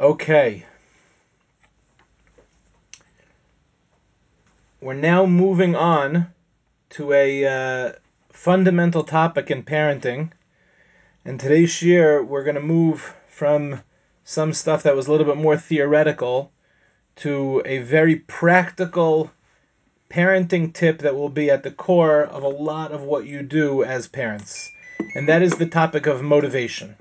Okay. 0.00 0.64
We're 4.80 4.94
now 4.94 5.26
moving 5.26 5.74
on 5.74 6.32
to 6.90 7.12
a 7.12 7.44
uh, 7.44 7.92
fundamental 8.30 9.02
topic 9.02 9.50
in 9.50 9.64
parenting. 9.64 10.30
And 11.24 11.40
today's 11.40 11.70
shiur, 11.70 12.24
we're 12.24 12.44
going 12.44 12.54
to 12.54 12.60
move 12.60 13.12
from 13.26 13.82
some 14.22 14.52
stuff 14.52 14.84
that 14.84 14.94
was 14.94 15.08
a 15.08 15.10
little 15.10 15.26
bit 15.26 15.36
more 15.36 15.56
theoretical 15.56 16.52
to 17.16 17.60
a 17.64 17.78
very 17.78 18.14
practical 18.14 19.32
parenting 20.08 20.72
tip 20.72 20.98
that 20.98 21.16
will 21.16 21.28
be 21.28 21.50
at 21.50 21.64
the 21.64 21.72
core 21.72 22.22
of 22.22 22.44
a 22.44 22.48
lot 22.48 22.92
of 22.92 23.02
what 23.02 23.26
you 23.26 23.42
do 23.42 23.82
as 23.82 24.06
parents. 24.06 24.70
And 25.16 25.28
that 25.28 25.42
is 25.42 25.56
the 25.56 25.66
topic 25.66 26.06
of 26.06 26.22
motivation. 26.22 26.94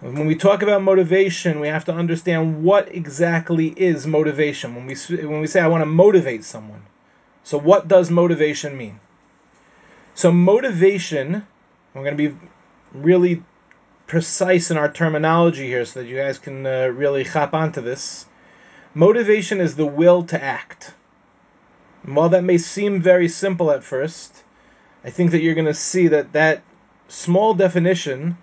When 0.00 0.26
we 0.26 0.34
talk 0.34 0.62
about 0.62 0.82
motivation, 0.82 1.60
we 1.60 1.68
have 1.68 1.84
to 1.84 1.92
understand 1.92 2.64
what 2.64 2.94
exactly 2.94 3.68
is 3.76 4.06
motivation. 4.06 4.74
When 4.74 4.86
we 4.86 4.94
when 5.26 5.40
we 5.40 5.46
say 5.46 5.60
I 5.60 5.68
want 5.68 5.82
to 5.82 5.86
motivate 5.86 6.42
someone, 6.42 6.84
so 7.44 7.58
what 7.58 7.86
does 7.86 8.10
motivation 8.10 8.78
mean? 8.78 8.98
So 10.14 10.32
motivation, 10.32 11.46
we're 11.92 12.04
going 12.04 12.16
to 12.16 12.30
be 12.30 12.36
really 12.94 13.42
precise 14.06 14.70
in 14.70 14.78
our 14.78 14.90
terminology 14.90 15.66
here, 15.66 15.84
so 15.84 16.00
that 16.00 16.08
you 16.08 16.16
guys 16.16 16.38
can 16.38 16.66
uh, 16.66 16.86
really 16.86 17.24
hop 17.24 17.52
onto 17.52 17.82
this. 17.82 18.24
Motivation 18.94 19.60
is 19.60 19.76
the 19.76 19.86
will 19.86 20.22
to 20.24 20.42
act. 20.42 20.94
And 22.04 22.16
while 22.16 22.30
that 22.30 22.42
may 22.42 22.56
seem 22.56 23.02
very 23.02 23.28
simple 23.28 23.70
at 23.70 23.84
first, 23.84 24.44
I 25.04 25.10
think 25.10 25.30
that 25.32 25.42
you're 25.42 25.54
going 25.54 25.66
to 25.66 25.74
see 25.74 26.08
that 26.08 26.32
that 26.32 26.62
small 27.08 27.52
definition 27.52 28.38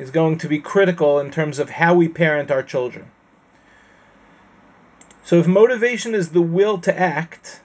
is 0.00 0.10
going 0.10 0.38
to 0.38 0.48
be 0.48 0.58
critical 0.58 1.20
in 1.20 1.30
terms 1.30 1.58
of 1.58 1.68
how 1.68 1.94
we 1.94 2.08
parent 2.08 2.50
our 2.50 2.62
children. 2.62 3.10
So, 5.22 5.36
if 5.36 5.46
motivation 5.46 6.14
is 6.14 6.30
the 6.30 6.40
will 6.40 6.78
to 6.78 6.98
act, 6.98 7.60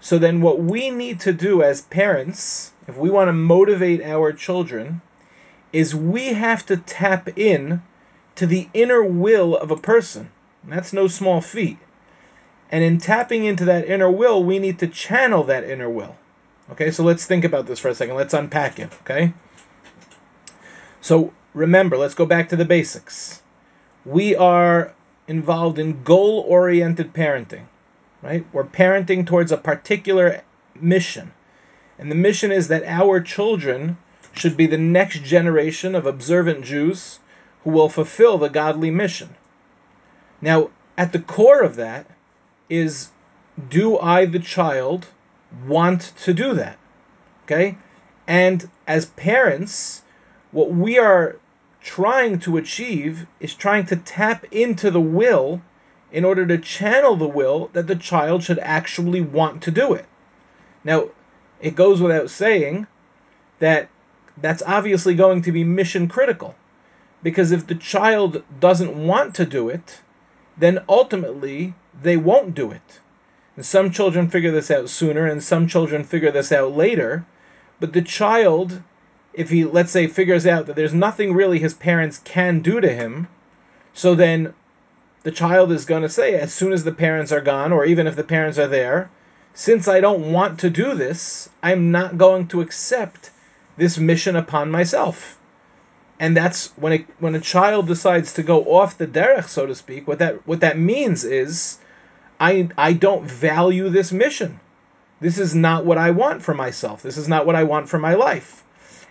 so 0.00 0.18
then 0.18 0.42
what 0.42 0.58
we 0.58 0.90
need 0.90 1.20
to 1.20 1.32
do 1.32 1.62
as 1.62 1.82
parents, 1.82 2.72
if 2.88 2.96
we 2.96 3.08
want 3.08 3.28
to 3.28 3.32
motivate 3.32 4.02
our 4.02 4.32
children, 4.32 5.00
is 5.72 5.94
we 5.94 6.34
have 6.34 6.66
to 6.66 6.76
tap 6.76 7.38
in 7.38 7.82
to 8.34 8.46
the 8.46 8.68
inner 8.74 9.02
will 9.02 9.56
of 9.56 9.70
a 9.70 9.76
person. 9.76 10.30
And 10.64 10.72
that's 10.72 10.92
no 10.92 11.06
small 11.06 11.40
feat. 11.40 11.78
And 12.70 12.82
in 12.82 12.98
tapping 12.98 13.44
into 13.44 13.64
that 13.66 13.86
inner 13.86 14.10
will, 14.10 14.42
we 14.42 14.58
need 14.58 14.80
to 14.80 14.88
channel 14.88 15.44
that 15.44 15.64
inner 15.64 15.88
will. 15.88 16.16
Okay, 16.72 16.90
so 16.90 17.04
let's 17.04 17.26
think 17.26 17.44
about 17.44 17.66
this 17.66 17.78
for 17.78 17.88
a 17.88 17.94
second. 17.94 18.16
Let's 18.16 18.34
unpack 18.34 18.80
it, 18.80 18.92
okay? 19.02 19.32
So, 21.00 21.32
remember, 21.54 21.96
let's 21.96 22.14
go 22.14 22.26
back 22.26 22.48
to 22.50 22.56
the 22.56 22.64
basics. 22.64 23.42
We 24.04 24.36
are 24.36 24.92
involved 25.26 25.78
in 25.78 26.02
goal 26.02 26.44
oriented 26.46 27.14
parenting, 27.14 27.66
right? 28.20 28.44
We're 28.52 28.64
parenting 28.64 29.26
towards 29.26 29.52
a 29.52 29.56
particular 29.56 30.42
mission. 30.74 31.32
And 31.98 32.10
the 32.10 32.16
mission 32.16 32.52
is 32.52 32.68
that 32.68 32.84
our 32.84 33.20
children 33.20 33.96
should 34.34 34.56
be 34.56 34.66
the 34.66 34.78
next 34.78 35.22
generation 35.22 35.94
of 35.94 36.06
observant 36.06 36.64
Jews 36.64 37.20
who 37.62 37.70
will 37.70 37.88
fulfill 37.88 38.36
the 38.36 38.50
godly 38.50 38.90
mission. 38.90 39.36
Now, 40.40 40.70
at 40.98 41.12
the 41.12 41.20
core 41.20 41.62
of 41.62 41.76
that 41.76 42.06
is 42.68 43.10
do 43.68 43.98
I, 43.98 44.26
the 44.26 44.40
child, 44.40 45.06
want 45.66 46.12
to 46.24 46.34
do 46.34 46.54
that? 46.54 46.76
Okay? 47.44 47.78
And 48.26 48.68
as 48.86 49.06
parents, 49.06 50.02
what 50.50 50.72
we 50.72 50.98
are 50.98 51.36
trying 51.84 52.38
to 52.40 52.56
achieve 52.56 53.26
is 53.38 53.54
trying 53.54 53.84
to 53.84 53.94
tap 53.94 54.44
into 54.50 54.90
the 54.90 55.00
will 55.00 55.60
in 56.10 56.24
order 56.24 56.46
to 56.46 56.56
channel 56.56 57.14
the 57.14 57.28
will 57.28 57.68
that 57.74 57.86
the 57.86 57.94
child 57.94 58.42
should 58.42 58.58
actually 58.60 59.20
want 59.20 59.62
to 59.62 59.70
do 59.70 59.92
it. 59.92 60.06
Now, 60.82 61.10
it 61.60 61.76
goes 61.76 62.00
without 62.00 62.30
saying 62.30 62.86
that 63.58 63.90
that's 64.38 64.62
obviously 64.62 65.14
going 65.14 65.42
to 65.42 65.52
be 65.52 65.62
mission 65.62 66.08
critical. 66.08 66.54
Because 67.22 67.52
if 67.52 67.66
the 67.66 67.74
child 67.74 68.42
doesn't 68.58 69.06
want 69.06 69.34
to 69.34 69.44
do 69.44 69.68
it, 69.68 70.00
then 70.56 70.84
ultimately 70.88 71.74
they 72.02 72.16
won't 72.16 72.54
do 72.54 72.70
it. 72.70 73.00
And 73.56 73.64
some 73.64 73.90
children 73.90 74.28
figure 74.28 74.50
this 74.50 74.70
out 74.70 74.88
sooner, 74.88 75.26
and 75.26 75.42
some 75.42 75.66
children 75.66 76.02
figure 76.02 76.30
this 76.30 76.50
out 76.50 76.72
later. 76.72 77.26
But 77.78 77.92
the 77.92 78.02
child 78.02 78.82
if 79.34 79.50
he 79.50 79.64
let's 79.64 79.90
say 79.90 80.06
figures 80.06 80.46
out 80.46 80.66
that 80.66 80.76
there's 80.76 80.94
nothing 80.94 81.34
really 81.34 81.58
his 81.58 81.74
parents 81.74 82.20
can 82.24 82.60
do 82.60 82.80
to 82.80 82.88
him 82.88 83.28
so 83.92 84.14
then 84.14 84.54
the 85.22 85.30
child 85.30 85.72
is 85.72 85.84
going 85.84 86.02
to 86.02 86.08
say 86.08 86.34
as 86.34 86.52
soon 86.52 86.72
as 86.72 86.84
the 86.84 86.92
parents 86.92 87.32
are 87.32 87.40
gone 87.40 87.72
or 87.72 87.84
even 87.84 88.06
if 88.06 88.16
the 88.16 88.24
parents 88.24 88.58
are 88.58 88.68
there 88.68 89.10
since 89.54 89.88
i 89.88 90.00
don't 90.00 90.32
want 90.32 90.58
to 90.58 90.70
do 90.70 90.94
this 90.94 91.48
i'm 91.62 91.90
not 91.90 92.18
going 92.18 92.46
to 92.46 92.60
accept 92.60 93.30
this 93.76 93.98
mission 93.98 94.36
upon 94.36 94.70
myself. 94.70 95.38
And 96.20 96.36
that's 96.36 96.68
when 96.76 96.92
it 96.92 97.06
when 97.18 97.34
a 97.34 97.40
child 97.40 97.86
decides 97.86 98.32
to 98.34 98.42
go 98.42 98.64
off 98.64 98.98
the 98.98 99.06
derech 99.06 99.48
so 99.48 99.66
to 99.66 99.74
speak 99.74 100.06
what 100.06 100.20
that 100.20 100.46
what 100.46 100.60
that 100.60 100.78
means 100.78 101.24
is 101.24 101.78
i 102.38 102.68
i 102.78 102.92
don't 102.92 103.24
value 103.24 103.88
this 103.88 104.12
mission. 104.12 104.60
This 105.20 105.38
is 105.38 105.54
not 105.54 105.84
what 105.84 105.98
i 105.98 106.10
want 106.12 106.42
for 106.42 106.54
myself. 106.54 107.02
This 107.02 107.16
is 107.16 107.28
not 107.28 107.46
what 107.46 107.56
i 107.56 107.64
want 107.64 107.88
for 107.88 107.98
my 107.98 108.14
life 108.14 108.63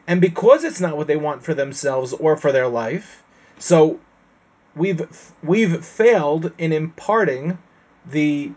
and 0.08 0.20
because 0.20 0.64
it's 0.64 0.82
not 0.82 0.98
what 0.98 1.08
they 1.08 1.16
want 1.16 1.44
for 1.44 1.54
themselves 1.54 2.14
or 2.14 2.36
for 2.36 2.52
their 2.52 2.68
life, 2.68 3.24
so 3.58 4.00
we've 4.76 5.08
we've 5.44 5.84
failed 5.86 6.52
in 6.58 6.72
imparting 6.72 7.58
the 8.06 8.52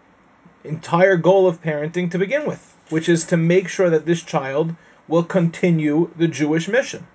entire 0.65 1.17
goal 1.17 1.47
of 1.47 1.63
parenting 1.63 2.11
to 2.11 2.19
begin 2.19 2.47
with, 2.47 2.77
which 2.91 3.09
is 3.09 3.25
to 3.27 3.37
make 3.37 3.69
sure 3.69 3.91
that 3.91 4.07
this 4.07 4.23
child 4.23 4.75
will 5.09 5.23
continue 5.23 6.11
the 6.17 6.27
Jewish 6.27 6.69
mission. 6.69 7.07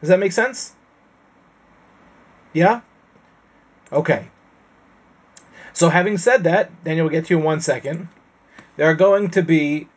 Does 0.00 0.10
that 0.10 0.18
make 0.18 0.32
sense? 0.32 0.74
Yeah? 2.52 2.82
Okay. 3.90 4.28
So 5.72 5.88
having 5.88 6.18
said 6.18 6.44
that, 6.44 6.84
Daniel 6.84 7.04
will 7.04 7.10
get 7.10 7.26
to 7.26 7.34
you 7.34 7.38
in 7.38 7.44
one 7.44 7.60
second. 7.60 8.08
There 8.76 8.88
are 8.88 8.94
going 8.94 9.30
to 9.30 9.42
be 9.42 9.88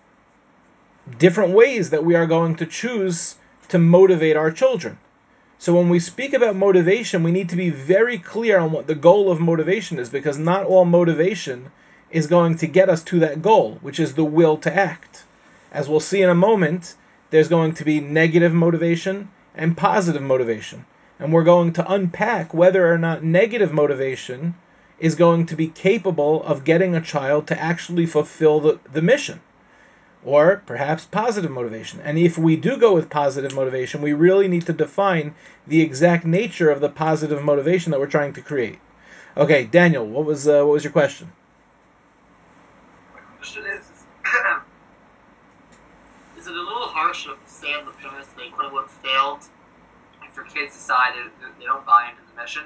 different 1.18 1.54
ways 1.54 1.90
that 1.90 2.06
we 2.06 2.16
are 2.16 2.26
going 2.26 2.56
to 2.58 2.66
choose 2.66 3.36
to 3.72 3.80
motivate 3.80 4.36
our 4.36 4.52
children. 4.52 4.98
So 5.58 5.74
when 5.74 5.88
we 5.88 6.00
speak 6.00 6.34
about 6.34 6.58
motivation, 6.58 7.24
we 7.24 7.32
need 7.32 7.48
to 7.50 7.56
be 7.56 7.70
very 7.70 8.18
clear 8.18 8.60
on 8.60 8.74
what 8.74 8.88
the 8.88 8.96
goal 8.96 9.32
of 9.32 9.40
motivation 9.40 9.98
is 9.98 10.10
because 10.10 10.38
not 10.38 10.66
all 10.66 10.84
motivation 10.84 11.72
is 12.10 12.28
going 12.28 12.58
to 12.58 12.68
get 12.68 12.90
us 12.90 13.02
to 13.06 13.20
that 13.20 13.42
goal, 13.42 13.78
which 13.82 13.98
is 13.98 14.14
the 14.14 14.26
will 14.26 14.58
to 14.58 14.76
act. 14.76 15.24
As 15.72 15.88
we'll 15.88 16.02
see 16.02 16.22
in 16.22 16.30
a 16.30 16.36
moment, 16.36 16.96
there's 17.30 17.48
going 17.48 17.74
to 17.76 17.86
be 17.86 18.02
negative 18.02 18.54
motivation 18.54 19.30
and 19.56 19.78
positive 19.78 20.22
motivation. 20.22 20.86
And 21.18 21.32
we're 21.32 21.46
going 21.46 21.72
to 21.74 21.90
unpack 21.90 22.54
whether 22.54 22.92
or 22.92 22.98
not 22.98 23.24
negative 23.24 23.72
motivation 23.72 24.56
is 25.00 25.16
going 25.16 25.46
to 25.46 25.56
be 25.56 25.68
capable 25.68 26.44
of 26.44 26.66
getting 26.66 26.94
a 26.94 27.02
child 27.02 27.48
to 27.48 27.58
actually 27.58 28.06
fulfill 28.06 28.60
the, 28.60 28.80
the 28.92 29.02
mission 29.02 29.40
or 30.24 30.62
perhaps 30.66 31.06
positive 31.06 31.52
motivation. 31.52 32.00
And 32.02 32.18
if 32.18 32.38
we 32.38 32.56
do 32.56 32.78
go 32.78 32.94
with 32.94 33.10
positive 33.10 33.54
motivation, 33.56 34.02
we 34.02 34.14
really 34.14 34.48
need 34.48 34.66
to 34.68 34.74
define 34.74 35.34
the 35.68 35.82
exact 35.82 36.26
nature 36.26 36.70
of 36.70 36.80
the 36.80 36.90
positive 36.90 37.44
motivation 37.44 37.92
that 37.92 38.00
we're 38.00 38.08
trying 38.08 38.34
to 38.34 38.42
create. 38.42 38.80
Okay, 39.36 39.66
Daniel, 39.66 40.06
what 40.06 40.26
was 40.26 40.48
uh, 40.48 40.64
what 40.64 40.74
was 40.74 40.84
your 40.84 40.94
question? 40.94 41.32
My 43.14 43.22
question 43.38 43.64
is: 43.66 43.86
Is 46.38 46.48
it 46.48 46.52
a 46.52 46.54
little 46.54 46.88
harsh 46.88 47.26
to 47.26 47.36
say 47.46 47.74
the 47.84 47.92
parents 47.92 48.30
they 48.38 48.50
quote 48.50 48.66
unquote 48.66 48.92
failed 48.92 49.40
if 50.28 50.36
their 50.36 50.44
kids 50.44 50.76
decided 50.76 51.32
that 51.42 51.58
they 51.58 51.66
don't 51.66 51.86
buy 51.86 52.10
into 52.10 52.22
the 52.30 52.42
mission? 52.42 52.64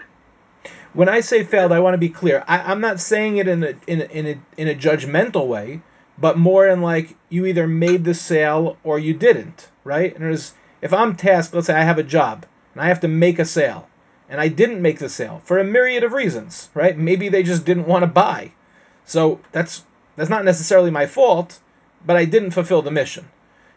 When 0.94 1.08
I 1.08 1.20
say 1.20 1.44
failed, 1.44 1.72
I 1.72 1.80
want 1.80 1.94
to 1.94 2.00
be 2.00 2.10
clear. 2.10 2.44
I, 2.48 2.72
am 2.72 2.82
not 2.82 3.00
saying 3.00 3.38
it 3.38 3.48
in 3.48 3.64
a 3.64 3.76
in 3.86 4.02
a, 4.02 4.06
in 4.06 4.26
a 4.26 4.40
in 4.58 4.68
a 4.68 4.74
judgmental 4.74 5.48
way 5.48 5.82
but 6.18 6.38
more 6.38 6.68
in 6.68 6.82
like 6.82 7.16
you 7.30 7.46
either 7.46 7.68
made 7.68 8.04
the 8.04 8.14
sale 8.14 8.78
or 8.84 8.98
you 9.00 9.14
didn't, 9.14 9.70
right? 9.84 10.14
And 10.16 10.24
there's 10.24 10.54
if 10.82 10.94
I'm 10.94 11.16
tasked, 11.16 11.54
let's 11.54 11.68
say 11.68 11.74
I 11.74 11.84
have 11.84 11.98
a 11.98 12.04
job 12.04 12.46
and 12.74 12.82
I 12.82 12.88
have 12.88 13.00
to 13.02 13.08
make 13.08 13.40
a 13.40 13.46
sale 13.46 13.88
and 14.30 14.42
I 14.42 14.48
didn't 14.48 14.82
make 14.82 15.00
the 15.00 15.10
sale 15.10 15.42
for 15.44 15.60
a 15.60 15.64
myriad 15.64 16.04
of 16.04 16.14
reasons, 16.14 16.70
right? 16.74 16.98
Maybe 16.98 17.30
they 17.30 17.44
just 17.44 17.66
didn't 17.66 17.88
want 17.88 18.04
to 18.04 18.08
buy. 18.08 18.52
So 19.06 19.40
that's 19.52 19.84
that's 20.16 20.30
not 20.30 20.46
necessarily 20.46 20.92
my 20.92 21.06
fault, 21.06 21.60
but 22.06 22.16
I 22.16 22.26
didn't 22.26 22.52
fulfill 22.52 22.82
the 22.82 22.92
mission. 22.92 23.26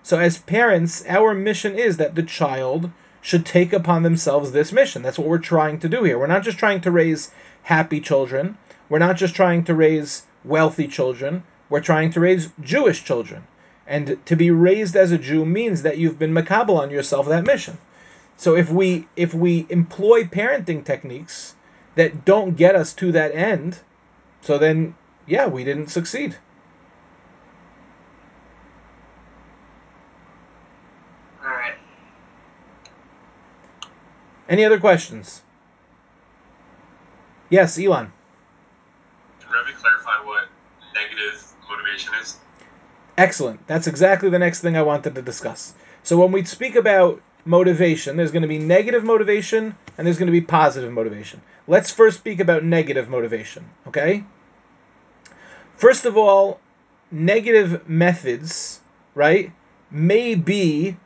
So 0.02 0.18
as 0.18 0.38
parents, 0.38 1.04
our 1.08 1.34
mission 1.34 1.78
is 1.78 1.96
that 1.96 2.14
the 2.14 2.22
child 2.22 2.90
should 3.20 3.44
take 3.44 3.72
upon 3.72 4.04
themselves 4.04 4.52
this 4.52 4.72
mission. 4.72 5.02
That's 5.02 5.18
what 5.18 5.26
we're 5.26 5.38
trying 5.38 5.80
to 5.80 5.88
do 5.88 6.04
here. 6.04 6.18
We're 6.18 6.28
not 6.28 6.44
just 6.44 6.56
trying 6.56 6.80
to 6.82 6.90
raise 6.90 7.30
happy 7.64 8.00
children. 8.00 8.56
We're 8.88 9.00
not 9.00 9.16
just 9.16 9.34
trying 9.34 9.64
to 9.64 9.74
raise 9.74 10.22
wealthy 10.44 10.86
children. 10.86 11.42
We're 11.70 11.80
trying 11.80 12.10
to 12.12 12.20
raise 12.20 12.50
Jewish 12.60 13.04
children. 13.04 13.46
And 13.86 14.24
to 14.26 14.36
be 14.36 14.50
raised 14.50 14.96
as 14.96 15.12
a 15.12 15.18
Jew 15.18 15.44
means 15.44 15.82
that 15.82 15.98
you've 15.98 16.18
been 16.18 16.34
makabel 16.34 16.78
on 16.78 16.90
yourself 16.90 17.26
that 17.28 17.44
mission. 17.44 17.78
So 18.36 18.54
if 18.54 18.70
we 18.70 19.08
if 19.16 19.34
we 19.34 19.66
employ 19.68 20.24
parenting 20.24 20.84
techniques 20.84 21.54
that 21.94 22.24
don't 22.24 22.56
get 22.56 22.76
us 22.76 22.92
to 22.94 23.10
that 23.12 23.34
end, 23.34 23.80
so 24.42 24.58
then, 24.58 24.94
yeah, 25.26 25.46
we 25.46 25.64
didn't 25.64 25.88
succeed. 25.88 26.36
All 31.42 31.50
right. 31.50 31.74
Any 34.48 34.64
other 34.64 34.78
questions? 34.78 35.42
Yes, 37.50 37.78
Elon. 37.78 38.12
Can 39.40 39.50
Rebbe 39.50 39.76
clarify 39.78 40.24
what 40.24 40.48
negative 40.94 41.37
motivation 41.98 42.22
is? 42.22 42.36
Excellent. 43.16 43.66
That's 43.66 43.86
exactly 43.86 44.30
the 44.30 44.38
next 44.38 44.60
thing 44.60 44.76
I 44.76 44.82
wanted 44.82 45.14
to 45.14 45.22
discuss. 45.22 45.74
So 46.02 46.16
when 46.16 46.32
we 46.32 46.44
speak 46.44 46.76
about 46.76 47.20
motivation, 47.44 48.16
there's 48.16 48.30
going 48.30 48.42
to 48.42 48.48
be 48.48 48.58
negative 48.58 49.04
motivation 49.04 49.74
and 49.96 50.06
there's 50.06 50.18
going 50.18 50.26
to 50.28 50.32
be 50.32 50.40
positive 50.40 50.92
motivation. 50.92 51.42
Let's 51.66 51.90
first 51.90 52.18
speak 52.18 52.40
about 52.40 52.64
negative 52.64 53.08
motivation, 53.08 53.68
okay? 53.88 54.24
First 55.76 56.04
of 56.04 56.16
all, 56.16 56.60
negative 57.10 57.88
methods, 57.88 58.80
right, 59.14 59.52
may 59.90 60.34
be, 60.34 60.96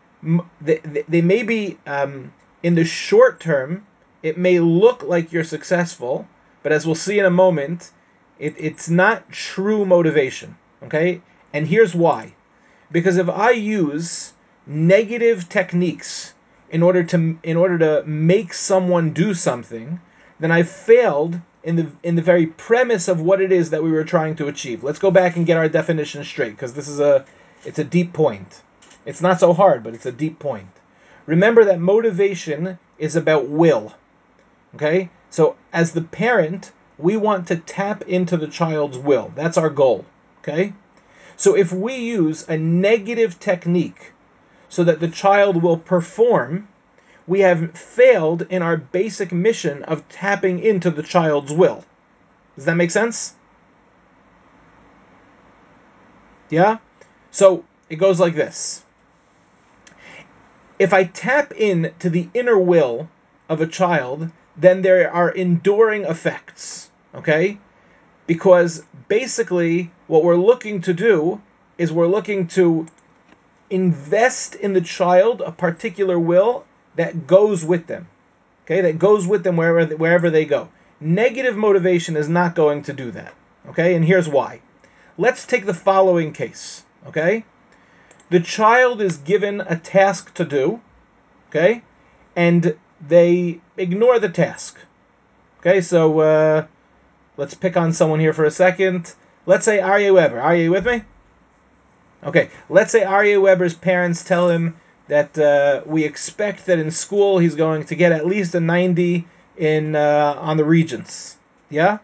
they, 0.60 0.80
they 1.08 1.22
may 1.22 1.42
be, 1.42 1.78
um, 1.86 2.32
in 2.62 2.74
the 2.74 2.84
short 2.84 3.40
term, 3.40 3.86
it 4.22 4.38
may 4.38 4.60
look 4.60 5.02
like 5.02 5.32
you're 5.32 5.44
successful, 5.44 6.28
but 6.62 6.72
as 6.72 6.86
we'll 6.86 6.94
see 6.94 7.18
in 7.18 7.24
a 7.24 7.30
moment, 7.30 7.90
it, 8.38 8.54
it's 8.58 8.88
not 8.88 9.30
true 9.30 9.84
motivation, 9.84 10.56
okay? 10.84 11.22
And 11.52 11.66
here's 11.66 11.94
why. 11.94 12.34
Because 12.90 13.16
if 13.16 13.28
I 13.28 13.50
use 13.50 14.32
negative 14.66 15.48
techniques 15.48 16.34
in 16.70 16.82
order 16.82 17.02
to 17.04 17.38
in 17.42 17.56
order 17.56 17.78
to 17.78 18.04
make 18.06 18.54
someone 18.54 19.12
do 19.12 19.34
something, 19.34 20.00
then 20.40 20.50
I 20.50 20.62
failed 20.62 21.40
in 21.62 21.76
the 21.76 21.86
in 22.02 22.16
the 22.16 22.22
very 22.22 22.46
premise 22.46 23.08
of 23.08 23.20
what 23.20 23.40
it 23.40 23.52
is 23.52 23.70
that 23.70 23.82
we 23.82 23.92
were 23.92 24.04
trying 24.04 24.36
to 24.36 24.48
achieve. 24.48 24.82
Let's 24.82 24.98
go 24.98 25.10
back 25.10 25.36
and 25.36 25.46
get 25.46 25.56
our 25.56 25.68
definition 25.68 26.24
straight 26.24 26.52
because 26.52 26.74
this 26.74 26.88
is 26.88 27.00
a 27.00 27.24
it's 27.64 27.78
a 27.78 27.84
deep 27.84 28.12
point. 28.12 28.62
It's 29.04 29.20
not 29.20 29.40
so 29.40 29.52
hard, 29.52 29.82
but 29.82 29.94
it's 29.94 30.06
a 30.06 30.12
deep 30.12 30.38
point. 30.38 30.68
Remember 31.26 31.64
that 31.64 31.80
motivation 31.80 32.78
is 32.98 33.16
about 33.16 33.48
will. 33.48 33.94
Okay? 34.74 35.10
So 35.30 35.56
as 35.72 35.92
the 35.92 36.02
parent, 36.02 36.72
we 36.98 37.16
want 37.16 37.46
to 37.48 37.56
tap 37.56 38.02
into 38.02 38.36
the 38.36 38.48
child's 38.48 38.98
will. 38.98 39.32
That's 39.34 39.58
our 39.58 39.70
goal. 39.70 40.04
Okay? 40.42 40.74
So 41.36 41.56
if 41.56 41.72
we 41.72 41.94
use 41.94 42.48
a 42.48 42.58
negative 42.58 43.38
technique 43.38 44.12
so 44.68 44.84
that 44.84 45.00
the 45.00 45.08
child 45.08 45.62
will 45.62 45.78
perform, 45.78 46.68
we 47.26 47.40
have 47.40 47.78
failed 47.78 48.42
in 48.50 48.62
our 48.62 48.76
basic 48.76 49.32
mission 49.32 49.84
of 49.84 50.08
tapping 50.08 50.58
into 50.58 50.90
the 50.90 51.02
child's 51.02 51.52
will. 51.52 51.84
Does 52.56 52.64
that 52.64 52.76
make 52.76 52.90
sense? 52.90 53.34
Yeah? 56.50 56.78
So 57.30 57.64
it 57.88 57.96
goes 57.96 58.18
like 58.18 58.34
this. 58.34 58.84
If 60.78 60.92
I 60.92 61.04
tap 61.04 61.52
in 61.52 61.92
to 62.00 62.10
the 62.10 62.28
inner 62.34 62.58
will 62.58 63.08
of 63.48 63.60
a 63.60 63.66
child, 63.66 64.30
then 64.56 64.82
there 64.82 65.10
are 65.10 65.30
enduring 65.30 66.04
effects. 66.04 66.90
Okay? 67.14 67.58
Because 68.26 68.84
basically, 69.08 69.90
what 70.06 70.24
we're 70.24 70.36
looking 70.36 70.80
to 70.82 70.92
do 70.92 71.40
is 71.78 71.92
we're 71.92 72.06
looking 72.06 72.46
to 72.48 72.86
invest 73.70 74.54
in 74.54 74.74
the 74.74 74.80
child 74.80 75.40
a 75.40 75.50
particular 75.50 76.18
will 76.18 76.64
that 76.94 77.26
goes 77.26 77.64
with 77.64 77.86
them. 77.86 78.06
Okay, 78.64 78.80
that 78.82 78.98
goes 78.98 79.26
with 79.26 79.42
them 79.42 79.56
wherever 79.56 79.96
wherever 79.96 80.30
they 80.30 80.44
go. 80.44 80.68
Negative 81.00 81.56
motivation 81.56 82.16
is 82.16 82.28
not 82.28 82.54
going 82.54 82.82
to 82.84 82.92
do 82.92 83.10
that. 83.10 83.34
Okay, 83.68 83.94
and 83.94 84.04
here's 84.04 84.28
why. 84.28 84.60
Let's 85.18 85.44
take 85.46 85.66
the 85.66 85.74
following 85.74 86.32
case. 86.32 86.84
Okay, 87.06 87.44
the 88.30 88.40
child 88.40 89.00
is 89.00 89.16
given 89.16 89.60
a 89.60 89.76
task 89.76 90.32
to 90.34 90.44
do. 90.44 90.80
Okay, 91.48 91.82
and 92.36 92.76
they 93.00 93.60
ignore 93.76 94.18
the 94.18 94.28
task. 94.28 94.78
Okay, 95.60 95.80
so 95.80 96.20
uh, 96.20 96.66
let's 97.42 97.54
pick 97.54 97.76
on 97.76 97.92
someone 97.92 98.20
here 98.20 98.32
for 98.32 98.44
a 98.44 98.52
second. 98.52 99.12
Let's 99.46 99.64
say 99.64 99.78
Aryeh 99.78 100.14
Weber. 100.14 100.40
Are 100.40 100.54
you 100.54 100.70
with 100.70 100.86
me? 100.86 101.02
Okay, 102.22 102.50
let's 102.70 102.92
say 102.92 103.00
Aryeh 103.00 103.42
Weber's 103.42 103.74
parents 103.74 104.22
tell 104.22 104.48
him 104.48 104.76
that 105.08 105.36
uh, 105.36 105.82
we 105.84 106.04
expect 106.04 106.66
that 106.66 106.78
in 106.78 106.92
school 106.92 107.40
he's 107.40 107.56
going 107.56 107.84
to 107.86 107.96
get 107.96 108.12
at 108.12 108.26
least 108.26 108.54
a 108.54 108.60
90 108.60 109.26
in 109.56 109.96
uh, 109.96 110.36
on 110.38 110.56
the 110.56 110.64
regents. 110.64 111.36
Yeah? 111.68 111.98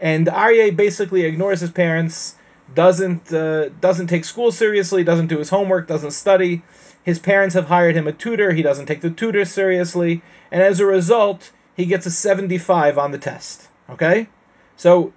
And 0.00 0.26
Aryeh 0.26 0.74
basically 0.74 1.26
ignores 1.26 1.60
his 1.60 1.70
parents, 1.70 2.36
doesn't 2.74 3.30
uh, 3.34 3.68
doesn't 3.82 4.06
take 4.06 4.24
school 4.24 4.50
seriously, 4.52 5.04
doesn't 5.04 5.26
do 5.26 5.36
his 5.36 5.50
homework, 5.50 5.86
doesn't 5.86 6.12
study. 6.12 6.62
His 7.02 7.18
parents 7.18 7.54
have 7.54 7.66
hired 7.66 7.94
him 7.94 8.08
a 8.08 8.12
tutor, 8.12 8.52
he 8.52 8.62
doesn't 8.62 8.86
take 8.86 9.02
the 9.02 9.10
tutor 9.10 9.44
seriously, 9.44 10.22
and 10.50 10.62
as 10.62 10.80
a 10.80 10.86
result, 10.86 11.52
he 11.76 11.84
gets 11.84 12.06
a 12.06 12.10
75 12.10 12.96
on 12.96 13.10
the 13.10 13.18
test. 13.18 13.68
Okay? 13.90 14.28
So 14.76 15.12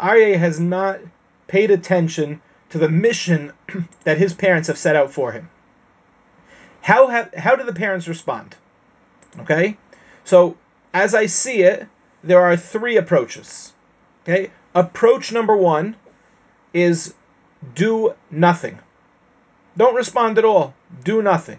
Aryeh 0.00 0.38
has 0.38 0.58
not 0.58 1.00
paid 1.46 1.70
attention 1.70 2.40
to 2.70 2.78
the 2.78 2.88
mission 2.88 3.52
that 4.04 4.18
his 4.18 4.34
parents 4.34 4.68
have 4.68 4.78
set 4.78 4.96
out 4.96 5.12
for 5.12 5.32
him. 5.32 5.50
How 6.82 7.08
have 7.08 7.34
how 7.34 7.56
do 7.56 7.64
the 7.64 7.74
parents 7.74 8.08
respond? 8.08 8.56
Okay? 9.38 9.76
So, 10.24 10.56
as 10.94 11.14
I 11.14 11.26
see 11.26 11.62
it, 11.62 11.86
there 12.22 12.40
are 12.40 12.56
three 12.56 12.96
approaches. 12.96 13.72
Okay? 14.22 14.50
Approach 14.74 15.32
number 15.32 15.56
1 15.56 15.96
is 16.72 17.14
do 17.74 18.14
nothing. 18.30 18.78
Don't 19.76 19.94
respond 19.94 20.38
at 20.38 20.44
all. 20.44 20.74
Do 21.04 21.22
nothing. 21.22 21.58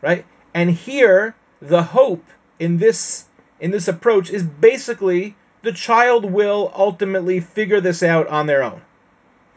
Right? 0.00 0.24
And 0.54 0.70
here 0.70 1.34
the 1.60 1.82
hope 1.82 2.24
in 2.58 2.78
this 2.78 3.26
in 3.58 3.70
this 3.70 3.88
approach 3.88 4.30
is 4.30 4.42
basically 4.42 5.34
the 5.66 5.72
child 5.72 6.24
will 6.24 6.70
ultimately 6.76 7.40
figure 7.40 7.80
this 7.80 8.00
out 8.00 8.28
on 8.28 8.46
their 8.46 8.62
own. 8.62 8.80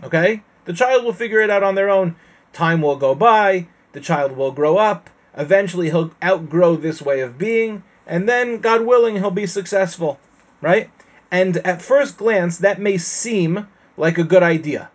Okay? 0.03 0.41
The 0.65 0.73
child 0.73 1.03
will 1.03 1.13
figure 1.13 1.39
it 1.39 1.51
out 1.51 1.61
on 1.61 1.75
their 1.75 1.91
own. 1.91 2.15
Time 2.51 2.81
will 2.81 2.95
go 2.95 3.13
by, 3.13 3.67
the 3.91 3.99
child 3.99 4.31
will 4.31 4.51
grow 4.51 4.77
up, 4.77 5.11
eventually 5.37 5.91
he'll 5.91 6.11
outgrow 6.23 6.75
this 6.75 6.99
way 6.99 7.19
of 7.19 7.37
being, 7.37 7.83
and 8.07 8.27
then, 8.27 8.57
God 8.57 8.81
willing, 8.87 9.17
he'll 9.17 9.29
be 9.29 9.45
successful. 9.45 10.19
Right? 10.61 10.89
And 11.29 11.57
at 11.57 11.79
first 11.79 12.17
glance, 12.17 12.57
that 12.57 12.81
may 12.81 12.97
seem 12.97 13.67
like 13.95 14.17
a 14.17 14.23
good 14.23 14.41
idea. 14.41 14.89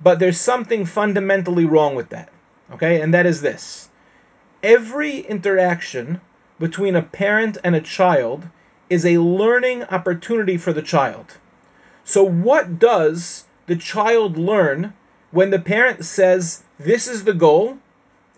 But 0.00 0.20
there's 0.20 0.38
something 0.38 0.86
fundamentally 0.86 1.64
wrong 1.64 1.96
with 1.96 2.10
that. 2.10 2.28
Okay? 2.74 3.00
And 3.00 3.12
that 3.12 3.26
is 3.26 3.40
this 3.40 3.88
every 4.62 5.18
interaction 5.18 6.20
between 6.60 6.94
a 6.94 7.02
parent 7.02 7.58
and 7.64 7.74
a 7.74 7.80
child 7.80 8.46
is 8.90 9.04
a 9.04 9.18
learning 9.18 9.84
opportunity 9.84 10.56
for 10.56 10.72
the 10.72 10.82
child. 10.82 11.36
So, 12.04 12.24
what 12.24 12.78
does 12.78 13.44
the 13.66 13.76
child 13.76 14.38
learn 14.38 14.94
when 15.30 15.50
the 15.50 15.58
parent 15.58 16.06
says, 16.06 16.62
This 16.78 17.06
is 17.06 17.24
the 17.24 17.34
goal, 17.34 17.78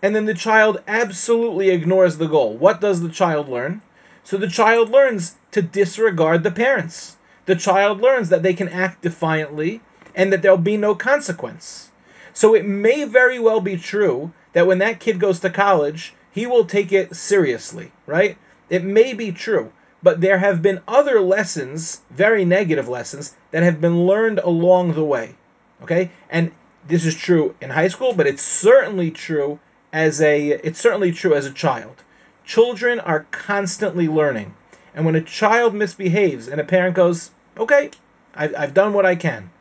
and 0.03 0.13
then 0.13 0.25
the 0.25 0.33
child 0.33 0.81
absolutely 0.87 1.69
ignores 1.69 2.17
the 2.17 2.27
goal? 2.27 2.57
What 2.57 2.81
does 2.81 3.01
the 3.01 3.09
child 3.09 3.47
learn? 3.47 3.81
So, 4.25 4.35
the 4.35 4.49
child 4.49 4.89
learns 4.89 5.35
to 5.51 5.61
disregard 5.61 6.43
the 6.43 6.51
parents. 6.51 7.15
The 7.45 7.55
child 7.55 8.01
learns 8.01 8.27
that 8.27 8.43
they 8.43 8.53
can 8.53 8.67
act 8.67 9.03
defiantly 9.03 9.79
and 10.13 10.33
that 10.33 10.41
there'll 10.41 10.57
be 10.57 10.75
no 10.75 10.95
consequence. 10.95 11.91
So, 12.33 12.53
it 12.55 12.65
may 12.65 13.05
very 13.05 13.39
well 13.39 13.61
be 13.61 13.77
true 13.77 14.33
that 14.51 14.67
when 14.67 14.79
that 14.79 14.99
kid 14.99 15.17
goes 15.17 15.39
to 15.39 15.49
college, 15.49 16.13
he 16.29 16.45
will 16.45 16.65
take 16.65 16.91
it 16.91 17.15
seriously, 17.15 17.93
right? 18.05 18.37
It 18.69 18.83
may 18.83 19.13
be 19.13 19.31
true 19.31 19.71
but 20.03 20.21
there 20.21 20.39
have 20.39 20.61
been 20.61 20.81
other 20.87 21.21
lessons, 21.21 22.01
very 22.09 22.45
negative 22.45 22.87
lessons, 22.87 23.35
that 23.51 23.63
have 23.63 23.79
been 23.79 24.05
learned 24.05 24.39
along 24.39 24.93
the 24.93 25.03
way. 25.03 25.35
Okay? 25.83 26.11
And 26.29 26.51
this 26.87 27.05
is 27.05 27.15
true 27.15 27.55
in 27.61 27.69
high 27.69 27.87
school, 27.87 28.13
but 28.13 28.27
it's 28.27 28.41
certainly 28.41 29.11
true 29.11 29.59
as 29.93 30.21
a 30.21 30.49
it's 30.49 30.79
certainly 30.79 31.11
true 31.11 31.33
as 31.35 31.45
a 31.45 31.51
child. 31.51 32.03
Children 32.45 32.99
are 32.99 33.27
constantly 33.31 34.07
learning. 34.07 34.55
And 34.95 35.05
when 35.05 35.15
a 35.15 35.21
child 35.21 35.73
misbehaves 35.73 36.47
and 36.47 36.59
a 36.59 36.65
parent 36.65 36.95
goes, 36.95 37.31
okay, 37.57 37.91
I've, 38.35 38.53
I've 38.57 38.73
done 38.73 38.93
what 38.93 39.05
I 39.05 39.15
can. 39.15 39.51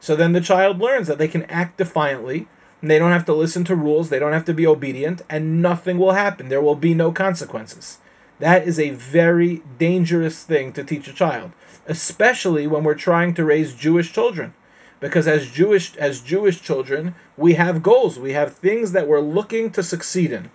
So 0.00 0.14
then 0.14 0.32
the 0.32 0.40
child 0.40 0.78
learns 0.78 1.08
that 1.08 1.18
they 1.18 1.28
can 1.28 1.44
act 1.44 1.78
defiantly 1.78 2.46
and 2.80 2.90
they 2.90 2.98
don't 2.98 3.12
have 3.12 3.26
to 3.26 3.34
listen 3.34 3.64
to 3.64 3.74
rules, 3.74 4.08
they 4.08 4.20
don't 4.20 4.32
have 4.32 4.44
to 4.44 4.54
be 4.54 4.66
obedient, 4.66 5.22
and 5.28 5.60
nothing 5.60 5.98
will 5.98 6.12
happen. 6.12 6.48
There 6.48 6.60
will 6.60 6.76
be 6.76 6.94
no 6.94 7.10
consequences. 7.10 7.98
That 8.40 8.68
is 8.68 8.78
a 8.78 8.90
very 8.90 9.62
dangerous 9.78 10.44
thing 10.44 10.72
to 10.74 10.84
teach 10.84 11.08
a 11.08 11.12
child, 11.12 11.50
especially 11.86 12.66
when 12.68 12.84
we're 12.84 12.94
trying 12.94 13.34
to 13.34 13.44
raise 13.44 13.74
Jewish 13.74 14.12
children. 14.12 14.54
Because 15.00 15.26
as 15.26 15.50
Jewish 15.50 15.96
as 15.96 16.20
Jewish 16.20 16.60
children, 16.60 17.14
we 17.36 17.54
have 17.54 17.82
goals, 17.82 18.18
we 18.18 18.32
have 18.32 18.54
things 18.54 18.92
that 18.92 19.08
we're 19.08 19.20
looking 19.20 19.70
to 19.72 19.82
succeed 19.82 20.32
in. 20.32 20.50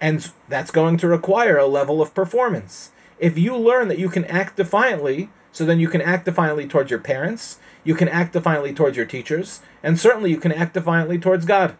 And 0.00 0.30
that's 0.48 0.70
going 0.70 0.98
to 0.98 1.08
require 1.08 1.56
a 1.56 1.66
level 1.66 2.00
of 2.00 2.14
performance. 2.14 2.90
If 3.18 3.36
you 3.36 3.56
learn 3.56 3.88
that 3.88 3.98
you 3.98 4.08
can 4.08 4.24
act 4.26 4.56
defiantly, 4.56 5.30
so 5.50 5.64
then 5.64 5.80
you 5.80 5.88
can 5.88 6.00
act 6.00 6.24
defiantly 6.24 6.68
towards 6.68 6.90
your 6.90 7.00
parents, 7.00 7.58
you 7.82 7.94
can 7.96 8.08
act 8.08 8.32
defiantly 8.32 8.72
towards 8.72 8.96
your 8.96 9.06
teachers, 9.06 9.60
and 9.82 9.98
certainly 9.98 10.30
you 10.30 10.36
can 10.36 10.52
act 10.52 10.74
defiantly 10.74 11.18
towards 11.18 11.44
God. 11.44 11.76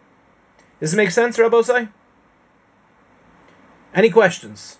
Does 0.79 0.91
this 0.91 0.97
make 0.97 1.11
sense, 1.11 1.37
Rabbosai? 1.37 1.89
Any 3.93 4.09
questions? 4.09 4.77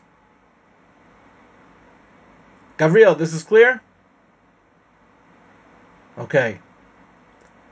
Gabriel, 2.79 3.13
this 3.13 3.33
is 3.33 3.43
clear? 3.43 3.81
Okay. 6.17 6.59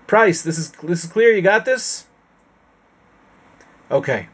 Price, 0.06 0.42
this 0.44 0.58
is 0.58 0.72
this 0.84 1.06
is 1.06 1.10
clear. 1.10 1.32
You 1.32 1.42
got 1.42 1.66
this? 1.66 2.06
Okay. 3.90 4.28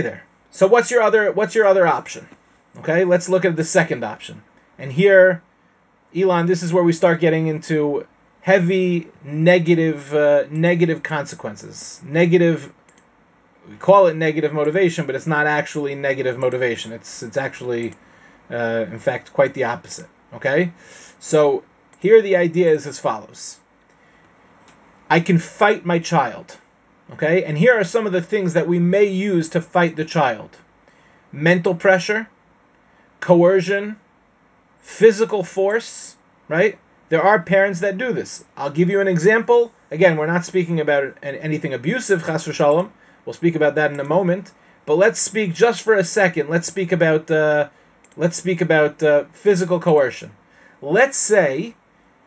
there. 0.00 0.24
So 0.50 0.66
what's 0.66 0.90
your 0.90 1.02
other 1.02 1.32
what's 1.32 1.54
your 1.54 1.66
other 1.66 1.86
option? 1.86 2.28
Okay, 2.78 3.04
let's 3.04 3.28
look 3.28 3.44
at 3.44 3.56
the 3.56 3.64
second 3.64 4.04
option. 4.04 4.42
And 4.78 4.92
here, 4.92 5.42
Elon, 6.14 6.46
this 6.46 6.62
is 6.62 6.72
where 6.72 6.84
we 6.84 6.92
start 6.92 7.20
getting 7.20 7.46
into 7.46 8.06
heavy 8.40 9.08
negative 9.24 10.12
uh, 10.14 10.44
negative 10.50 11.02
consequences. 11.04 12.00
Negative 12.04 12.72
we 13.68 13.76
call 13.76 14.06
it 14.06 14.16
negative 14.16 14.52
motivation, 14.52 15.06
but 15.06 15.14
it's 15.14 15.26
not 15.26 15.46
actually 15.46 15.94
negative 15.94 16.38
motivation. 16.38 16.92
It's 16.92 17.22
it's 17.22 17.36
actually 17.36 17.94
uh, 18.50 18.86
in 18.90 18.98
fact 18.98 19.32
quite 19.32 19.54
the 19.54 19.64
opposite. 19.64 20.08
Okay? 20.34 20.72
So 21.18 21.64
here 21.98 22.22
the 22.22 22.36
idea 22.36 22.70
is 22.70 22.86
as 22.86 22.98
follows. 22.98 23.58
I 25.08 25.20
can 25.20 25.38
fight 25.38 25.84
my 25.84 25.98
child. 25.98 26.58
Okay? 27.12 27.44
And 27.44 27.56
here 27.56 27.78
are 27.78 27.84
some 27.84 28.06
of 28.06 28.12
the 28.12 28.22
things 28.22 28.54
that 28.54 28.66
we 28.66 28.78
may 28.78 29.04
use 29.04 29.48
to 29.50 29.60
fight 29.60 29.96
the 29.96 30.04
child. 30.04 30.50
Mental 31.32 31.74
pressure, 31.74 32.28
coercion, 33.20 33.96
physical 34.80 35.42
force, 35.42 36.16
right? 36.48 36.78
There 37.08 37.22
are 37.22 37.40
parents 37.40 37.80
that 37.80 37.98
do 37.98 38.12
this. 38.12 38.44
I'll 38.56 38.70
give 38.70 38.90
you 38.90 39.00
an 39.00 39.08
example. 39.08 39.72
Again, 39.90 40.16
we're 40.16 40.26
not 40.26 40.44
speaking 40.44 40.80
about 40.80 41.16
anything 41.22 41.74
abusive, 41.74 42.24
chas 42.24 42.46
v'shalom. 42.46 42.90
We'll 43.26 43.34
speak 43.34 43.56
about 43.56 43.74
that 43.74 43.92
in 43.92 44.00
a 44.00 44.04
moment. 44.04 44.52
But 44.86 44.96
let's 44.96 45.20
speak 45.20 45.52
just 45.52 45.82
for 45.82 45.94
a 45.94 46.04
second. 46.04 46.48
Let's 46.48 46.68
speak 46.68 46.92
about 46.92 47.28
uh, 47.30 47.68
let's 48.16 48.36
speak 48.36 48.60
about 48.60 49.02
uh, 49.02 49.24
physical 49.32 49.80
coercion. 49.80 50.30
Let's 50.80 51.18
say 51.18 51.74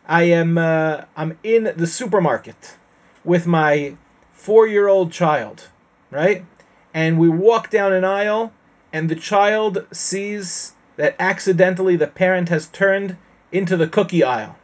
I 0.06 0.24
am 0.24 0.58
uh, 0.58 1.04
I'm 1.16 1.38
in 1.42 1.72
the 1.74 1.86
supermarket 1.86 2.76
with 3.24 3.46
my 3.46 3.96
four-year-old 4.34 5.10
child, 5.10 5.68
right? 6.10 6.44
And 6.92 7.18
we 7.18 7.28
walk 7.28 7.70
down 7.70 7.92
an 7.92 8.04
aisle, 8.04 8.52
and 8.92 9.08
the 9.08 9.16
child 9.16 9.86
sees 9.92 10.74
that 10.96 11.16
accidentally 11.18 11.96
the 11.96 12.06
parent 12.06 12.50
has 12.50 12.66
turned 12.66 13.16
into 13.52 13.76
the 13.76 13.88
cookie 13.88 14.24
aisle. 14.24 14.56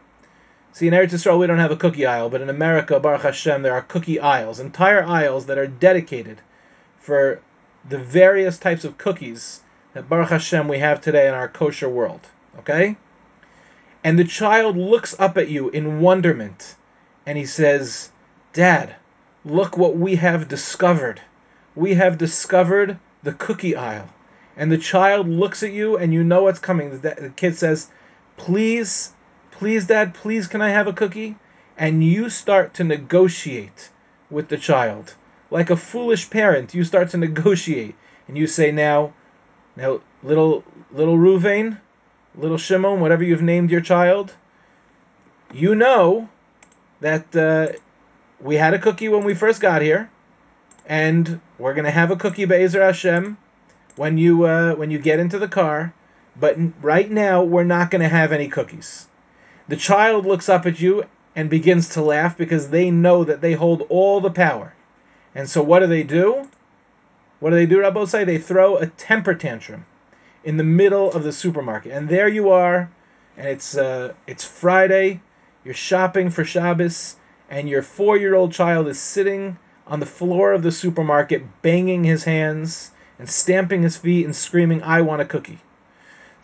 See, 0.77 0.89
in 0.89 0.93
Eretz 0.93 1.15
Yisrael 1.15 1.39
we 1.39 1.47
don't 1.47 1.57
have 1.57 1.71
a 1.71 1.77
cookie 1.77 2.05
aisle, 2.05 2.29
but 2.29 2.43
in 2.43 2.51
America, 2.51 3.01
Baruch 3.01 3.23
Hashem, 3.23 3.63
there 3.63 3.73
are 3.73 3.81
cookie 3.81 4.21
aisles, 4.21 4.61
entire 4.61 5.03
aisles 5.03 5.47
that 5.47 5.57
are 5.57 5.67
dedicated 5.67 6.43
for 6.99 7.41
the 7.89 7.97
various 7.97 8.59
types 8.59 8.85
of 8.85 8.99
cookies 8.99 9.63
that 9.95 10.07
Baruch 10.07 10.29
Hashem 10.29 10.69
we 10.69 10.81
have 10.81 11.01
today 11.01 11.29
in 11.29 11.33
our 11.33 11.49
kosher 11.49 11.89
world. 11.89 12.21
Okay? 12.59 12.99
And 14.05 14.19
the 14.19 14.25
child 14.25 14.77
looks 14.77 15.19
up 15.19 15.39
at 15.39 15.49
you 15.49 15.71
in 15.71 16.01
wonderment 16.01 16.77
and 17.25 17.39
he 17.39 17.47
says, 17.47 18.11
Dad, 18.53 18.97
look 19.47 19.79
what 19.79 19.97
we 19.97 20.17
have 20.17 20.47
discovered. 20.47 21.23
We 21.75 21.95
have 21.95 22.19
discovered 22.19 22.99
the 23.23 23.33
cookie 23.33 23.77
aisle. 23.77 24.11
And 24.59 24.71
the 24.71 24.77
child 24.77 25.27
looks 25.27 25.63
at 25.63 25.73
you 25.73 25.97
and 25.97 26.13
you 26.13 26.23
know 26.23 26.43
what's 26.43 26.59
coming. 26.59 27.01
The 27.01 27.33
kid 27.35 27.57
says, 27.57 27.89
Please, 28.37 29.15
please, 29.57 29.87
Dad, 29.87 30.13
please, 30.13 30.47
can 30.47 30.61
I 30.61 30.69
have 30.69 30.87
a 30.87 30.93
cookie? 30.93 31.37
And 31.79 32.05
you 32.05 32.29
start 32.29 32.75
to 32.75 32.85
negotiate 32.85 33.91
with 34.31 34.49
the 34.49 34.59
child. 34.59 35.15
Like 35.51 35.71
a 35.71 35.77
foolish 35.77 36.29
parent, 36.29 36.75
you 36.75 36.85
start 36.85 37.11
to 37.11 37.17
negotiate. 37.17 37.95
And 38.29 38.37
you 38.37 38.47
say, 38.47 38.71
Now, 38.71 39.15
now, 39.77 40.01
little 40.23 40.63
little 40.93 41.17
Ruvain, 41.17 41.79
little 42.35 42.59
Shimon, 42.59 43.01
whatever 43.01 43.25
you've 43.25 43.43
named 43.43 43.71
your 43.71 43.81
child, 43.81 44.35
you 45.53 45.75
know 45.75 46.29
that 47.01 47.35
uh, 47.35 47.69
we 48.41 48.57
had 48.57 48.75
a 48.75 48.79
cookie 48.79 49.09
when 49.09 49.25
we 49.25 49.35
first 49.35 49.61
got 49.61 49.81
here, 49.81 50.11
and 50.87 51.41
we're 51.59 51.75
gonna 51.75 51.91
have 51.91 52.11
a 52.11 52.17
cookie 52.17 52.45
Be'ezer 52.45 52.83
Hashem 52.83 53.39
when 53.97 54.19
you 54.19 54.45
uh, 54.45 54.75
when 54.75 54.91
you 54.91 54.99
get 54.99 55.19
into 55.19 55.39
the 55.39 55.49
car. 55.49 55.95
But 56.39 56.59
right 56.83 57.11
now, 57.11 57.43
we're 57.43 57.65
not 57.65 57.91
gonna 57.91 58.09
have 58.09 58.33
any 58.33 58.49
cookies. 58.49 59.09
The 59.69 59.77
child 59.77 60.27
looks 60.27 60.49
up 60.49 60.65
at 60.65 60.81
you 60.81 61.05
and 61.35 61.51
begins 61.51 61.89
to 61.91 62.03
laugh 62.03 62.39
because 62.39 62.71
they 62.71 62.91
know 62.91 63.25
that 63.25 63.41
they 63.41 63.55
hold 63.55 63.83
all 63.89 64.21
the 64.21 64.31
power. 64.31 64.75
And 65.35 65.51
so, 65.51 65.63
what 65.63 65.81
do 65.81 65.87
they 65.87 66.03
do? 66.03 66.49
What 67.41 67.51
do 67.51 67.57
they 67.57 67.67
do, 67.67 67.79
Rabbosai? 67.79 68.25
They 68.25 68.39
throw 68.39 68.77
a 68.77 68.87
temper 68.87 69.35
tantrum 69.35 69.85
in 70.45 70.57
the 70.57 70.65
middle 70.65 71.13
of 71.13 71.25
the 71.25 71.33
supermarket. 71.33 71.93
And 71.93 72.09
there 72.09 72.29
you 72.29 72.51
are, 72.51 72.91
and 73.37 73.47
it's 73.49 73.77
uh, 73.77 74.15
it's 74.27 74.45
Friday. 74.45 75.21
You're 75.65 75.75
shopping 75.75 76.31
for 76.31 76.45
Shabbos, 76.45 77.17
and 77.51 77.69
your 77.69 77.83
four-year-old 77.83 78.53
child 78.53 78.87
is 78.87 79.01
sitting 79.01 79.59
on 79.87 80.01
the 80.01 80.07
floor 80.07 80.53
of 80.53 80.63
the 80.63 80.73
supermarket, 80.73 81.63
banging 81.63 82.05
his 82.05 82.25
hands 82.25 82.93
and 83.19 83.29
stamping 83.29 83.83
his 83.83 83.97
feet 83.97 84.25
and 84.25 84.35
screaming, 84.35 84.83
"I 84.83 85.03
want 85.03 85.23
a 85.23 85.25
cookie." 85.25 85.59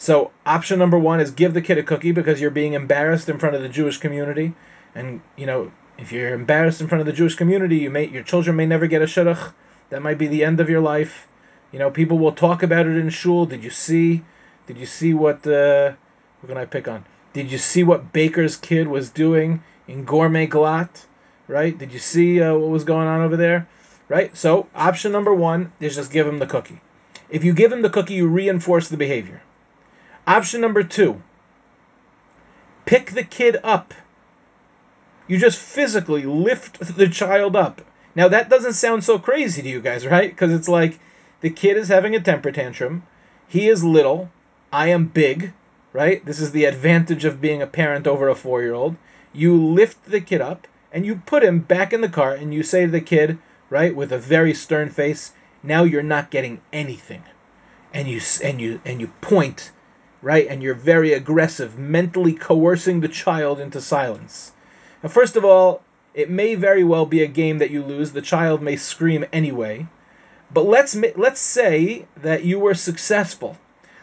So 0.02 0.32
option 0.44 0.80
number 0.80 0.98
one 0.98 1.20
is 1.20 1.30
give 1.30 1.54
the 1.54 1.62
kid 1.62 1.78
a 1.78 1.82
cookie 1.84 2.10
because 2.10 2.40
you're 2.40 2.50
being 2.50 2.72
embarrassed 2.72 3.28
in 3.28 3.38
front 3.38 3.54
of 3.54 3.62
the 3.62 3.68
Jewish 3.68 3.98
community, 3.98 4.52
and 4.96 5.20
you 5.36 5.46
know 5.46 5.70
if 5.96 6.10
you're 6.10 6.34
embarrassed 6.34 6.80
in 6.80 6.88
front 6.88 6.98
of 6.98 7.06
the 7.06 7.12
Jewish 7.12 7.36
community, 7.36 7.76
you 7.76 7.88
may 7.88 8.08
your 8.08 8.24
children 8.24 8.56
may 8.56 8.66
never 8.66 8.88
get 8.88 9.00
a 9.00 9.04
shidduch. 9.04 9.52
That 9.90 10.02
might 10.02 10.18
be 10.18 10.26
the 10.26 10.42
end 10.42 10.58
of 10.58 10.68
your 10.68 10.80
life. 10.80 11.28
You 11.70 11.78
know, 11.78 11.88
people 11.88 12.18
will 12.18 12.32
talk 12.32 12.64
about 12.64 12.86
it 12.86 12.96
in 12.96 13.10
shul. 13.10 13.46
Did 13.46 13.62
you 13.62 13.70
see? 13.70 14.24
Did 14.66 14.76
you 14.76 14.86
see 14.86 15.14
what? 15.14 15.46
Uh, 15.46 15.92
what 16.40 16.48
can 16.48 16.58
I 16.58 16.64
pick 16.64 16.88
on? 16.88 17.04
Did 17.32 17.52
you 17.52 17.58
see 17.58 17.84
what 17.84 18.12
Baker's 18.12 18.56
kid 18.56 18.88
was 18.88 19.08
doing 19.08 19.62
in 19.86 20.04
Gourmet 20.04 20.48
Glatt? 20.48 21.04
Right? 21.46 21.78
Did 21.78 21.92
you 21.92 22.00
see 22.00 22.42
uh, 22.42 22.54
what 22.54 22.70
was 22.70 22.82
going 22.82 23.06
on 23.06 23.20
over 23.20 23.36
there? 23.36 23.68
Right? 24.08 24.36
So 24.36 24.66
option 24.74 25.12
number 25.12 25.32
one 25.32 25.70
is 25.78 25.94
just 25.94 26.10
give 26.10 26.26
him 26.26 26.40
the 26.40 26.46
cookie. 26.46 26.80
If 27.30 27.44
you 27.44 27.52
give 27.52 27.70
him 27.70 27.82
the 27.82 27.90
cookie, 27.90 28.14
you 28.14 28.26
reinforce 28.26 28.88
the 28.88 28.96
behavior. 28.96 29.42
Option 30.26 30.60
number 30.60 30.82
two 30.82 31.20
pick 32.84 33.12
the 33.12 33.24
kid 33.24 33.56
up. 33.64 33.94
You 35.26 35.38
just 35.38 35.58
physically 35.58 36.24
lift 36.24 36.96
the 36.96 37.08
child 37.08 37.56
up. 37.56 37.80
Now, 38.14 38.28
that 38.28 38.50
doesn't 38.50 38.74
sound 38.74 39.02
so 39.02 39.18
crazy 39.18 39.62
to 39.62 39.68
you 39.68 39.80
guys, 39.80 40.06
right? 40.06 40.30
Because 40.30 40.52
it's 40.52 40.68
like 40.68 40.98
the 41.40 41.50
kid 41.50 41.76
is 41.76 41.88
having 41.88 42.14
a 42.14 42.20
temper 42.20 42.52
tantrum. 42.52 43.04
He 43.48 43.68
is 43.68 43.82
little. 43.82 44.30
I 44.72 44.88
am 44.88 45.06
big, 45.06 45.52
right? 45.92 46.24
This 46.24 46.40
is 46.40 46.52
the 46.52 46.66
advantage 46.66 47.24
of 47.24 47.40
being 47.40 47.62
a 47.62 47.66
parent 47.66 48.06
over 48.06 48.28
a 48.28 48.34
four 48.34 48.62
year 48.62 48.74
old. 48.74 48.96
You 49.32 49.56
lift 49.56 50.04
the 50.04 50.20
kid 50.20 50.40
up 50.40 50.66
and 50.92 51.06
you 51.06 51.16
put 51.16 51.42
him 51.42 51.60
back 51.60 51.92
in 51.92 52.00
the 52.00 52.08
car 52.08 52.34
and 52.34 52.52
you 52.52 52.62
say 52.62 52.84
to 52.84 52.92
the 52.92 53.00
kid, 53.00 53.38
right, 53.70 53.96
with 53.96 54.12
a 54.12 54.18
very 54.18 54.52
stern 54.52 54.90
face, 54.90 55.32
now 55.62 55.84
you're 55.84 56.02
not 56.02 56.30
getting 56.30 56.60
anything. 56.72 57.22
And 57.94 58.08
you 58.08 58.20
and 58.42 58.60
you 58.60 58.80
and 58.84 59.00
you 59.00 59.08
point, 59.20 59.72
right? 60.22 60.46
And 60.48 60.62
you're 60.62 60.74
very 60.74 61.12
aggressive, 61.12 61.76
mentally 61.76 62.32
coercing 62.32 63.00
the 63.00 63.08
child 63.08 63.60
into 63.60 63.80
silence. 63.80 64.52
Now, 65.02 65.08
first 65.08 65.36
of 65.36 65.44
all, 65.44 65.82
it 66.14 66.30
may 66.30 66.54
very 66.54 66.84
well 66.84 67.06
be 67.06 67.22
a 67.22 67.26
game 67.26 67.58
that 67.58 67.70
you 67.70 67.82
lose. 67.82 68.12
The 68.12 68.22
child 68.22 68.62
may 68.62 68.76
scream 68.76 69.26
anyway. 69.32 69.86
But 70.52 70.66
let's 70.66 70.94
let's 71.16 71.40
say 71.40 72.06
that 72.16 72.44
you 72.44 72.58
were 72.58 72.74
successful. 72.74 73.56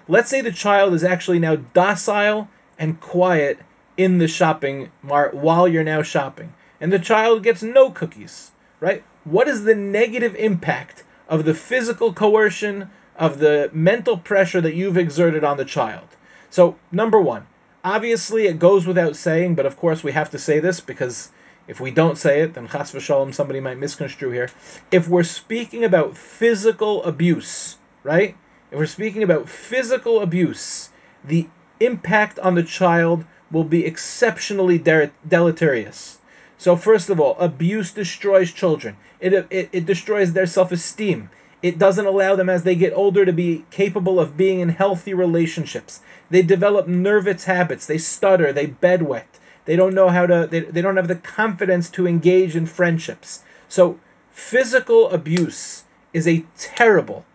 Let's 0.07 0.29
say 0.29 0.41
the 0.41 0.51
child 0.51 0.93
is 0.93 1.03
actually 1.03 1.39
now 1.39 1.57
docile 1.57 2.49
and 2.79 2.99
quiet 2.99 3.59
in 3.95 4.17
the 4.17 4.27
shopping 4.27 4.89
mart 5.03 5.35
while 5.35 5.67
you're 5.67 5.83
now 5.83 6.01
shopping, 6.01 6.53
and 6.81 6.91
the 6.91 6.99
child 6.99 7.43
gets 7.43 7.61
no 7.61 7.91
cookies. 7.91 8.51
Right? 8.79 9.03
What 9.23 9.47
is 9.47 9.63
the 9.63 9.75
negative 9.75 10.35
impact 10.35 11.03
of 11.27 11.45
the 11.45 11.53
physical 11.53 12.13
coercion 12.13 12.89
of 13.19 13.37
the 13.37 13.69
mental 13.73 14.17
pressure 14.17 14.61
that 14.61 14.73
you've 14.73 14.97
exerted 14.97 15.43
on 15.43 15.57
the 15.57 15.65
child? 15.65 16.07
So 16.49 16.77
number 16.91 17.21
one, 17.21 17.45
obviously 17.83 18.47
it 18.47 18.57
goes 18.57 18.87
without 18.87 19.15
saying, 19.15 19.53
but 19.55 19.67
of 19.67 19.77
course 19.77 20.03
we 20.03 20.13
have 20.13 20.31
to 20.31 20.39
say 20.39 20.59
this 20.59 20.79
because 20.79 21.29
if 21.67 21.79
we 21.79 21.91
don't 21.91 22.17
say 22.17 22.41
it, 22.41 22.55
then 22.55 22.67
chas 22.67 22.91
v'shalom, 22.91 23.31
somebody 23.33 23.59
might 23.59 23.77
misconstrue 23.77 24.31
here. 24.31 24.49
If 24.91 25.07
we're 25.07 25.23
speaking 25.23 25.83
about 25.83 26.17
physical 26.17 27.03
abuse, 27.03 27.77
right? 28.03 28.35
If 28.71 28.79
we're 28.79 28.87
speaking 28.87 29.21
about 29.21 29.47
physical 29.47 30.21
abuse, 30.21 30.89
the 31.23 31.47
impact 31.79 32.39
on 32.39 32.55
the 32.55 32.63
child 32.63 33.25
will 33.51 33.63
be 33.63 33.85
exceptionally 33.85 34.77
de- 34.77 35.11
deleterious. 35.27 36.17
So, 36.57 36.75
first 36.75 37.09
of 37.09 37.19
all, 37.19 37.37
abuse 37.39 37.91
destroys 37.91 38.51
children. 38.51 38.97
It, 39.19 39.33
it, 39.49 39.69
it 39.71 39.85
destroys 39.85 40.33
their 40.33 40.45
self 40.45 40.71
esteem. 40.71 41.29
It 41.61 41.77
doesn't 41.77 42.05
allow 42.05 42.35
them 42.35 42.49
as 42.49 42.63
they 42.63 42.75
get 42.75 42.93
older 42.93 43.25
to 43.25 43.33
be 43.33 43.65
capable 43.69 44.19
of 44.19 44.37
being 44.37 44.61
in 44.61 44.69
healthy 44.69 45.13
relationships. 45.13 45.99
They 46.29 46.41
develop 46.41 46.87
nervous 46.87 47.43
habits. 47.43 47.85
They 47.85 47.97
stutter. 47.97 48.53
They 48.53 48.67
bedwet. 48.67 49.25
They 49.65 49.75
don't 49.75 49.93
know 49.93 50.09
how 50.09 50.25
to, 50.25 50.47
they, 50.49 50.61
they 50.61 50.81
don't 50.81 50.95
have 50.95 51.07
the 51.07 51.15
confidence 51.15 51.89
to 51.91 52.07
engage 52.07 52.55
in 52.55 52.65
friendships. 52.65 53.43
So, 53.67 53.99
physical 54.31 55.09
abuse 55.11 55.83
is 56.13 56.27
a 56.27 56.45
terrible, 56.57 57.25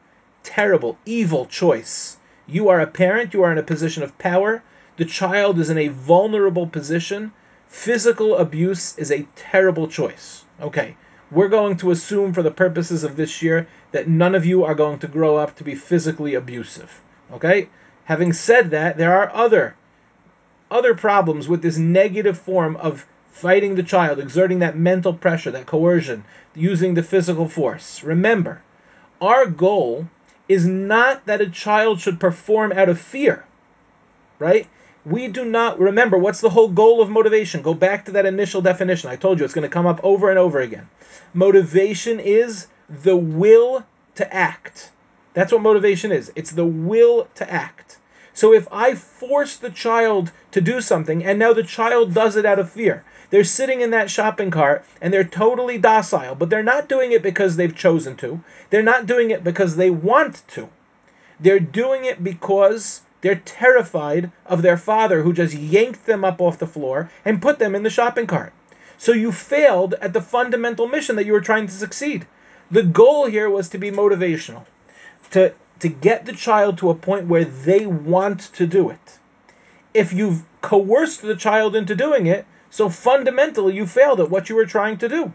terrible, 0.42 0.98
evil 1.04 1.46
choice. 1.46 2.16
You 2.46 2.68
are 2.68 2.80
a 2.80 2.86
parent, 2.86 3.34
you 3.34 3.42
are 3.42 3.52
in 3.52 3.58
a 3.58 3.62
position 3.62 4.02
of 4.02 4.18
power. 4.18 4.62
The 4.96 5.04
child 5.04 5.58
is 5.58 5.70
in 5.70 5.78
a 5.78 5.88
vulnerable 5.88 6.66
position. 6.66 7.32
Physical 7.68 8.36
abuse 8.36 8.98
is 8.98 9.10
a 9.10 9.26
terrible 9.36 9.86
choice. 9.86 10.44
Okay, 10.60 10.96
we're 11.34 11.48
going 11.48 11.76
to 11.78 11.90
assume 11.90 12.32
for 12.32 12.42
the 12.42 12.50
purposes 12.50 13.04
of 13.04 13.16
this 13.16 13.42
year 13.42 13.66
that 13.92 14.08
none 14.08 14.34
of 14.34 14.46
you 14.46 14.64
are 14.64 14.74
going 14.74 14.98
to 15.00 15.08
grow 15.08 15.36
up 15.36 15.56
to 15.56 15.64
be 15.64 15.74
physically 15.74 16.34
abusive. 16.34 17.00
Okay? 17.32 17.68
Having 18.04 18.34
said 18.34 18.70
that, 18.70 18.96
there 18.96 19.16
are 19.16 19.34
other 19.34 19.76
other 20.70 20.94
problems 20.94 21.46
with 21.46 21.62
this 21.62 21.76
negative 21.76 22.38
form 22.38 22.76
of 22.76 23.06
fighting 23.30 23.74
the 23.74 23.82
child, 23.82 24.18
exerting 24.18 24.60
that 24.60 24.76
mental 24.76 25.12
pressure, 25.12 25.50
that 25.50 25.66
coercion, 25.66 26.24
using 26.54 26.94
the 26.94 27.02
physical 27.02 27.48
force. 27.48 28.02
Remember, 28.02 28.62
our 29.20 29.46
goal 29.46 30.08
is 30.48 30.66
not 30.66 31.26
that 31.26 31.40
a 31.40 31.48
child 31.48 32.00
should 32.00 32.18
perform 32.20 32.72
out 32.72 32.88
of 32.88 32.98
fear, 33.00 33.44
right? 34.38 34.66
We 35.06 35.28
do 35.28 35.44
not 35.44 35.78
remember 35.78 36.16
what's 36.16 36.40
the 36.40 36.50
whole 36.50 36.68
goal 36.68 37.02
of 37.02 37.10
motivation. 37.10 37.60
Go 37.60 37.74
back 37.74 38.06
to 38.06 38.12
that 38.12 38.24
initial 38.24 38.62
definition. 38.62 39.10
I 39.10 39.16
told 39.16 39.38
you 39.38 39.44
it's 39.44 39.52
going 39.52 39.68
to 39.68 39.68
come 39.68 39.86
up 39.86 40.00
over 40.02 40.30
and 40.30 40.38
over 40.38 40.60
again. 40.60 40.88
Motivation 41.34 42.18
is 42.18 42.68
the 42.88 43.16
will 43.16 43.84
to 44.14 44.34
act. 44.34 44.92
That's 45.34 45.52
what 45.52 45.60
motivation 45.60 46.10
is. 46.10 46.32
It's 46.34 46.52
the 46.52 46.64
will 46.64 47.28
to 47.34 47.50
act. 47.52 47.98
So 48.32 48.54
if 48.54 48.66
I 48.72 48.94
force 48.94 49.56
the 49.56 49.70
child 49.70 50.32
to 50.52 50.60
do 50.60 50.80
something 50.80 51.22
and 51.22 51.38
now 51.38 51.52
the 51.52 51.62
child 51.62 52.14
does 52.14 52.36
it 52.36 52.46
out 52.46 52.58
of 52.58 52.70
fear, 52.70 53.04
they're 53.30 53.44
sitting 53.44 53.80
in 53.80 53.90
that 53.90 54.10
shopping 54.10 54.50
cart 54.50 54.84
and 55.00 55.12
they're 55.12 55.22
totally 55.22 55.76
docile, 55.76 56.34
but 56.34 56.50
they're 56.50 56.62
not 56.62 56.88
doing 56.88 57.12
it 57.12 57.22
because 57.22 57.56
they've 57.56 57.74
chosen 57.74 58.16
to. 58.16 58.42
They're 58.70 58.82
not 58.82 59.06
doing 59.06 59.30
it 59.30 59.44
because 59.44 59.76
they 59.76 59.90
want 59.90 60.42
to. 60.48 60.68
They're 61.38 61.60
doing 61.60 62.04
it 62.04 62.24
because 62.24 63.02
they're 63.24 63.36
terrified 63.36 64.30
of 64.44 64.60
their 64.60 64.76
father 64.76 65.22
who 65.22 65.32
just 65.32 65.54
yanked 65.54 66.04
them 66.04 66.26
up 66.26 66.42
off 66.42 66.58
the 66.58 66.66
floor 66.66 67.10
and 67.24 67.40
put 67.40 67.58
them 67.58 67.74
in 67.74 67.82
the 67.82 67.88
shopping 67.88 68.26
cart. 68.26 68.52
So 68.98 69.12
you 69.12 69.32
failed 69.32 69.94
at 69.94 70.12
the 70.12 70.20
fundamental 70.20 70.86
mission 70.86 71.16
that 71.16 71.24
you 71.24 71.32
were 71.32 71.40
trying 71.40 71.66
to 71.66 71.72
succeed. 71.72 72.26
The 72.70 72.82
goal 72.82 73.24
here 73.24 73.48
was 73.48 73.70
to 73.70 73.78
be 73.78 73.90
motivational, 73.90 74.66
to, 75.30 75.54
to 75.78 75.88
get 75.88 76.26
the 76.26 76.34
child 76.34 76.76
to 76.78 76.90
a 76.90 76.94
point 76.94 77.26
where 77.26 77.46
they 77.46 77.86
want 77.86 78.40
to 78.56 78.66
do 78.66 78.90
it. 78.90 79.18
If 79.94 80.12
you've 80.12 80.44
coerced 80.60 81.22
the 81.22 81.34
child 81.34 81.74
into 81.74 81.94
doing 81.94 82.26
it, 82.26 82.44
so 82.68 82.90
fundamentally 82.90 83.74
you 83.74 83.86
failed 83.86 84.20
at 84.20 84.28
what 84.28 84.50
you 84.50 84.54
were 84.54 84.66
trying 84.66 84.98
to 84.98 85.08
do. 85.08 85.32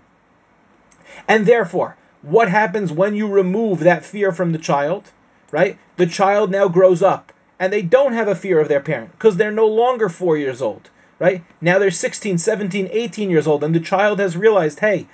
And 1.27 1.48
therefore, 1.48 1.98
what 2.22 2.50
happens 2.50 2.91
when 2.91 3.15
you 3.15 3.27
remove 3.27 3.79
that 3.79 4.05
fear 4.05 4.31
from 4.31 4.51
the 4.51 4.60
child? 4.60 5.10
Right? 5.50 5.79
The 5.98 6.05
child 6.05 6.51
now 6.51 6.67
grows 6.67 7.01
up 7.01 7.34
and 7.60 7.72
they 7.72 7.82
don't 7.82 8.13
have 8.13 8.28
a 8.28 8.36
fear 8.36 8.60
of 8.60 8.70
their 8.70 8.80
parent 8.80 9.12
because 9.12 9.38
they're 9.38 9.51
no 9.51 9.68
longer 9.68 10.10
four 10.10 10.38
years 10.38 10.62
old. 10.62 10.89
Right? 11.20 11.44
Now 11.60 11.80
they're 11.80 11.92
16, 11.92 12.38
17, 12.38 12.89
18 12.92 13.30
years 13.30 13.46
old, 13.46 13.63
and 13.63 13.75
the 13.75 13.82
child 13.82 14.20
has 14.20 14.38
realized, 14.38 14.80
hey, 14.80 15.08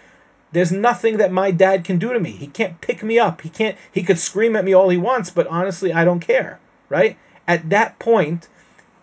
there's 0.51 0.71
nothing 0.71 1.17
that 1.17 1.31
my 1.31 1.49
dad 1.51 1.83
can 1.83 1.97
do 1.97 2.13
to 2.13 2.19
me. 2.19 2.31
He 2.31 2.47
can't 2.47 2.79
pick 2.79 3.03
me 3.03 3.17
up. 3.17 3.41
He 3.41 3.49
can't 3.49 3.75
he 3.91 4.03
could 4.03 4.19
scream 4.19 4.55
at 4.55 4.63
me 4.63 4.73
all 4.73 4.89
he 4.89 4.97
wants, 4.97 5.29
but 5.31 5.47
honestly, 5.47 5.91
I 5.91 6.05
don't 6.05 6.19
care, 6.19 6.59
right? 6.87 7.17
At 7.47 7.69
that 7.71 7.99
point, 7.99 8.47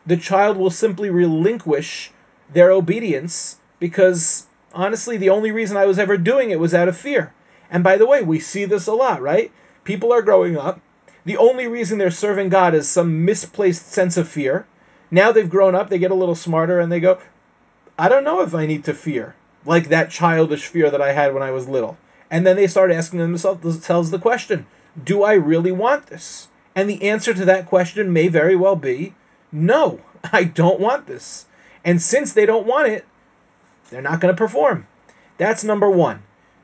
the 0.07 0.17
child 0.17 0.57
will 0.57 0.71
simply 0.71 1.11
relinquish 1.11 2.11
their 2.53 2.71
obedience 2.71 3.59
because 3.81 4.47
honestly, 4.73 5.17
the 5.17 5.31
only 5.31 5.51
reason 5.51 5.77
I 5.77 5.87
was 5.87 5.99
ever 5.99 6.17
doing 6.17 6.51
it 6.51 6.61
was 6.61 6.75
out 6.75 6.89
of 6.89 6.97
fear. 6.97 7.33
And 7.71 7.83
by 7.83 7.97
the 7.97 8.07
way, 8.07 8.23
we 8.23 8.39
see 8.39 8.65
this 8.65 8.87
a 8.87 8.95
lot, 8.95 9.21
right? 9.21 9.51
People 9.85 10.13
are 10.13 10.23
growing 10.23 10.57
up. 10.57 10.81
The 11.25 11.37
only 11.37 11.67
reason 11.69 11.99
they're 11.99 12.11
serving 12.11 12.49
God 12.49 12.75
is 12.75 12.89
some 12.89 13.25
misplaced 13.25 13.93
sense 13.93 14.17
of 14.17 14.29
fear. 14.29 14.67
Now 15.11 15.31
they've 15.31 15.49
grown 15.49 15.75
up, 15.75 15.89
they 15.89 15.99
get 15.99 16.11
a 16.11 16.17
little 16.17 16.35
smarter, 16.35 16.81
and 16.81 16.91
they 16.91 17.01
go, 17.01 17.19
I 17.99 18.09
don't 18.09 18.25
know 18.25 18.41
if 18.41 18.55
I 18.55 18.67
need 18.67 18.85
to 18.85 18.95
fear 18.95 19.35
like 19.65 19.89
that 19.89 20.11
childish 20.11 20.67
fear 20.67 20.91
that 20.91 21.03
I 21.03 21.13
had 21.13 21.35
when 21.35 21.43
I 21.43 21.51
was 21.51 21.69
little. 21.69 21.97
And 22.31 22.47
then 22.47 22.57
they 22.57 22.67
start 22.67 22.91
asking 22.91 23.21
themselves 23.21 24.11
the 24.11 24.19
question 24.19 24.67
Do 25.03 25.23
I 25.23 25.35
really 25.35 25.73
want 25.73 26.07
this? 26.07 26.49
And 26.75 26.89
the 26.89 27.09
answer 27.11 27.35
to 27.35 27.45
that 27.45 27.67
question 27.67 28.13
may 28.13 28.29
very 28.29 28.57
well 28.57 28.77
be 28.77 29.15
No, 29.53 30.01
I 30.33 30.45
don't 30.45 30.81
want 30.81 31.07
this. 31.07 31.47
And 31.85 32.01
since 32.01 32.33
they 32.33 32.47
don't 32.47 32.67
want 32.67 32.89
it, 32.89 33.05
they're 33.91 34.03
not 34.03 34.21
going 34.21 34.35
to 34.35 34.39
perform. 34.39 34.87
That's 35.37 35.65
number 35.65 35.91
one. 35.91 36.23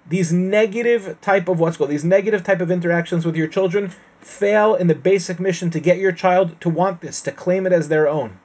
These 0.09 0.33
negative 0.33 1.19
type 1.21 1.49
of 1.49 1.61
what's 1.61 1.77
called 1.77 1.91
these 1.91 2.05
negative 2.05 2.43
type 2.43 2.61
of 2.61 2.71
interactions 2.71 3.27
with 3.27 3.37
your 3.37 3.47
children 3.47 3.93
fail 4.21 4.75
in 4.75 4.87
the 4.87 4.95
basic 4.95 5.39
mission 5.39 5.71
to 5.71 5.81
get 5.81 5.99
your 5.99 6.13
child 6.13 6.61
to 6.61 6.69
want 6.69 7.01
this, 7.01 7.21
to 7.23 7.33
claim 7.33 7.67
it 7.67 7.73
as 7.73 7.89
their 7.89 8.09
own. 8.09 8.39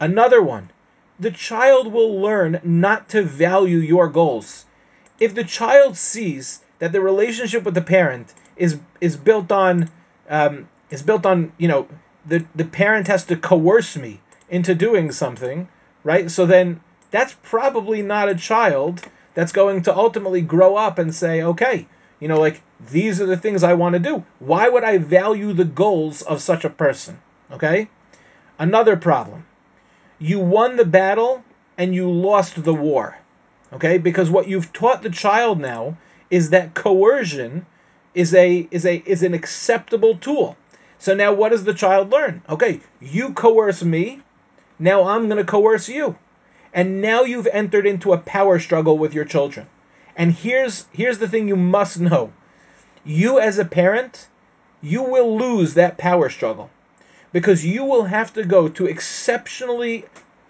Another 0.00 0.42
one, 0.42 0.70
the 1.20 1.30
child 1.30 1.92
will 1.92 2.20
learn 2.20 2.60
not 2.64 3.08
to 3.10 3.22
value 3.22 3.78
your 3.78 4.08
goals. 4.08 4.64
If 5.20 5.34
the 5.34 5.44
child 5.44 5.96
sees 5.96 6.60
that 6.78 6.92
the 6.92 7.00
relationship 7.00 7.64
with 7.64 7.74
the 7.74 7.82
parent 7.82 8.34
is 8.56 8.78
is 9.00 9.16
built 9.16 9.52
on 9.52 9.90
um, 10.28 10.68
is 10.90 11.02
built 11.02 11.24
on 11.26 11.52
you 11.58 11.68
know 11.68 11.86
the 12.26 12.44
the 12.54 12.64
parent 12.64 13.06
has 13.08 13.24
to 13.26 13.36
coerce 13.36 13.96
me 13.96 14.20
into 14.48 14.74
doing 14.74 15.12
something, 15.12 15.68
right? 16.02 16.30
So 16.30 16.46
then 16.46 16.80
that's 17.10 17.36
probably 17.42 18.02
not 18.02 18.28
a 18.28 18.34
child 18.34 19.02
that's 19.34 19.52
going 19.52 19.82
to 19.82 19.96
ultimately 19.96 20.40
grow 20.40 20.76
up 20.76 20.98
and 20.98 21.14
say, 21.14 21.42
okay, 21.42 21.86
you 22.20 22.28
know, 22.28 22.40
like 22.40 22.62
these 22.90 23.20
are 23.20 23.26
the 23.26 23.36
things 23.36 23.62
I 23.62 23.74
want 23.74 23.94
to 23.94 23.98
do. 23.98 24.24
Why 24.38 24.68
would 24.68 24.84
I 24.84 24.98
value 24.98 25.52
the 25.52 25.64
goals 25.64 26.22
of 26.22 26.40
such 26.40 26.64
a 26.64 26.70
person? 26.70 27.20
Okay? 27.50 27.88
Another 28.58 28.96
problem 28.96 29.46
you 30.18 30.38
won 30.38 30.76
the 30.76 30.84
battle 30.84 31.44
and 31.76 31.94
you 31.94 32.10
lost 32.10 32.62
the 32.62 32.72
war. 32.72 33.18
Okay? 33.72 33.98
Because 33.98 34.30
what 34.30 34.48
you've 34.48 34.72
taught 34.72 35.02
the 35.02 35.10
child 35.10 35.60
now 35.60 35.98
is 36.30 36.50
that 36.50 36.74
coercion 36.74 37.66
is 38.14 38.32
a 38.34 38.68
is 38.70 38.86
a 38.86 39.02
is 39.04 39.22
an 39.22 39.34
acceptable 39.34 40.16
tool. 40.16 40.56
So 40.98 41.14
now 41.14 41.32
what 41.32 41.50
does 41.50 41.64
the 41.64 41.74
child 41.74 42.10
learn? 42.10 42.42
Okay, 42.48 42.80
you 43.00 43.34
coerce 43.34 43.82
me, 43.82 44.22
now 44.78 45.04
I'm 45.04 45.28
going 45.28 45.44
to 45.44 45.44
coerce 45.44 45.88
you. 45.88 46.16
And 46.74 47.00
now 47.00 47.22
you've 47.22 47.46
entered 47.46 47.86
into 47.86 48.12
a 48.12 48.18
power 48.18 48.58
struggle 48.58 48.98
with 48.98 49.14
your 49.14 49.24
children. 49.24 49.68
And 50.16 50.32
here's 50.32 50.86
here's 50.92 51.18
the 51.18 51.28
thing 51.28 51.46
you 51.46 51.56
must 51.56 52.00
know. 52.00 52.32
You 53.04 53.38
as 53.38 53.58
a 53.58 53.64
parent, 53.64 54.26
you 54.82 55.02
will 55.02 55.38
lose 55.38 55.74
that 55.74 55.96
power 55.98 56.28
struggle 56.28 56.70
because 57.32 57.64
you 57.64 57.84
will 57.84 58.04
have 58.04 58.32
to 58.34 58.44
go 58.44 58.68
to 58.68 58.86
exceptionally 58.86 60.04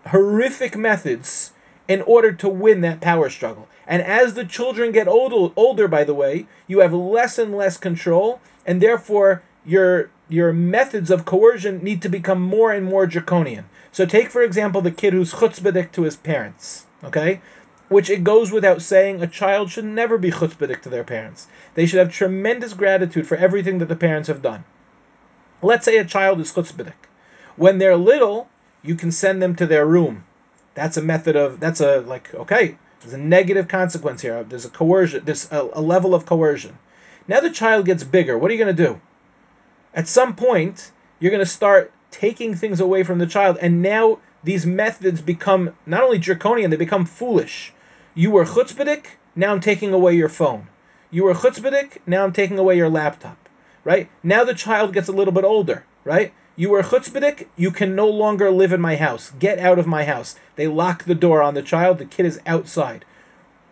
horrific 0.06 0.76
methods 0.76 1.52
in 1.88 2.00
order 2.02 2.32
to 2.32 2.48
win 2.48 2.80
that 2.80 3.00
power 3.00 3.28
struggle. 3.28 3.68
And 3.86 4.02
as 4.02 4.32
the 4.34 4.44
children 4.44 4.92
get 4.92 5.08
older, 5.08 5.52
older 5.56 5.88
by 5.88 6.04
the 6.04 6.14
way, 6.14 6.46
you 6.66 6.80
have 6.80 6.94
less 6.94 7.38
and 7.38 7.54
less 7.54 7.76
control, 7.76 8.40
and 8.64 8.80
therefore 8.80 9.42
your 9.64 10.10
your 10.30 10.54
methods 10.54 11.10
of 11.10 11.26
coercion 11.26 11.82
need 11.84 12.00
to 12.00 12.08
become 12.08 12.40
more 12.40 12.72
and 12.72 12.86
more 12.86 13.06
draconian. 13.06 13.66
So 13.94 14.04
take 14.04 14.28
for 14.28 14.42
example 14.42 14.80
the 14.80 14.90
kid 14.90 15.12
who's 15.12 15.34
chutzpahdik 15.34 15.92
to 15.92 16.02
his 16.02 16.16
parents, 16.16 16.84
okay? 17.04 17.40
Which 17.88 18.10
it 18.10 18.24
goes 18.24 18.50
without 18.50 18.82
saying, 18.82 19.22
a 19.22 19.28
child 19.28 19.70
should 19.70 19.84
never 19.84 20.18
be 20.18 20.32
chutzpahdik 20.32 20.82
to 20.82 20.88
their 20.88 21.04
parents. 21.04 21.46
They 21.74 21.86
should 21.86 22.00
have 22.00 22.10
tremendous 22.10 22.74
gratitude 22.74 23.28
for 23.28 23.36
everything 23.36 23.78
that 23.78 23.86
the 23.86 23.94
parents 23.94 24.26
have 24.26 24.42
done. 24.42 24.64
Let's 25.62 25.84
say 25.84 25.96
a 25.96 26.04
child 26.04 26.40
is 26.40 26.50
chutzpahdik. 26.50 27.06
When 27.54 27.78
they're 27.78 27.96
little, 27.96 28.48
you 28.82 28.96
can 28.96 29.12
send 29.12 29.40
them 29.40 29.54
to 29.54 29.64
their 29.64 29.86
room. 29.86 30.24
That's 30.74 30.96
a 30.96 31.02
method 31.02 31.36
of 31.36 31.60
that's 31.60 31.80
a 31.80 32.00
like 32.00 32.34
okay. 32.34 32.76
There's 33.00 33.14
a 33.14 33.18
negative 33.18 33.68
consequence 33.68 34.22
here. 34.22 34.42
There's 34.42 34.64
a 34.64 34.70
coercion. 34.70 35.24
There's 35.24 35.48
a, 35.52 35.70
a 35.72 35.80
level 35.80 36.16
of 36.16 36.26
coercion. 36.26 36.80
Now 37.28 37.38
the 37.38 37.48
child 37.48 37.86
gets 37.86 38.02
bigger. 38.02 38.36
What 38.36 38.50
are 38.50 38.54
you 38.54 38.64
going 38.64 38.76
to 38.76 38.86
do? 38.86 39.00
At 39.94 40.08
some 40.08 40.34
point, 40.34 40.90
you're 41.20 41.30
going 41.30 41.44
to 41.44 41.58
start 41.60 41.92
taking 42.14 42.54
things 42.54 42.80
away 42.80 43.02
from 43.02 43.18
the 43.18 43.26
child, 43.26 43.58
and 43.60 43.82
now 43.82 44.18
these 44.42 44.66
methods 44.66 45.20
become 45.20 45.74
not 45.86 46.02
only 46.02 46.18
draconian, 46.18 46.70
they 46.70 46.76
become 46.76 47.06
foolish. 47.06 47.72
You 48.14 48.30
were 48.30 48.44
chutzpahdik, 48.44 49.06
now 49.34 49.52
I'm 49.52 49.60
taking 49.60 49.92
away 49.92 50.14
your 50.14 50.28
phone. 50.28 50.68
You 51.10 51.24
were 51.24 51.34
chutzpahdik, 51.34 51.98
now 52.06 52.24
I'm 52.24 52.32
taking 52.32 52.58
away 52.58 52.76
your 52.76 52.88
laptop 52.88 53.44
right? 53.84 54.08
Now 54.22 54.44
the 54.44 54.54
child 54.54 54.94
gets 54.94 55.08
a 55.08 55.12
little 55.12 55.32
bit 55.32 55.44
older, 55.44 55.84
right? 56.04 56.32
You 56.56 56.70
were 56.70 56.82
chutzpahdik, 56.82 57.46
you 57.56 57.70
can 57.70 57.94
no 57.94 58.08
longer 58.08 58.50
live 58.50 58.72
in 58.72 58.80
my 58.80 58.96
house. 58.96 59.30
Get 59.38 59.58
out 59.58 59.78
of 59.78 59.86
my 59.86 60.04
house. 60.04 60.36
They 60.56 60.66
lock 60.66 61.04
the 61.04 61.14
door 61.14 61.42
on 61.42 61.54
the 61.54 61.62
child, 61.62 61.98
the 61.98 62.06
kid 62.06 62.26
is 62.26 62.40
outside. 62.46 63.04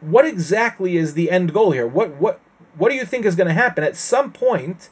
What 0.00 0.26
exactly 0.26 0.96
is 0.96 1.14
the 1.14 1.30
end 1.30 1.52
goal 1.52 1.70
here? 1.70 1.86
What 1.86 2.16
what 2.16 2.40
what 2.76 2.90
do 2.90 2.96
you 2.96 3.04
think 3.04 3.24
is 3.24 3.36
going 3.36 3.48
to 3.48 3.54
happen? 3.54 3.84
At 3.84 3.96
some 3.96 4.32
point, 4.32 4.88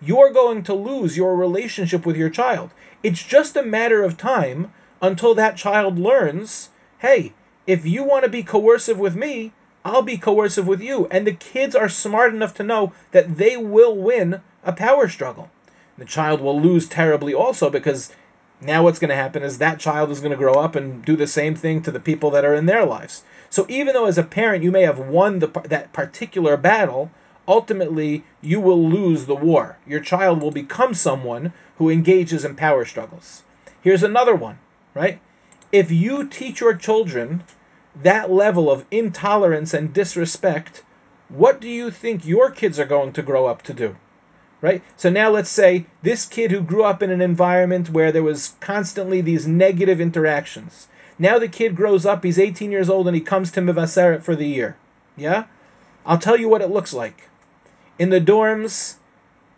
you're 0.00 0.32
going 0.32 0.62
to 0.64 0.74
lose 0.74 1.16
your 1.16 1.36
relationship 1.36 2.06
with 2.06 2.16
your 2.16 2.30
child. 2.30 2.70
It's 3.02 3.22
just 3.22 3.56
a 3.56 3.64
matter 3.64 4.04
of 4.04 4.16
time 4.16 4.72
until 5.00 5.34
that 5.34 5.56
child 5.56 5.98
learns 5.98 6.68
hey, 7.00 7.32
if 7.66 7.84
you 7.84 8.04
want 8.04 8.24
to 8.24 8.30
be 8.30 8.44
coercive 8.44 8.96
with 8.96 9.16
me, 9.16 9.52
I'll 9.84 10.02
be 10.02 10.16
coercive 10.16 10.68
with 10.68 10.80
you. 10.80 11.08
And 11.10 11.26
the 11.26 11.32
kids 11.32 11.74
are 11.74 11.88
smart 11.88 12.32
enough 12.32 12.54
to 12.54 12.62
know 12.62 12.92
that 13.10 13.38
they 13.38 13.56
will 13.56 13.96
win 13.96 14.40
a 14.62 14.72
power 14.72 15.08
struggle. 15.08 15.50
The 15.98 16.04
child 16.04 16.40
will 16.40 16.60
lose 16.60 16.88
terribly 16.88 17.34
also 17.34 17.70
because 17.70 18.12
now 18.60 18.84
what's 18.84 19.00
going 19.00 19.08
to 19.08 19.16
happen 19.16 19.42
is 19.42 19.58
that 19.58 19.80
child 19.80 20.10
is 20.12 20.20
going 20.20 20.30
to 20.30 20.36
grow 20.36 20.54
up 20.54 20.76
and 20.76 21.04
do 21.04 21.16
the 21.16 21.26
same 21.26 21.56
thing 21.56 21.82
to 21.82 21.90
the 21.90 21.98
people 21.98 22.30
that 22.30 22.44
are 22.44 22.54
in 22.54 22.66
their 22.66 22.86
lives. 22.86 23.24
So 23.50 23.66
even 23.68 23.94
though 23.94 24.06
as 24.06 24.18
a 24.18 24.22
parent 24.22 24.62
you 24.62 24.70
may 24.70 24.82
have 24.82 25.00
won 25.00 25.40
the, 25.40 25.48
that 25.64 25.92
particular 25.92 26.56
battle, 26.56 27.10
ultimately 27.46 28.24
you 28.40 28.60
will 28.60 28.88
lose 28.88 29.26
the 29.26 29.34
war. 29.34 29.78
Your 29.86 30.00
child 30.00 30.40
will 30.40 30.50
become 30.50 30.94
someone 30.94 31.52
who 31.78 31.90
engages 31.90 32.44
in 32.44 32.54
power 32.54 32.84
struggles. 32.84 33.42
Here's 33.80 34.02
another 34.02 34.34
one, 34.34 34.58
right? 34.94 35.20
If 35.72 35.90
you 35.90 36.28
teach 36.28 36.60
your 36.60 36.74
children 36.74 37.42
that 38.00 38.30
level 38.30 38.70
of 38.70 38.86
intolerance 38.90 39.74
and 39.74 39.92
disrespect, 39.92 40.82
what 41.28 41.60
do 41.60 41.68
you 41.68 41.90
think 41.90 42.26
your 42.26 42.50
kids 42.50 42.78
are 42.78 42.84
going 42.84 43.12
to 43.14 43.22
grow 43.22 43.46
up 43.46 43.62
to 43.62 43.72
do? 43.72 43.96
Right? 44.60 44.82
So 44.96 45.10
now 45.10 45.30
let's 45.30 45.50
say 45.50 45.86
this 46.02 46.24
kid 46.24 46.52
who 46.52 46.60
grew 46.60 46.84
up 46.84 47.02
in 47.02 47.10
an 47.10 47.20
environment 47.20 47.90
where 47.90 48.12
there 48.12 48.22
was 48.22 48.54
constantly 48.60 49.20
these 49.20 49.46
negative 49.46 50.00
interactions. 50.00 50.86
Now 51.18 51.38
the 51.38 51.48
kid 51.48 51.74
grows 51.74 52.06
up, 52.06 52.22
he's 52.22 52.38
18 52.38 52.70
years 52.70 52.88
old, 52.88 53.08
and 53.08 53.16
he 53.16 53.20
comes 53.20 53.50
to 53.52 53.60
Mivaseret 53.60 54.22
for 54.22 54.36
the 54.36 54.46
year. 54.46 54.76
Yeah? 55.16 55.44
I'll 56.06 56.18
tell 56.18 56.38
you 56.38 56.48
what 56.48 56.62
it 56.62 56.70
looks 56.70 56.92
like. 56.92 57.28
In 57.98 58.10
the 58.10 58.20
dorms, 58.20 58.96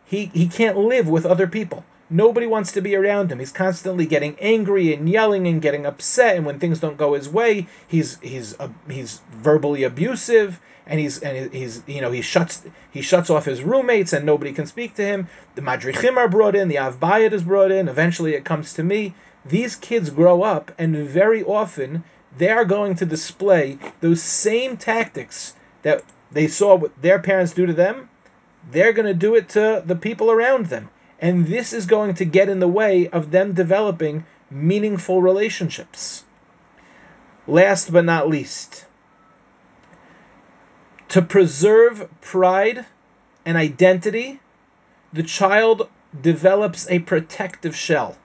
he, 0.04 0.26
he 0.26 0.48
can't 0.48 0.76
live 0.76 1.08
with 1.08 1.24
other 1.24 1.46
people. 1.46 1.84
Nobody 2.10 2.46
wants 2.46 2.72
to 2.72 2.82
be 2.82 2.94
around 2.94 3.32
him. 3.32 3.38
He's 3.38 3.50
constantly 3.50 4.06
getting 4.06 4.36
angry 4.38 4.92
and 4.92 5.08
yelling 5.08 5.46
and 5.46 5.62
getting 5.62 5.86
upset. 5.86 6.36
And 6.36 6.44
when 6.44 6.58
things 6.58 6.78
don't 6.78 6.98
go 6.98 7.14
his 7.14 7.28
way, 7.28 7.66
he's 7.88 8.18
he's 8.20 8.58
uh, 8.60 8.68
he's 8.88 9.20
verbally 9.32 9.84
abusive 9.84 10.60
and 10.86 11.00
he's 11.00 11.18
and 11.20 11.52
he's 11.52 11.82
you 11.86 12.00
know 12.00 12.12
he 12.12 12.20
shuts 12.20 12.62
he 12.90 13.00
shuts 13.00 13.30
off 13.30 13.46
his 13.46 13.62
roommates 13.62 14.12
and 14.12 14.26
nobody 14.26 14.52
can 14.52 14.66
speak 14.66 14.94
to 14.96 15.04
him. 15.04 15.28
The 15.54 15.62
madrichim 15.62 16.16
are 16.16 16.28
brought 16.28 16.54
in. 16.54 16.68
The 16.68 16.78
av 16.78 17.00
bayit 17.00 17.32
is 17.32 17.42
brought 17.42 17.70
in. 17.70 17.88
Eventually, 17.88 18.34
it 18.34 18.44
comes 18.44 18.74
to 18.74 18.82
me. 18.82 19.14
These 19.46 19.76
kids 19.76 20.10
grow 20.10 20.42
up, 20.42 20.72
and 20.78 20.96
very 20.96 21.42
often 21.42 22.04
they 22.36 22.50
are 22.50 22.64
going 22.64 22.96
to 22.96 23.06
display 23.06 23.78
those 24.00 24.22
same 24.22 24.76
tactics 24.76 25.54
that 25.82 26.02
they 26.32 26.48
saw 26.48 26.74
what 26.76 27.00
their 27.00 27.18
parents 27.18 27.52
do 27.52 27.66
to 27.66 27.72
them. 27.72 28.08
They're 28.70 28.92
going 28.92 29.06
to 29.06 29.14
do 29.14 29.34
it 29.34 29.48
to 29.50 29.82
the 29.84 29.96
people 29.96 30.30
around 30.30 30.66
them. 30.66 30.90
And 31.20 31.46
this 31.46 31.72
is 31.72 31.86
going 31.86 32.14
to 32.14 32.24
get 32.24 32.48
in 32.48 32.60
the 32.60 32.68
way 32.68 33.08
of 33.08 33.30
them 33.30 33.52
developing 33.52 34.26
meaningful 34.50 35.22
relationships. 35.22 36.24
Last 37.46 37.92
but 37.92 38.04
not 38.04 38.28
least, 38.28 38.86
to 41.08 41.22
preserve 41.22 42.08
pride 42.20 42.86
and 43.44 43.56
identity, 43.56 44.40
the 45.12 45.22
child 45.22 45.88
develops 46.20 46.88
a 46.90 46.98
protective 47.00 47.76
shell. 47.76 48.16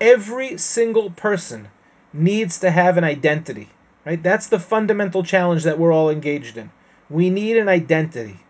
Every 0.00 0.56
single 0.56 1.10
person 1.10 1.68
needs 2.12 2.58
to 2.60 2.70
have 2.70 2.96
an 2.96 3.04
identity, 3.04 3.68
right? 4.04 4.22
That's 4.22 4.48
the 4.48 4.58
fundamental 4.58 5.22
challenge 5.22 5.64
that 5.64 5.78
we're 5.78 5.92
all 5.92 6.10
engaged 6.10 6.56
in. 6.56 6.70
We 7.08 7.30
need 7.30 7.56
an 7.56 7.68
identity. 7.68 8.40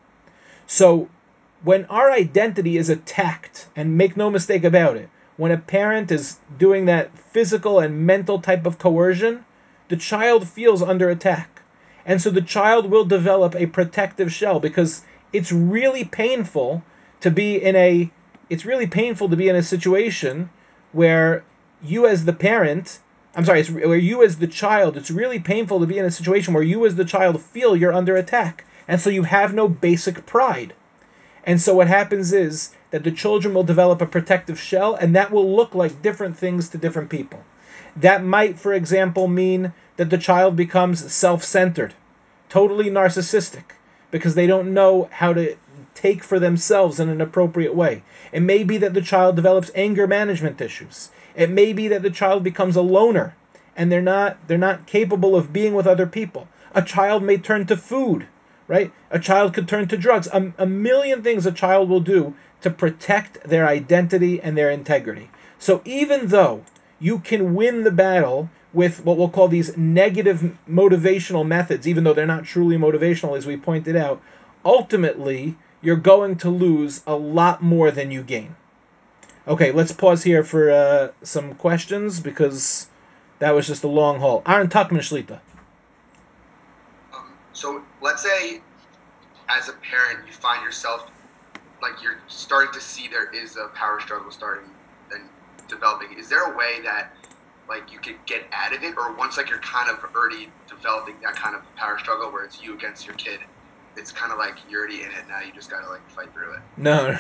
So 0.73 1.09
when 1.65 1.85
our 1.87 2.13
identity 2.13 2.77
is 2.77 2.89
attacked, 2.89 3.67
and 3.75 3.99
make 3.99 4.17
no 4.17 4.31
mistake 4.31 4.63
about 4.63 4.97
it, 4.97 5.09
when 5.37 5.51
a 5.51 5.59
parent 5.59 6.13
is 6.13 6.39
doing 6.61 6.85
that 6.85 7.11
physical 7.19 7.81
and 7.81 8.07
mental 8.07 8.41
type 8.41 8.65
of 8.65 8.79
coercion, 8.79 9.45
the 9.89 9.97
child 9.97 10.47
feels 10.47 10.81
under 10.81 11.11
attack. 11.11 11.63
And 12.07 12.23
so 12.23 12.31
the 12.31 12.41
child 12.41 12.89
will 12.89 13.05
develop 13.05 13.57
a 13.57 13.67
protective 13.67 14.33
shell 14.33 14.61
because 14.61 15.03
it's 15.33 15.51
really 15.51 16.05
painful 16.05 16.85
to 17.19 17.33
be 17.33 17.57
in 17.57 17.75
a 17.75 18.09
it's 18.49 18.65
really 18.65 18.87
painful 18.87 19.29
to 19.29 19.37
be 19.37 19.49
in 19.49 19.57
a 19.57 19.65
situation 19.65 20.51
where 20.93 21.43
you 21.83 22.07
as 22.07 22.27
the 22.27 22.33
parent 22.33 23.01
I'm 23.35 23.45
sorry, 23.45 23.61
it's 23.61 23.71
where 23.71 23.97
you 23.97 24.23
as 24.23 24.39
the 24.39 24.47
child, 24.47 24.97
it's 24.97 25.11
really 25.11 25.41
painful 25.41 25.81
to 25.81 25.87
be 25.87 25.99
in 25.99 26.05
a 26.05 26.13
situation 26.13 26.55
where 26.55 26.63
you 26.63 26.87
as 26.87 26.95
the 26.95 27.05
child 27.05 27.43
feel 27.43 27.75
you're 27.75 27.93
under 27.93 28.17
attack. 28.17 28.65
And 28.91 29.01
so 29.01 29.09
you 29.09 29.23
have 29.23 29.55
no 29.55 29.69
basic 29.69 30.27
pride. 30.27 30.75
And 31.45 31.61
so 31.61 31.77
what 31.77 31.87
happens 31.87 32.33
is 32.33 32.71
that 32.91 33.05
the 33.05 33.13
children 33.13 33.55
will 33.55 33.63
develop 33.63 34.03
a 34.03 34.07
protective 34.07 34.59
shell, 34.59 34.97
and 34.97 35.15
that 35.15 35.31
will 35.31 35.55
look 35.55 35.77
like 35.77 36.03
different 36.03 36.37
things 36.37 36.69
to 36.71 36.77
different 36.77 37.09
people. 37.09 37.45
That 37.95 38.25
might, 38.25 38.59
for 38.59 38.73
example, 38.73 39.29
mean 39.29 39.73
that 39.97 40.11
the 40.11 40.19
child 40.19 40.57
becomes 40.57 41.13
self 41.13 41.45
centered, 41.45 41.95
totally 42.49 42.91
narcissistic, 42.91 43.63
because 44.11 44.35
they 44.35 44.49
don't 44.49 44.75
know 44.75 45.09
how 45.13 45.35
to 45.35 45.55
take 45.95 46.25
for 46.25 46.41
themselves 46.41 46.99
in 46.99 47.09
an 47.09 47.21
appropriate 47.21 47.77
way. 47.77 48.03
It 48.33 48.41
may 48.41 48.65
be 48.65 48.77
that 48.79 48.95
the 48.95 49.03
child 49.03 49.37
develops 49.37 49.71
anger 49.77 50.09
management 50.09 50.61
issues. 50.61 51.11
It 51.37 51.49
may 51.49 51.73
be 51.73 51.87
that 51.87 52.03
the 52.03 52.11
child 52.11 52.43
becomes 52.43 52.75
a 52.75 52.83
loner 52.83 53.37
and 53.77 53.93
they're 53.93 54.03
not 54.03 54.49
they're 54.49 54.59
not 54.59 54.87
capable 54.87 55.37
of 55.37 55.53
being 55.53 55.75
with 55.75 55.87
other 55.87 56.09
people. 56.09 56.49
A 56.75 56.83
child 56.83 57.23
may 57.23 57.39
turn 57.39 57.67
to 57.67 57.77
food 57.77 58.27
right? 58.71 58.93
A 59.11 59.19
child 59.19 59.53
could 59.53 59.67
turn 59.67 59.89
to 59.89 59.97
drugs. 59.97 60.29
A, 60.33 60.53
a 60.57 60.65
million 60.65 61.25
things 61.25 61.45
a 61.45 61.51
child 61.51 61.89
will 61.89 62.01
do 62.01 62.35
to 62.61 62.71
protect 62.71 63.43
their 63.43 63.67
identity 63.67 64.41
and 64.41 64.57
their 64.57 64.71
integrity. 64.71 65.29
So 65.59 65.83
even 65.85 66.29
though 66.29 66.63
you 67.01 67.19
can 67.19 67.55
win 67.57 67.83
the 67.83 67.91
battle 67.91 68.49
with 68.73 69.05
what 69.05 69.17
we'll 69.17 69.29
call 69.29 69.49
these 69.49 69.77
negative 69.77 70.57
motivational 70.69 71.45
methods, 71.45 71.89
even 71.89 72.05
though 72.05 72.15
they're 72.15 72.27
not 72.27 72.45
truly 72.45 72.77
motivational, 72.77 73.37
as 73.37 73.45
we 73.45 73.57
pointed 73.57 73.97
out, 73.97 74.23
ultimately 74.65 75.57
you're 75.83 75.97
going 75.97 76.37
to 76.37 76.49
lose 76.49 77.03
a 77.09 77.17
lot 77.17 77.61
more 77.61 77.91
than 77.91 78.13
you 78.13 78.23
gain. 78.23 78.55
Okay, 79.49 79.73
let's 79.73 79.91
pause 79.91 80.23
here 80.23 80.45
for 80.45 80.71
uh, 80.71 81.09
some 81.25 81.55
questions 81.55 82.21
because 82.21 82.87
that 83.41 83.51
was 83.51 83.67
just 83.67 83.83
a 83.83 83.89
long 83.89 84.21
haul. 84.21 84.45
Aaron 84.47 84.69
Tuckman. 84.69 85.41
So 87.61 87.83
let's 88.01 88.23
say, 88.23 88.63
as 89.51 89.69
a 89.69 89.73
parent, 89.73 90.27
you 90.27 90.33
find 90.33 90.65
yourself 90.65 91.03
like 91.83 92.03
you're 92.03 92.21
starting 92.27 92.73
to 92.73 92.81
see 92.81 93.07
there 93.07 93.31
is 93.31 93.57
a 93.57 93.69
power 93.79 94.01
struggle 94.01 94.31
starting 94.31 94.71
and 95.11 95.29
developing. 95.69 96.19
Is 96.19 96.31
there 96.31 96.55
a 96.55 96.57
way 96.57 96.81
that 96.85 97.13
like 97.69 97.93
you 97.93 97.99
could 97.99 98.17
get 98.27 98.45
out 98.55 98.75
of 98.75 98.83
it, 98.83 98.95
or 98.97 99.15
once 99.15 99.37
like 99.37 99.51
you're 99.51 99.61
kind 99.61 99.91
of 99.91 99.99
already 100.17 100.49
developing 100.69 101.17
that 101.23 101.37
kind 101.37 101.55
of 101.55 101.61
power 101.77 101.99
struggle 101.99 102.33
where 102.33 102.45
it's 102.45 102.63
you 102.63 102.75
against 102.75 103.07
your 103.07 103.17
kid? 103.17 103.41
It's 103.95 104.11
kind 104.11 104.33
of 104.33 104.39
like 104.39 104.55
you're 104.67 104.81
already 104.81 105.03
in 105.03 105.11
it 105.11 105.29
now. 105.29 105.41
You 105.41 105.53
just 105.53 105.71
gotta 105.71 105.87
like 105.91 106.09
fight 106.09 106.33
through 106.33 106.55
it. 106.55 106.61
No, 106.79 107.19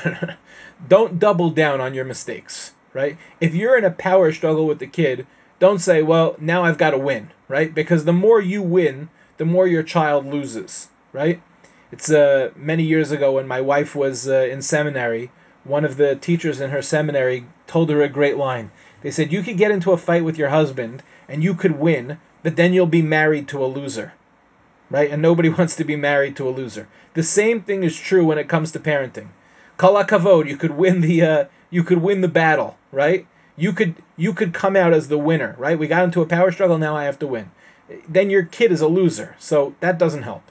don't 0.88 1.18
double 1.18 1.50
down 1.50 1.82
on 1.82 1.92
your 1.92 2.06
mistakes, 2.06 2.72
right? 2.94 3.18
If 3.42 3.54
you're 3.54 3.76
in 3.76 3.84
a 3.84 3.90
power 3.90 4.32
struggle 4.32 4.66
with 4.66 4.78
the 4.78 4.86
kid, 4.86 5.26
don't 5.58 5.80
say, 5.80 6.02
"Well, 6.02 6.36
now 6.40 6.64
I've 6.64 6.78
got 6.78 6.90
to 6.92 6.98
win," 6.98 7.30
right? 7.46 7.74
Because 7.74 8.06
the 8.06 8.12
more 8.14 8.40
you 8.40 8.62
win, 8.62 9.10
the 9.40 9.46
more 9.46 9.66
your 9.66 9.82
child 9.82 10.26
loses, 10.26 10.88
right? 11.14 11.40
It's 11.90 12.10
uh, 12.10 12.50
many 12.54 12.82
years 12.82 13.10
ago 13.10 13.32
when 13.32 13.48
my 13.48 13.62
wife 13.62 13.96
was 13.96 14.28
uh, 14.28 14.46
in 14.52 14.60
seminary. 14.60 15.30
One 15.64 15.82
of 15.86 15.96
the 15.96 16.14
teachers 16.14 16.60
in 16.60 16.68
her 16.68 16.82
seminary 16.82 17.46
told 17.66 17.88
her 17.88 18.02
a 18.02 18.08
great 18.10 18.36
line. 18.36 18.70
They 19.00 19.10
said, 19.10 19.32
You 19.32 19.42
could 19.42 19.56
get 19.56 19.70
into 19.70 19.92
a 19.92 19.96
fight 19.96 20.24
with 20.24 20.36
your 20.36 20.50
husband 20.50 21.02
and 21.26 21.42
you 21.42 21.54
could 21.54 21.80
win, 21.80 22.18
but 22.42 22.56
then 22.56 22.74
you'll 22.74 22.84
be 22.84 23.00
married 23.00 23.48
to 23.48 23.64
a 23.64 23.72
loser. 23.78 24.12
Right? 24.90 25.10
And 25.10 25.22
nobody 25.22 25.48
wants 25.58 25.74
to 25.76 25.84
be 25.84 25.96
married 25.96 26.36
to 26.36 26.46
a 26.46 26.50
loser. 26.50 26.86
The 27.14 27.22
same 27.22 27.62
thing 27.62 27.82
is 27.82 27.98
true 27.98 28.26
when 28.26 28.36
it 28.36 28.46
comes 28.46 28.72
to 28.72 28.78
parenting. 28.78 29.28
Kol 29.78 29.94
hakavod, 29.94 30.48
you 30.48 30.58
could 30.58 30.72
win 30.72 31.00
the 31.00 31.22
uh, 31.22 31.44
you 31.70 31.82
could 31.82 32.02
win 32.02 32.20
the 32.20 32.28
battle, 32.28 32.76
right? 32.92 33.26
You 33.56 33.72
could 33.72 33.94
you 34.18 34.34
could 34.34 34.52
come 34.52 34.76
out 34.76 34.92
as 34.92 35.08
the 35.08 35.16
winner, 35.16 35.54
right? 35.56 35.78
We 35.78 35.86
got 35.86 36.04
into 36.04 36.20
a 36.20 36.26
power 36.26 36.52
struggle, 36.52 36.76
now 36.76 36.94
I 36.94 37.04
have 37.04 37.18
to 37.20 37.26
win 37.26 37.50
then 38.08 38.30
your 38.30 38.44
kid 38.44 38.72
is 38.72 38.80
a 38.80 38.88
loser. 38.88 39.36
So 39.38 39.74
that 39.80 39.98
doesn't 39.98 40.22
help. 40.22 40.42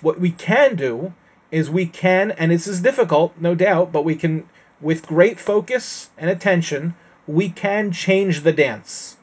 What 0.00 0.20
we 0.20 0.30
can 0.30 0.76
do 0.76 1.12
is 1.50 1.70
we 1.70 1.86
can, 1.86 2.30
and 2.32 2.50
this 2.50 2.66
is 2.66 2.80
difficult, 2.80 3.34
no 3.38 3.54
doubt, 3.54 3.92
but 3.92 4.04
we 4.04 4.14
can, 4.14 4.48
with 4.80 5.06
great 5.06 5.38
focus 5.38 6.10
and 6.18 6.28
attention, 6.28 6.94
we 7.26 7.48
can 7.48 7.92
change 7.92 8.42
the 8.42 8.52
dance. 8.52 9.16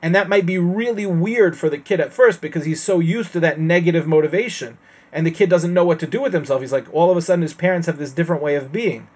And 0.00 0.14
that 0.14 0.28
might 0.28 0.46
be 0.46 0.58
really 0.58 1.06
weird 1.06 1.56
for 1.56 1.68
the 1.68 1.78
kid 1.78 2.00
at 2.00 2.12
first 2.12 2.40
because 2.40 2.64
he's 2.64 2.82
so 2.82 3.00
used 3.00 3.32
to 3.32 3.40
that 3.40 3.58
negative 3.58 4.06
motivation. 4.06 4.78
And 5.12 5.26
the 5.26 5.30
kid 5.30 5.48
doesn't 5.48 5.74
know 5.74 5.84
what 5.84 6.00
to 6.00 6.06
do 6.06 6.20
with 6.20 6.32
himself. 6.32 6.60
He's 6.60 6.72
like, 6.72 6.92
all 6.92 7.10
of 7.10 7.16
a 7.16 7.22
sudden, 7.22 7.42
his 7.42 7.54
parents 7.54 7.86
have 7.86 7.98
this 7.98 8.12
different 8.12 8.42
way 8.42 8.54
of 8.54 8.70
being. 8.70 9.08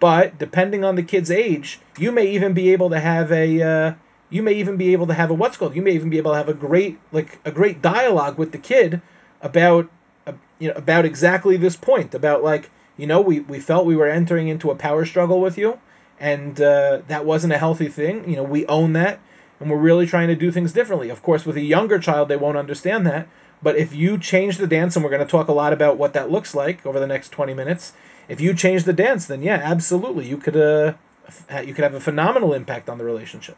But 0.00 0.38
depending 0.38 0.84
on 0.84 0.96
the 0.96 1.02
kid's 1.02 1.30
age, 1.30 1.80
you 1.98 2.12
may 2.12 2.26
even 2.26 2.52
be 2.52 2.72
able 2.72 2.90
to 2.90 3.00
have 3.00 3.32
a. 3.32 3.62
Uh, 3.62 3.92
you 4.30 4.42
may 4.42 4.54
even 4.54 4.76
be 4.76 4.92
able 4.92 5.06
to 5.06 5.14
have 5.14 5.30
a 5.30 5.34
what's 5.34 5.56
called? 5.56 5.74
You 5.74 5.82
may 5.82 5.92
even 5.92 6.10
be 6.10 6.18
able 6.18 6.32
to 6.32 6.36
have 6.36 6.48
a 6.48 6.54
great 6.54 6.98
like 7.12 7.38
a 7.44 7.50
great 7.50 7.80
dialogue 7.80 8.38
with 8.38 8.52
the 8.52 8.58
kid 8.58 9.00
about 9.40 9.90
uh, 10.26 10.32
you 10.58 10.68
know 10.68 10.74
about 10.74 11.04
exactly 11.04 11.56
this 11.56 11.76
point 11.76 12.14
about 12.14 12.42
like 12.42 12.70
you 12.96 13.06
know 13.06 13.20
we, 13.20 13.40
we 13.40 13.60
felt 13.60 13.86
we 13.86 13.96
were 13.96 14.08
entering 14.08 14.48
into 14.48 14.70
a 14.70 14.74
power 14.74 15.04
struggle 15.04 15.40
with 15.40 15.56
you 15.56 15.78
and 16.20 16.60
uh, 16.60 17.00
that 17.08 17.24
wasn't 17.24 17.52
a 17.52 17.58
healthy 17.58 17.88
thing. 17.88 18.28
You 18.28 18.36
know 18.36 18.42
we 18.42 18.66
own 18.66 18.92
that 18.94 19.20
and 19.60 19.70
we're 19.70 19.76
really 19.76 20.06
trying 20.06 20.28
to 20.28 20.36
do 20.36 20.52
things 20.52 20.72
differently. 20.72 21.10
Of 21.10 21.22
course 21.22 21.46
with 21.46 21.56
a 21.56 21.62
younger 21.62 21.98
child 21.98 22.28
they 22.28 22.36
won't 22.36 22.58
understand 22.58 23.06
that 23.06 23.28
but 23.62 23.76
if 23.76 23.94
you 23.94 24.18
change 24.18 24.56
the 24.58 24.66
dance 24.66 24.94
and 24.96 25.04
we're 25.04 25.10
going 25.10 25.24
to 25.24 25.30
talk 25.30 25.48
a 25.48 25.52
lot 25.52 25.72
about 25.72 25.96
what 25.98 26.12
that 26.12 26.30
looks 26.30 26.54
like 26.54 26.84
over 26.86 27.00
the 27.00 27.06
next 27.06 27.30
20 27.30 27.54
minutes 27.54 27.92
if 28.28 28.40
you 28.40 28.54
change 28.54 28.84
the 28.84 28.92
dance 28.92 29.26
then 29.26 29.42
yeah 29.42 29.60
absolutely 29.62 30.26
you 30.26 30.36
could 30.36 30.56
uh 30.56 30.92
you 31.64 31.74
could 31.74 31.84
have 31.84 31.94
a 31.94 32.00
phenomenal 32.00 32.54
impact 32.54 32.88
on 32.88 32.98
the 32.98 33.04
relationship 33.04 33.56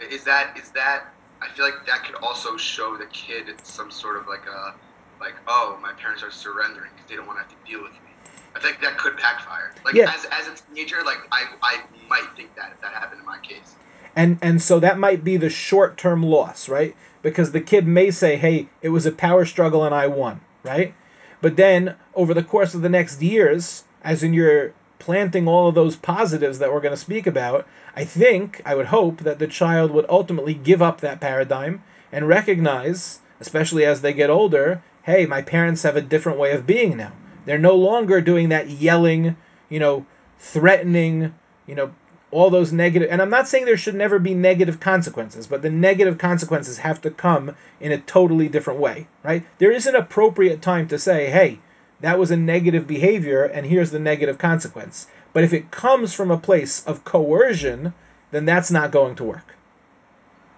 Is 0.00 0.24
that 0.24 0.56
is 0.58 0.70
that? 0.72 1.04
I 1.42 1.48
feel 1.48 1.64
like 1.64 1.86
that 1.86 2.04
could 2.04 2.16
also 2.22 2.56
show 2.56 2.96
the 2.96 3.06
kid 3.06 3.50
some 3.62 3.90
sort 3.90 4.16
of 4.16 4.26
like 4.28 4.46
a 4.46 4.74
like 5.20 5.34
oh 5.46 5.78
my 5.82 5.92
parents 5.92 6.22
are 6.22 6.30
surrendering 6.30 6.90
because 6.94 7.08
they 7.08 7.16
don't 7.16 7.26
want 7.26 7.38
to 7.38 7.42
have 7.42 7.50
to 7.50 7.70
deal 7.70 7.82
with 7.82 7.92
me. 7.92 8.10
I 8.56 8.60
think 8.60 8.80
that 8.80 8.98
could 8.98 9.16
backfire. 9.16 9.74
Like 9.84 9.94
Yeah. 9.94 10.12
as 10.14 10.26
as 10.26 10.48
a 10.48 10.54
teenager, 10.54 11.02
like 11.04 11.18
I 11.32 11.44
I 11.62 11.82
might 12.08 12.28
think 12.36 12.54
that 12.56 12.72
if 12.72 12.80
that 12.80 12.92
happened 12.92 13.20
in 13.20 13.26
my 13.26 13.38
case. 13.42 13.76
and 14.16 14.38
and 14.42 14.60
so 14.60 14.80
that 14.80 14.98
might 14.98 15.22
be 15.24 15.36
the 15.36 15.48
short 15.50 15.96
term 15.96 16.22
loss 16.22 16.68
right 16.68 16.96
because 17.22 17.52
the 17.52 17.60
kid 17.60 17.86
may 17.86 18.10
say 18.10 18.36
hey 18.36 18.68
it 18.82 18.88
was 18.88 19.06
a 19.06 19.12
power 19.12 19.44
struggle 19.44 19.84
and 19.84 19.94
i 19.94 20.06
won 20.08 20.40
right 20.64 20.94
but 21.40 21.54
then 21.56 21.94
over 22.14 22.34
the 22.34 22.42
course 22.42 22.74
of 22.74 22.82
the 22.82 22.88
next 22.88 23.22
years 23.22 23.84
as 24.02 24.22
in 24.24 24.34
you're 24.34 24.74
planting 25.00 25.48
all 25.48 25.68
of 25.68 25.74
those 25.74 25.96
positives 25.96 26.60
that 26.60 26.72
we're 26.72 26.80
going 26.80 26.94
to 26.94 26.96
speak 26.96 27.26
about 27.26 27.66
i 27.96 28.04
think 28.04 28.62
i 28.64 28.74
would 28.74 28.86
hope 28.86 29.18
that 29.18 29.40
the 29.40 29.46
child 29.46 29.90
would 29.90 30.06
ultimately 30.08 30.54
give 30.54 30.80
up 30.80 31.00
that 31.00 31.20
paradigm 31.20 31.82
and 32.12 32.28
recognize 32.28 33.18
especially 33.40 33.84
as 33.84 34.00
they 34.00 34.12
get 34.12 34.30
older 34.30 34.80
hey 35.02 35.26
my 35.26 35.42
parents 35.42 35.82
have 35.82 35.96
a 35.96 36.00
different 36.00 36.38
way 36.38 36.52
of 36.52 36.66
being 36.66 36.96
now. 36.96 37.12
They're 37.46 37.58
no 37.58 37.74
longer 37.74 38.20
doing 38.20 38.50
that 38.50 38.68
yelling 38.68 39.36
you 39.68 39.80
know 39.80 40.06
threatening 40.38 41.34
you 41.66 41.74
know 41.74 41.92
all 42.30 42.50
those 42.50 42.72
negative 42.72 43.08
and 43.10 43.20
i'm 43.20 43.30
not 43.30 43.48
saying 43.48 43.64
there 43.64 43.76
should 43.76 43.94
never 43.94 44.18
be 44.18 44.34
negative 44.34 44.78
consequences 44.78 45.46
but 45.46 45.62
the 45.62 45.70
negative 45.70 46.18
consequences 46.18 46.78
have 46.78 47.00
to 47.00 47.10
come 47.10 47.56
in 47.80 47.90
a 47.90 47.98
totally 47.98 48.48
different 48.48 48.78
way 48.78 49.08
right? 49.22 49.44
There 49.58 49.72
is 49.72 49.86
an 49.86 49.96
appropriate 49.96 50.62
time 50.62 50.88
to 50.88 50.98
say 50.98 51.30
hey 51.30 51.58
that 52.00 52.18
was 52.18 52.30
a 52.30 52.36
negative 52.36 52.86
behavior 52.86 53.44
and 53.44 53.66
here's 53.66 53.90
the 53.90 53.98
negative 53.98 54.38
consequence 54.38 55.06
but 55.32 55.44
if 55.44 55.52
it 55.52 55.70
comes 55.70 56.12
from 56.12 56.30
a 56.30 56.38
place 56.38 56.84
of 56.86 57.04
coercion 57.04 57.94
then 58.30 58.44
that's 58.44 58.70
not 58.70 58.90
going 58.90 59.14
to 59.16 59.24
work? 59.24 59.54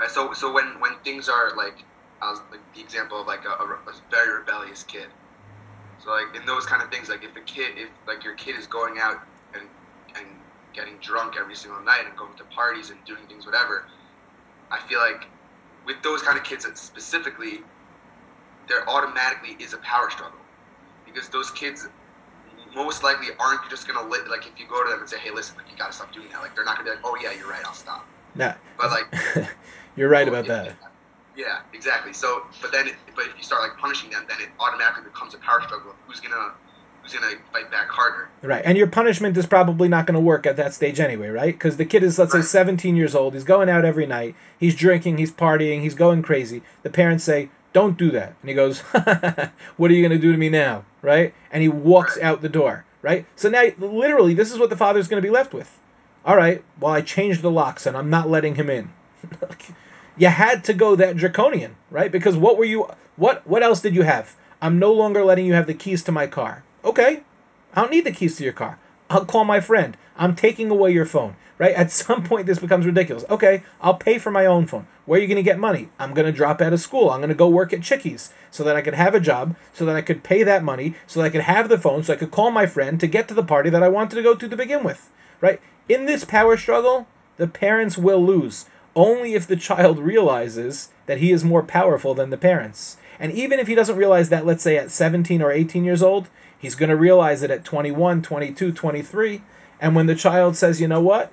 So 0.08 0.32
so 0.32 0.52
when 0.52 0.80
when 0.80 0.94
things 1.04 1.28
are 1.28 1.56
like 1.56 1.84
was 2.20 2.40
like 2.50 2.60
the 2.74 2.80
example 2.80 3.20
of 3.20 3.26
like 3.26 3.44
a, 3.44 3.48
a, 3.48 3.64
a 3.64 3.94
very 4.10 4.38
rebellious 4.38 4.82
kid. 4.82 5.06
So 6.02 6.10
like 6.10 6.34
in 6.34 6.46
those 6.46 6.66
kind 6.66 6.82
of 6.82 6.90
things, 6.90 7.08
like 7.08 7.24
if 7.24 7.36
a 7.36 7.40
kid 7.40 7.72
if 7.76 7.88
like 8.06 8.24
your 8.24 8.34
kid 8.34 8.56
is 8.56 8.66
going 8.66 8.98
out 8.98 9.20
and 9.54 9.62
and 10.16 10.26
getting 10.72 10.96
drunk 10.98 11.34
every 11.38 11.54
single 11.54 11.80
night 11.82 12.02
and 12.06 12.16
going 12.16 12.34
to 12.36 12.44
parties 12.44 12.90
and 12.90 12.98
doing 13.04 13.26
things 13.28 13.46
whatever, 13.46 13.86
I 14.70 14.80
feel 14.80 14.98
like 14.98 15.26
with 15.86 16.02
those 16.02 16.22
kind 16.22 16.38
of 16.38 16.44
kids 16.44 16.66
specifically, 16.80 17.60
there 18.68 18.88
automatically 18.88 19.56
is 19.62 19.74
a 19.74 19.78
power 19.78 20.10
struggle 20.10 20.38
because 21.12 21.28
those 21.28 21.50
kids 21.52 21.86
most 22.74 23.02
likely 23.02 23.28
aren't 23.38 23.68
just 23.68 23.86
gonna 23.86 24.08
li- 24.08 24.18
like 24.30 24.46
if 24.46 24.58
you 24.58 24.66
go 24.68 24.82
to 24.84 24.90
them 24.90 25.00
and 25.00 25.08
say 25.08 25.18
hey 25.18 25.30
listen 25.30 25.56
like 25.56 25.70
you 25.70 25.76
gotta 25.76 25.92
stop 25.92 26.12
doing 26.12 26.28
that 26.32 26.40
like 26.40 26.54
they're 26.54 26.64
not 26.64 26.76
gonna 26.76 26.90
be 26.90 26.96
like 26.96 27.04
oh 27.04 27.16
yeah 27.22 27.32
you're 27.38 27.48
right 27.48 27.62
I'll 27.66 27.74
stop 27.74 28.06
nah, 28.34 28.54
but 28.78 28.90
like 28.90 29.48
you're 29.96 30.08
right 30.08 30.26
Oh, 30.26 30.30
about 30.30 30.46
yeah, 30.46 30.62
that 30.64 30.76
Yeah, 31.36 31.58
exactly. 31.72 32.12
So, 32.12 32.42
but 32.60 32.72
then, 32.72 32.88
it, 32.88 32.94
but 33.16 33.26
if 33.26 33.36
you 33.36 33.42
start 33.42 33.62
like 33.62 33.76
punishing 33.78 34.10
them, 34.10 34.24
then 34.28 34.38
it 34.40 34.50
automatically 34.60 35.04
becomes 35.04 35.34
a 35.34 35.38
power 35.38 35.60
struggle. 35.62 35.90
of 35.90 35.96
Who's 36.06 36.20
gonna, 36.20 36.52
who's 37.02 37.14
gonna 37.14 37.32
fight 37.52 37.70
back 37.70 37.88
harder? 37.88 38.28
Right, 38.42 38.62
and 38.64 38.76
your 38.76 38.86
punishment 38.88 39.36
is 39.36 39.46
probably 39.46 39.88
not 39.88 40.06
going 40.06 40.14
to 40.14 40.20
work 40.20 40.46
at 40.46 40.56
that 40.56 40.74
stage 40.74 41.00
anyway, 41.00 41.28
right? 41.28 41.54
Because 41.54 41.76
the 41.76 41.84
kid 41.84 42.02
is, 42.02 42.18
let's 42.18 42.32
say, 42.32 42.42
17 42.42 42.96
years 42.96 43.14
old. 43.14 43.34
He's 43.34 43.44
going 43.44 43.68
out 43.68 43.84
every 43.84 44.06
night. 44.06 44.34
He's 44.58 44.74
drinking. 44.74 45.18
He's 45.18 45.32
partying. 45.32 45.80
He's 45.80 45.94
going 45.94 46.22
crazy. 46.22 46.62
The 46.82 46.90
parents 46.90 47.24
say, 47.24 47.50
"Don't 47.72 47.96
do 47.96 48.10
that," 48.12 48.34
and 48.40 48.48
he 48.48 48.54
goes, 48.54 48.80
"What 49.76 49.90
are 49.90 49.94
you 49.94 50.06
going 50.06 50.18
to 50.18 50.18
do 50.18 50.32
to 50.32 50.38
me 50.38 50.48
now?" 50.48 50.84
Right? 51.00 51.34
And 51.50 51.62
he 51.62 51.68
walks 51.68 52.18
out 52.18 52.42
the 52.42 52.48
door. 52.48 52.84
Right. 53.02 53.26
So 53.34 53.48
now, 53.48 53.64
literally, 53.78 54.34
this 54.34 54.52
is 54.52 54.58
what 54.58 54.70
the 54.70 54.76
father's 54.76 55.08
going 55.08 55.20
to 55.20 55.26
be 55.26 55.32
left 55.32 55.52
with. 55.52 55.70
All 56.24 56.36
right. 56.36 56.62
Well, 56.78 56.92
I 56.92 57.00
changed 57.00 57.42
the 57.42 57.50
locks, 57.50 57.86
and 57.86 57.96
I'm 57.96 58.10
not 58.10 58.30
letting 58.30 58.54
him 58.54 58.70
in. 58.70 58.90
you 60.16 60.28
had 60.28 60.64
to 60.64 60.74
go 60.74 60.94
that 60.96 61.16
draconian, 61.16 61.74
right? 61.90 62.12
Because 62.12 62.36
what 62.36 62.58
were 62.58 62.64
you? 62.64 62.88
What 63.16 63.46
what 63.46 63.62
else 63.62 63.80
did 63.80 63.94
you 63.94 64.02
have? 64.02 64.34
I'm 64.60 64.78
no 64.78 64.92
longer 64.92 65.24
letting 65.24 65.46
you 65.46 65.54
have 65.54 65.66
the 65.66 65.74
keys 65.74 66.04
to 66.04 66.12
my 66.12 66.28
car. 66.28 66.62
Okay, 66.84 67.22
I 67.74 67.80
don't 67.80 67.90
need 67.90 68.04
the 68.04 68.12
keys 68.12 68.36
to 68.36 68.44
your 68.44 68.52
car. 68.52 68.78
I'll 69.12 69.26
call 69.26 69.44
my 69.44 69.60
friend. 69.60 69.94
I'm 70.16 70.34
taking 70.34 70.70
away 70.70 70.92
your 70.92 71.04
phone. 71.04 71.36
Right? 71.58 71.74
At 71.74 71.92
some 71.92 72.24
point, 72.24 72.46
this 72.46 72.58
becomes 72.58 72.86
ridiculous. 72.86 73.24
Okay, 73.28 73.62
I'll 73.80 73.94
pay 73.94 74.18
for 74.18 74.30
my 74.30 74.46
own 74.46 74.66
phone. 74.66 74.86
Where 75.04 75.18
are 75.18 75.22
you 75.22 75.28
going 75.28 75.36
to 75.36 75.42
get 75.42 75.58
money? 75.58 75.90
I'm 75.98 76.14
going 76.14 76.26
to 76.26 76.32
drop 76.32 76.60
out 76.60 76.72
of 76.72 76.80
school. 76.80 77.10
I'm 77.10 77.20
going 77.20 77.28
to 77.28 77.34
go 77.34 77.48
work 77.48 77.72
at 77.72 77.82
Chickies 77.82 78.30
so 78.50 78.64
that 78.64 78.74
I 78.74 78.80
could 78.80 78.94
have 78.94 79.14
a 79.14 79.20
job, 79.20 79.54
so 79.74 79.84
that 79.84 79.94
I 79.94 80.00
could 80.00 80.24
pay 80.24 80.42
that 80.44 80.64
money, 80.64 80.94
so 81.06 81.20
that 81.20 81.26
I 81.26 81.30
could 81.30 81.42
have 81.42 81.68
the 81.68 81.78
phone, 81.78 82.02
so 82.02 82.14
I 82.14 82.16
could 82.16 82.30
call 82.30 82.50
my 82.50 82.66
friend 82.66 82.98
to 83.00 83.06
get 83.06 83.28
to 83.28 83.34
the 83.34 83.44
party 83.44 83.70
that 83.70 83.82
I 83.82 83.88
wanted 83.88 84.16
to 84.16 84.22
go 84.22 84.34
to 84.34 84.48
to 84.48 84.56
begin 84.56 84.82
with. 84.82 85.10
Right? 85.40 85.60
In 85.88 86.06
this 86.06 86.24
power 86.24 86.56
struggle, 86.56 87.06
the 87.36 87.46
parents 87.46 87.98
will 87.98 88.24
lose 88.24 88.64
only 88.96 89.34
if 89.34 89.46
the 89.46 89.56
child 89.56 89.98
realizes 89.98 90.88
that 91.06 91.18
he 91.18 91.32
is 91.32 91.44
more 91.44 91.62
powerful 91.62 92.14
than 92.14 92.30
the 92.30 92.36
parents. 92.36 92.96
And 93.20 93.30
even 93.32 93.60
if 93.60 93.68
he 93.68 93.74
doesn't 93.74 93.96
realize 93.96 94.30
that, 94.30 94.46
let's 94.46 94.62
say 94.62 94.78
at 94.78 94.90
17 94.90 95.42
or 95.42 95.52
18 95.52 95.84
years 95.84 96.02
old, 96.02 96.28
he's 96.62 96.74
going 96.76 96.88
to 96.88 96.96
realize 96.96 97.42
it 97.42 97.50
at 97.50 97.64
21, 97.64 98.22
22, 98.22 98.72
23. 98.72 99.42
And 99.80 99.94
when 99.94 100.06
the 100.06 100.14
child 100.14 100.56
says, 100.56 100.80
you 100.80 100.88
know 100.88 101.00
what? 101.02 101.30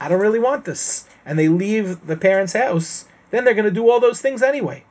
I 0.00 0.08
don't 0.08 0.20
really 0.20 0.40
want 0.40 0.64
this. 0.64 1.06
And 1.24 1.38
they 1.38 1.48
leave 1.48 2.04
the 2.06 2.16
parents' 2.16 2.52
house, 2.52 3.06
then 3.30 3.44
they're 3.44 3.54
going 3.54 3.64
to 3.64 3.70
do 3.70 3.88
all 3.88 4.00
those 4.00 4.20
things 4.20 4.42
anyway. 4.42 4.84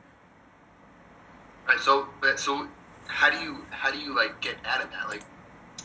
Right. 1.68 1.78
So, 1.78 2.08
so 2.36 2.66
how 3.06 3.30
do 3.30 3.38
you 3.38 3.64
how 3.70 3.90
do 3.90 3.98
you 3.98 4.16
like 4.16 4.40
get 4.40 4.56
out 4.64 4.82
of 4.82 4.90
that? 4.90 5.08
Like, 5.08 5.22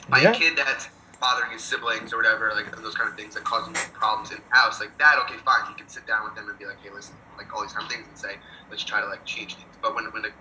by 0.09 0.21
Yeah. 0.21 0.31
a 0.31 0.33
kid 0.33 0.57
that's 0.57 0.87
bothering 1.19 1.51
his 1.51 1.63
siblings 1.63 2.13
or 2.13 2.17
whatever, 2.17 2.51
like 2.55 2.73
those 2.81 2.95
kind 2.95 3.09
of 3.09 3.17
things 3.17 3.33
that 3.35 3.43
causing 3.43 3.73
problems 3.93 4.31
in 4.31 4.37
the 4.37 4.55
house, 4.55 4.79
like 4.79 4.97
that. 4.99 5.19
Okay, 5.25 5.35
fine. 5.43 5.69
You 5.69 5.75
can 5.75 5.89
sit 5.89 6.07
down 6.07 6.23
with 6.23 6.35
them 6.35 6.47
and 6.47 6.57
be 6.57 6.65
like, 6.65 6.77
hey, 6.81 6.89
listen, 6.93 7.15
like 7.37 7.53
all 7.53 7.61
these 7.61 7.73
kind 7.73 7.85
of 7.85 7.91
things, 7.91 8.07
and 8.07 8.17
say, 8.17 8.35
let's 8.69 8.83
try 8.83 9.01
to 9.01 9.07
like 9.07 9.25
change 9.25 9.55
things. 9.55 9.75
But 9.81 9.95
when 9.95 10.05
when 10.13 10.21
the, 10.23 10.31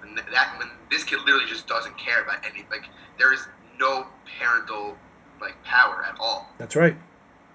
when 0.00 0.14
that 0.16 0.54
when 0.58 0.68
this 0.90 1.04
kid 1.04 1.20
literally 1.20 1.46
just 1.46 1.66
doesn't 1.66 1.96
care 1.98 2.22
about 2.22 2.44
any 2.44 2.66
like 2.70 2.84
there 3.18 3.32
is 3.32 3.40
no 3.78 4.06
parental 4.38 4.96
like 5.40 5.62
power 5.64 6.04
at 6.04 6.16
all. 6.20 6.48
That's 6.58 6.76
right. 6.76 6.96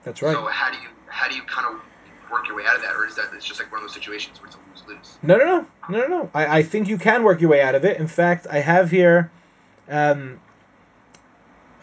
That's 0.04 0.22
right. 0.22 0.34
So 0.34 0.46
how 0.46 0.72
do 0.72 0.78
you 0.78 0.90
how 1.08 1.28
do 1.28 1.36
you 1.36 1.44
kind 1.44 1.68
of 1.68 1.82
work 2.32 2.48
your 2.48 2.58
way 2.58 2.64
out 2.66 2.76
of 2.76 2.82
that, 2.82 2.96
or 2.96 3.06
is 3.08 3.16
that 3.16 3.30
it's 3.34 3.46
just 3.46 3.60
like 3.60 3.72
one 3.72 3.82
of 3.82 3.88
those 3.88 3.94
situations 3.94 4.40
where 4.40 4.48
it's 4.48 4.56
a 4.56 4.60
lose 4.90 4.98
lose? 4.98 5.18
No, 5.22 5.38
no, 5.38 5.46
no, 5.46 5.68
no, 5.90 6.00
no, 6.00 6.08
no. 6.08 6.32
I, 6.34 6.60
I 6.60 6.64
think 6.64 6.88
you 6.88 6.98
can 6.98 7.24
work 7.24 7.42
your 7.42 7.50
way 7.50 7.62
out 7.62 7.76
of 7.76 7.86
it. 7.86 8.00
In 8.00 8.08
fact, 8.08 8.48
I 8.50 8.60
have 8.60 8.92
here 8.92 9.32
um, 9.90 10.40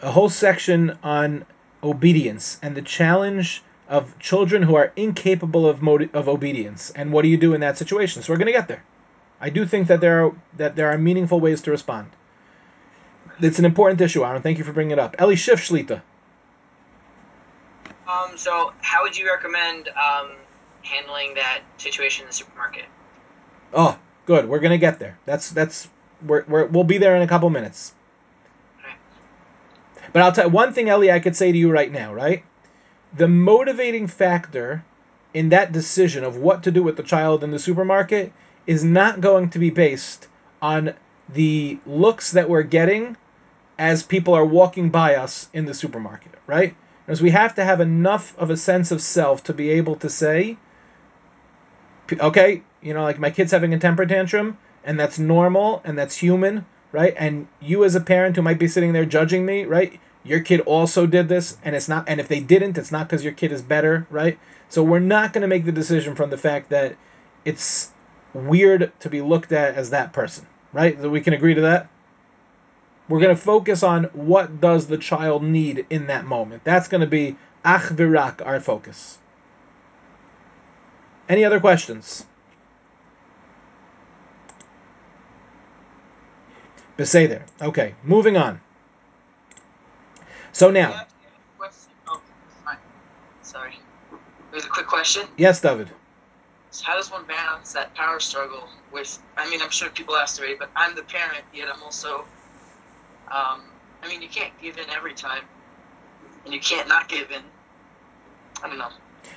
a 0.01 0.11
whole 0.11 0.29
section 0.29 0.97
on 1.03 1.45
obedience 1.81 2.59
and 2.61 2.75
the 2.75 2.81
challenge 2.81 3.63
of 3.87 4.17
children 4.19 4.63
who 4.63 4.75
are 4.75 4.91
incapable 4.95 5.67
of 5.67 5.81
moti- 5.81 6.09
of 6.13 6.27
obedience, 6.27 6.91
and 6.95 7.11
what 7.11 7.23
do 7.23 7.27
you 7.27 7.37
do 7.37 7.53
in 7.53 7.61
that 7.61 7.77
situation? 7.77 8.21
So 8.21 8.33
we're 8.33 8.37
going 8.37 8.47
to 8.47 8.53
get 8.53 8.67
there. 8.67 8.83
I 9.43 9.49
do 9.49 9.65
think 9.65 9.89
that 9.89 9.99
there 9.99 10.25
are 10.25 10.35
that 10.55 10.77
there 10.77 10.89
are 10.89 10.97
meaningful 10.97 11.37
ways 11.41 11.61
to 11.63 11.71
respond. 11.71 12.09
It's 13.41 13.59
an 13.59 13.65
important 13.65 13.99
issue, 13.99 14.23
Aaron. 14.23 14.41
Thank 14.41 14.57
you 14.57 14.63
for 14.63 14.71
bringing 14.71 14.91
it 14.91 14.99
up. 14.99 15.17
Eli 15.21 15.35
Schiff 15.35 15.59
Shlita. 15.59 16.01
Um, 18.07 18.37
so 18.37 18.71
how 18.79 19.03
would 19.03 19.17
you 19.17 19.27
recommend 19.27 19.89
um, 19.89 20.37
handling 20.83 21.33
that 21.33 21.59
situation 21.77 22.23
in 22.23 22.27
the 22.27 22.33
supermarket? 22.33 22.85
Oh, 23.73 23.99
good. 24.25 24.47
We're 24.47 24.59
gonna 24.59 24.77
get 24.77 24.99
there. 24.99 25.19
That's 25.25 25.49
that's 25.49 25.89
we're, 26.25 26.45
we're 26.47 26.65
we'll 26.67 26.85
be 26.85 26.97
there 26.97 27.17
in 27.17 27.21
a 27.21 27.27
couple 27.27 27.49
minutes. 27.49 27.93
But 30.13 30.21
I'll 30.21 30.31
tell 30.31 30.45
you 30.45 30.51
one 30.51 30.71
thing, 30.71 30.87
Ellie. 30.87 31.11
I 31.11 31.19
could 31.19 31.35
say 31.35 31.51
to 31.51 31.57
you 31.57 31.69
right 31.69 31.91
now, 31.91 32.13
right? 32.13 32.45
The 33.13 33.27
motivating 33.27 34.07
factor 34.07 34.85
in 35.33 35.49
that 35.49 35.73
decision 35.73 36.23
of 36.23 36.37
what 36.37 36.63
to 36.63 36.71
do 36.71 36.81
with 36.81 36.95
the 36.95 37.03
child 37.03 37.43
in 37.43 37.51
the 37.51 37.59
supermarket 37.59 38.31
is 38.65 38.83
not 38.83 39.21
going 39.21 39.49
to 39.49 39.59
be 39.59 39.69
based 39.69 40.27
on 40.61 40.93
the 41.29 41.79
looks 41.85 42.31
that 42.31 42.49
we're 42.49 42.63
getting 42.63 43.17
as 43.77 44.03
people 44.03 44.33
are 44.33 44.45
walking 44.45 44.89
by 44.89 45.15
us 45.15 45.49
in 45.53 45.65
the 45.65 45.73
supermarket, 45.73 46.33
right? 46.47 46.75
Because 47.05 47.21
we 47.21 47.31
have 47.31 47.55
to 47.55 47.63
have 47.63 47.81
enough 47.81 48.37
of 48.37 48.49
a 48.49 48.57
sense 48.57 48.91
of 48.91 49.01
self 49.01 49.43
to 49.45 49.53
be 49.53 49.69
able 49.71 49.95
to 49.97 50.09
say, 50.09 50.57
okay, 52.19 52.63
you 52.81 52.93
know, 52.93 53.03
like 53.03 53.19
my 53.19 53.29
kid's 53.29 53.51
having 53.51 53.73
a 53.73 53.79
temper 53.79 54.05
tantrum, 54.05 54.57
and 54.83 54.99
that's 54.99 55.17
normal 55.17 55.81
and 55.83 55.97
that's 55.97 56.15
human, 56.15 56.65
right? 56.91 57.13
And 57.17 57.47
you 57.61 57.83
as 57.83 57.95
a 57.95 58.01
parent 58.01 58.35
who 58.35 58.41
might 58.41 58.59
be 58.59 58.67
sitting 58.67 58.93
there 58.93 59.05
judging 59.05 59.45
me, 59.45 59.65
right? 59.65 59.99
Your 60.23 60.39
kid 60.39 60.61
also 60.61 61.05
did 61.05 61.27
this, 61.27 61.57
and 61.63 61.75
it's 61.75 61.89
not, 61.89 62.07
and 62.07 62.19
if 62.19 62.27
they 62.29 62.39
didn't, 62.39 62.77
it's 62.77 62.91
not 62.91 63.07
because 63.09 63.23
your 63.23 63.33
kid 63.33 63.51
is 63.51 63.61
better, 63.61 64.07
right? 64.09 64.39
So 64.69 64.83
we're 64.83 64.99
not 64.99 65.33
going 65.33 65.41
to 65.41 65.47
make 65.47 65.65
the 65.65 65.71
decision 65.71 66.15
from 66.15 66.29
the 66.29 66.37
fact 66.37 66.69
that 66.69 66.95
it's 67.43 67.91
weird 68.33 68.91
to 68.99 69.09
be 69.09 69.21
looked 69.21 69.51
at 69.51 69.75
as 69.75 69.89
that 69.91 70.13
person, 70.13 70.45
right? 70.71 70.99
That 70.99 71.09
we 71.09 71.21
can 71.21 71.33
agree 71.33 71.53
to 71.53 71.61
that. 71.61 71.89
We're 73.09 73.19
going 73.19 73.35
to 73.35 73.41
focus 73.41 73.83
on 73.83 74.05
what 74.13 74.61
does 74.61 74.87
the 74.87 74.97
child 74.97 75.43
need 75.43 75.85
in 75.89 76.07
that 76.07 76.25
moment. 76.25 76.63
That's 76.63 76.87
going 76.87 77.01
to 77.01 77.07
be 77.07 77.35
ach 77.65 77.83
v'rak, 77.83 78.45
our 78.45 78.59
focus. 78.59 79.17
Any 81.29 81.43
other 81.43 81.59
questions? 81.59 82.25
Beseder. 86.97 87.43
Okay, 87.61 87.95
moving 88.03 88.37
on. 88.37 88.61
So 90.51 90.69
now, 90.69 90.89
Yeah. 90.91 91.03
Oh. 92.07 92.21
Sorry. 93.41 93.79
There's 94.51 94.65
a 94.65 94.69
quick 94.69 94.85
question. 94.87 95.27
yes, 95.37 95.59
David. 95.61 95.89
So 96.73 96.85
how 96.85 96.95
does 96.95 97.11
one 97.11 97.23
balance 97.25 97.71
that 97.73 97.93
power 97.93 98.19
struggle 98.19 98.67
with? 98.91 99.19
I 99.37 99.47
mean, 99.47 99.61
I'm 99.61 99.69
sure 99.69 99.91
people 99.91 100.15
asked 100.15 100.39
already, 100.39 100.55
but 100.55 100.71
I'm 100.75 100.95
the 100.95 101.03
parent, 101.03 101.43
yet 101.53 101.67
I'm 101.71 101.83
also. 101.83 102.25
Um, 103.31 103.61
I 104.01 104.07
mean, 104.07 104.23
you 104.23 104.27
can't 104.27 104.51
give 104.59 104.79
in 104.79 104.89
every 104.89 105.13
time, 105.13 105.43
and 106.45 106.53
you 106.53 106.59
can't 106.59 106.87
not 106.87 107.07
give 107.07 107.29
in. 107.29 107.43
I 108.63 108.69
don't 108.69 108.79
know. 108.79 108.89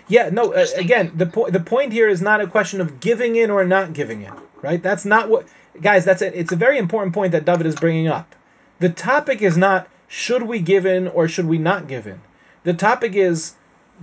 Yeah, 0.09 0.31
no. 0.31 0.55
Uh, 0.55 0.65
again, 0.77 1.13
the 1.15 1.27
point 1.27 1.53
the 1.53 1.61
point 1.61 1.93
here 1.93 2.09
is 2.09 2.23
not 2.23 2.41
a 2.41 2.47
question 2.47 2.81
of 2.81 3.01
giving 3.01 3.37
in 3.37 3.51
or 3.51 3.67
not 3.67 3.93
giving 3.93 4.23
in, 4.23 4.33
right? 4.63 4.83
That's 4.83 5.05
not 5.05 5.29
what 5.29 5.47
guys. 5.83 6.07
That's 6.07 6.23
it. 6.23 6.33
It's 6.35 6.53
a 6.53 6.57
very 6.57 6.79
important 6.79 7.13
point 7.13 7.33
that 7.33 7.45
David 7.45 7.67
is 7.67 7.75
bringing 7.75 8.09
up. 8.09 8.35
The 8.79 8.89
topic 8.89 9.43
is 9.43 9.59
not 9.59 9.89
should 10.09 10.45
we 10.45 10.61
give 10.61 10.87
in 10.87 11.07
or 11.09 11.29
should 11.29 11.47
we 11.47 11.59
not 11.59 11.87
give 11.87 12.07
in. 12.07 12.23
The 12.65 12.73
topic 12.73 13.13
is 13.13 13.57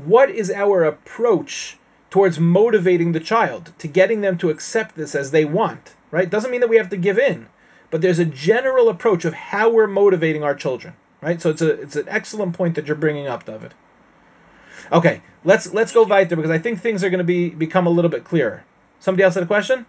what 0.05 0.29
is 0.29 0.51
our 0.51 0.83
approach 0.83 1.79
towards 2.13 2.39
motivating 2.39 3.11
the 3.11 3.19
child 3.19 3.73
to 3.79 3.87
getting 3.87 4.21
them 4.21 4.37
to 4.37 4.51
accept 4.51 4.95
this 4.95 5.15
as 5.15 5.31
they 5.31 5.43
want, 5.43 5.95
right? 6.11 6.29
Doesn't 6.29 6.51
mean 6.51 6.61
that 6.61 6.69
we 6.69 6.77
have 6.77 6.89
to 6.89 6.95
give 6.95 7.17
in, 7.17 7.47
but 7.89 8.01
there's 8.01 8.19
a 8.19 8.25
general 8.25 8.89
approach 8.89 9.25
of 9.25 9.33
how 9.33 9.71
we're 9.71 9.87
motivating 9.87 10.43
our 10.43 10.53
children, 10.53 10.93
right? 11.21 11.41
So 11.41 11.49
it's 11.49 11.63
a 11.63 11.71
it's 11.81 11.95
an 11.95 12.07
excellent 12.07 12.53
point 12.53 12.75
that 12.75 12.85
you're 12.85 12.95
bringing 12.95 13.25
up, 13.25 13.45
David. 13.45 13.73
Okay, 14.91 15.23
let's 15.43 15.73
let's 15.73 15.91
go 15.91 16.03
weiter 16.03 16.35
because 16.35 16.51
I 16.51 16.59
think 16.59 16.81
things 16.81 17.03
are 17.03 17.09
going 17.09 17.17
to 17.17 17.23
be 17.23 17.49
become 17.49 17.87
a 17.87 17.89
little 17.89 18.11
bit 18.11 18.25
clearer. 18.25 18.63
Somebody 18.99 19.23
else 19.23 19.33
had 19.33 19.41
a 19.41 19.47
question? 19.47 19.87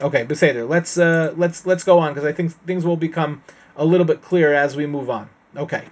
Okay, 0.00 0.24
Beseder, 0.24 0.66
let's 0.66 0.96
uh, 0.96 1.34
let's 1.36 1.66
let's 1.66 1.84
go 1.84 1.98
on 1.98 2.14
because 2.14 2.24
I 2.24 2.32
think 2.32 2.52
things 2.64 2.86
will 2.86 2.96
become 2.96 3.42
a 3.76 3.84
little 3.84 4.06
bit 4.06 4.22
clearer 4.22 4.54
as 4.54 4.76
we 4.76 4.86
move 4.86 5.10
on. 5.10 5.28
Okay. 5.54 5.84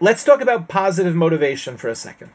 Let's 0.00 0.24
talk 0.24 0.40
about 0.40 0.68
positive 0.68 1.14
motivation 1.14 1.76
for 1.76 1.88
a 1.88 1.94
second. 1.94 2.32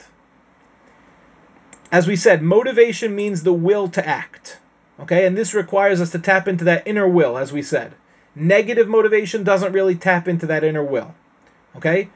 As 1.91 2.08
we 2.08 2.15
said, 2.15 2.41
motivation 2.41 3.15
means 3.15 3.43
the 3.43 3.54
will 3.54 3.88
to 3.89 4.08
act. 4.08 4.60
Okay, 5.00 5.26
and 5.26 5.38
this 5.38 5.54
requires 5.54 6.00
us 6.00 6.12
to 6.12 6.19
tap 6.19 6.47
into 6.47 6.63
that 6.65 6.88
inner 6.88 7.08
will, 7.08 7.38
as 7.38 7.52
we 7.52 7.62
said. 7.62 7.93
Negative 8.36 8.88
motivation 8.88 9.43
doesn't 9.43 9.74
really 9.74 9.95
tap 9.95 10.28
into 10.28 10.45
that 10.47 10.63
inner 10.63 10.84
will. 10.84 11.13
Okay? 11.76 12.10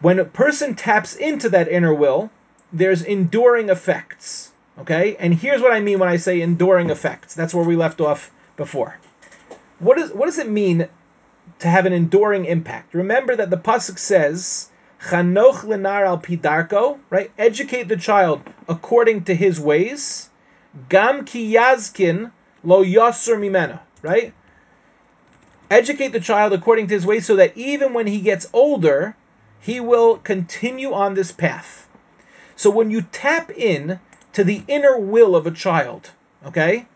When 0.00 0.18
a 0.18 0.24
person 0.24 0.74
taps 0.74 1.16
into 1.16 1.48
that 1.50 1.68
inner 1.68 1.92
will, 1.92 2.30
there's 2.72 3.02
enduring 3.02 3.70
effects. 3.70 4.52
Okay? 4.78 5.16
And 5.16 5.34
here's 5.34 5.60
what 5.60 5.72
I 5.72 5.80
mean 5.80 5.98
when 5.98 6.08
I 6.08 6.16
say 6.16 6.40
enduring 6.40 6.90
effects. 6.90 7.34
That's 7.34 7.54
where 7.54 7.64
we 7.64 7.76
left 7.76 8.00
off 8.00 8.30
before. 8.56 8.98
What 9.78 9.98
is 9.98 10.12
what 10.12 10.26
does 10.26 10.38
it 10.38 10.48
mean 10.48 10.88
to 11.58 11.68
have 11.68 11.86
an 11.86 11.92
enduring 11.92 12.44
impact? 12.44 12.94
Remember 12.94 13.34
that 13.36 13.50
the 13.50 13.56
pasuk 13.56 13.98
says, 13.98 14.70
"Chanoch 15.08 15.64
lenar 15.64 16.06
al 16.06 16.18
pidarko," 16.18 16.98
right? 17.10 17.30
Educate 17.38 17.88
the 17.88 17.96
child 17.96 18.42
according 18.68 19.24
to 19.24 19.34
his 19.34 19.60
ways. 19.60 20.30
Gam 20.88 21.24
ki 21.24 21.54
yazkin 21.54 22.30
lo 22.62 22.84
yasser 22.84 23.36
mimena, 23.38 23.80
right? 24.02 24.32
Educate 25.70 26.08
the 26.08 26.20
child 26.20 26.52
according 26.52 26.86
to 26.88 26.94
his 26.94 27.06
ways 27.06 27.26
so 27.26 27.36
that 27.36 27.56
even 27.56 27.92
when 27.92 28.06
he 28.06 28.20
gets 28.20 28.48
older, 28.52 29.14
he 29.60 29.80
will 29.80 30.18
continue 30.18 30.92
on 30.92 31.14
this 31.14 31.32
path. 31.32 31.88
So 32.56 32.70
when 32.70 32.90
you 32.90 33.02
tap 33.02 33.50
in 33.50 34.00
to 34.32 34.44
the 34.44 34.62
inner 34.66 34.98
will 34.98 35.36
of 35.36 35.46
a 35.46 35.50
child, 35.50 36.10
okay, 36.44 36.86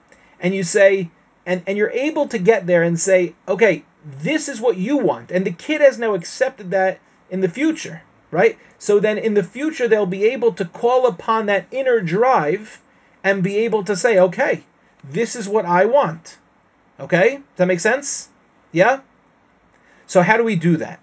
and 0.41 0.55
you 0.55 0.63
say, 0.63 1.11
and, 1.47 1.63
and 1.67 1.77
you're 1.77 1.91
able 1.91 2.29
to 2.29 2.39
get 2.39 2.67
there 2.67 2.83
and 2.83 2.99
say, 2.99 3.35
okay, 3.47 3.85
this 4.05 4.49
is 4.49 4.61
what 4.61 4.77
you 4.77 4.97
want, 4.97 5.31
and 5.31 5.45
the 5.45 5.53
kid 5.53 5.81
has 5.81 5.99
now 5.99 6.15
accepted 6.15 6.71
that 6.71 7.01
in 7.31 7.41
the 7.41 7.49
future, 7.49 8.03
right? 8.31 8.59
So 8.79 8.99
then 8.99 9.19
in 9.19 9.35
the 9.35 9.45
future, 9.45 9.89
they'll 9.89 10.07
be 10.07 10.25
able 10.25 10.53
to 10.55 10.65
call 10.65 11.07
upon 11.07 11.47
that 11.47 11.67
inner 11.71 12.01
drive 12.01 12.83
and 13.23 13.43
be 13.43 13.59
able 13.59 13.85
to 13.85 13.97
say, 13.97 14.19
okay, 14.19 14.65
this 15.05 15.37
is 15.37 15.49
what 15.49 15.65
I 15.65 15.85
want. 15.85 16.39
Okay? 16.99 17.37
Does 17.37 17.43
that 17.57 17.67
make 17.67 17.81
sense? 17.81 18.29
Yeah? 18.73 19.01
So 20.07 20.23
how 20.23 20.37
do 20.37 20.45
we 20.45 20.57
do 20.57 20.77
that? 20.79 21.01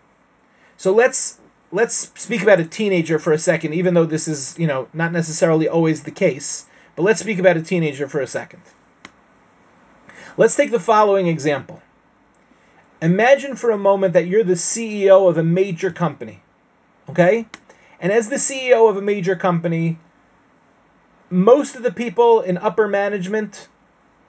So 0.78 0.94
let's 0.94 1.40
let's 1.72 2.12
speak 2.16 2.42
about 2.42 2.60
a 2.60 2.66
teenager 2.66 3.20
for 3.20 3.34
a 3.34 3.40
second, 3.40 3.74
even 3.74 3.94
though 3.94 4.06
this 4.06 4.28
is, 4.28 4.58
you 4.58 4.68
know, 4.68 4.88
not 4.94 5.12
necessarily 5.12 5.68
always 5.68 6.04
the 6.04 6.12
case. 6.12 6.66
But 6.96 7.04
let's 7.04 7.20
speak 7.20 7.40
about 7.40 7.58
a 7.58 7.62
teenager 7.62 8.08
for 8.08 8.22
a 8.22 8.28
second. 8.28 8.62
Let's 10.38 10.56
take 10.56 10.72
the 10.72 10.80
following 10.80 11.28
example. 11.28 11.82
Imagine 13.02 13.56
for 13.56 13.72
a 13.72 13.78
moment 13.78 14.14
that 14.14 14.28
you're 14.28 14.44
the 14.44 14.54
CEO 14.54 15.30
of 15.30 15.38
a 15.38 15.44
major 15.44 15.92
company. 15.92 16.42
Okay? 17.10 17.48
And 18.00 18.12
as 18.12 18.30
the 18.30 18.36
CEO 18.36 18.90
of 18.90 18.98
a 18.98 19.02
major 19.02 19.36
company, 19.36 19.98
most 21.30 21.76
of 21.76 21.84
the 21.84 21.92
people 21.92 22.42
in 22.42 22.58
upper 22.58 22.88
management, 22.88 23.68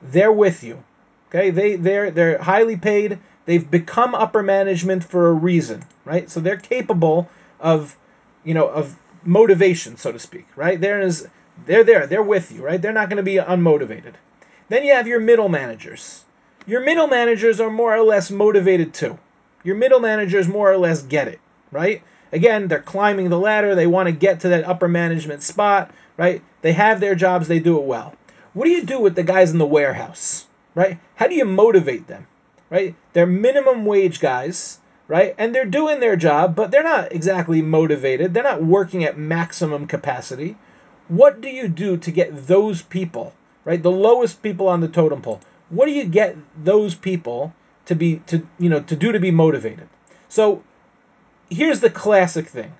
they're 0.03 0.33
with 0.33 0.63
you. 0.63 0.83
Okay? 1.29 1.51
They 1.51 1.77
they're 1.77 2.11
they're 2.11 2.39
highly 2.39 2.77
paid. 2.77 3.19
They've 3.47 3.69
become 3.69 4.15
upper 4.15 4.43
management 4.43 5.03
for 5.03 5.29
a 5.29 5.33
reason, 5.33 5.85
right? 6.05 6.31
So 6.31 6.39
they're 6.41 6.57
capable 6.57 7.29
of, 7.59 7.97
you 8.45 8.55
know, 8.55 8.69
of 8.69 8.97
motivation, 9.25 9.97
so 9.97 10.13
to 10.13 10.19
speak, 10.19 10.47
right? 10.57 10.81
There 10.81 11.01
is 11.01 11.27
they're 11.67 11.85
there, 11.85 12.07
they're 12.07 12.23
with 12.23 12.53
you, 12.53 12.63
right? 12.63 12.81
They're 12.81 12.93
not 12.93 13.09
going 13.09 13.17
to 13.17 13.23
be 13.23 13.37
unmotivated. 13.37 14.15
Then 14.69 14.85
you 14.85 14.93
have 14.93 15.09
your 15.09 15.21
middle 15.21 15.49
managers. 15.49 16.25
Your 16.67 16.83
middle 16.83 17.07
managers 17.07 17.61
are 17.61 17.71
more 17.71 17.97
or 17.97 18.03
less 18.03 18.31
motivated 18.31 18.93
too. 18.93 19.19
Your 19.65 19.77
middle 19.77 20.01
managers 20.01 20.47
more 20.47 20.71
or 20.71 20.77
less 20.77 21.03
get 21.03 21.29
it, 21.29 21.41
right? 21.71 22.03
Again, 22.33 22.69
they're 22.69 22.81
climbing 22.81 23.29
the 23.29 23.39
ladder, 23.39 23.75
they 23.75 23.87
want 23.87 24.07
to 24.07 24.13
get 24.13 24.41
to 24.41 24.49
that 24.51 24.65
upper 24.65 24.89
management 24.89 25.43
spot, 25.43 25.91
right? 26.17 26.43
They 26.63 26.73
have 26.73 27.01
their 27.01 27.15
jobs, 27.15 27.49
they 27.49 27.59
do 27.59 27.79
it 27.79 27.85
well. 27.85 28.15
What 28.53 28.67
do 28.67 28.71
you 28.71 28.85
do 28.85 29.01
with 29.01 29.15
the 29.15 29.23
guys 29.23 29.51
in 29.51 29.59
the 29.59 29.67
warehouse, 29.67 30.47
right? 30.75 30.99
How 31.17 31.27
do 31.27 31.35
you 31.35 31.45
motivate 31.45 32.07
them, 32.07 32.27
right? 32.69 32.95
They're 33.13 33.27
minimum 33.27 33.85
wage 33.85 34.21
guys, 34.21 34.79
right? 35.09 35.35
And 35.39 35.55
they're 35.55 35.65
doing 35.65 35.99
their 35.99 36.17
job, 36.17 36.55
but 36.55 36.71
they're 36.71 36.83
not 36.83 37.13
exactly 37.13 37.63
motivated. 37.63 38.33
They're 38.33 38.43
not 38.43 38.63
working 38.63 39.03
at 39.03 39.19
maximum 39.19 39.87
capacity. 39.87 40.57
What 41.09 41.41
do 41.41 41.49
you 41.49 41.69
do 41.69 41.97
to 41.97 42.11
get 42.13 42.47
those 42.47 42.83
people, 42.83 43.35
right? 43.65 43.83
The 43.83 43.91
lowest 43.91 44.43
people 44.43 44.69
on 44.69 44.81
the 44.81 44.89
totem 44.89 45.23
pole. 45.23 45.41
What 45.71 45.87
do 45.87 45.93
you 45.93 46.05
get 46.05 46.37
those 46.63 46.95
people 46.95 47.55
to 47.87 47.95
be 47.95 48.17
to 48.27 48.47
you 48.59 48.69
know 48.69 48.81
to 48.81 48.97
do 48.97 49.13
to 49.13 49.21
be 49.21 49.31
motivated? 49.31 49.89
So 50.29 50.63
here's 51.49 51.81
the 51.81 51.91
classic 51.91 52.49
thing. 52.49 52.75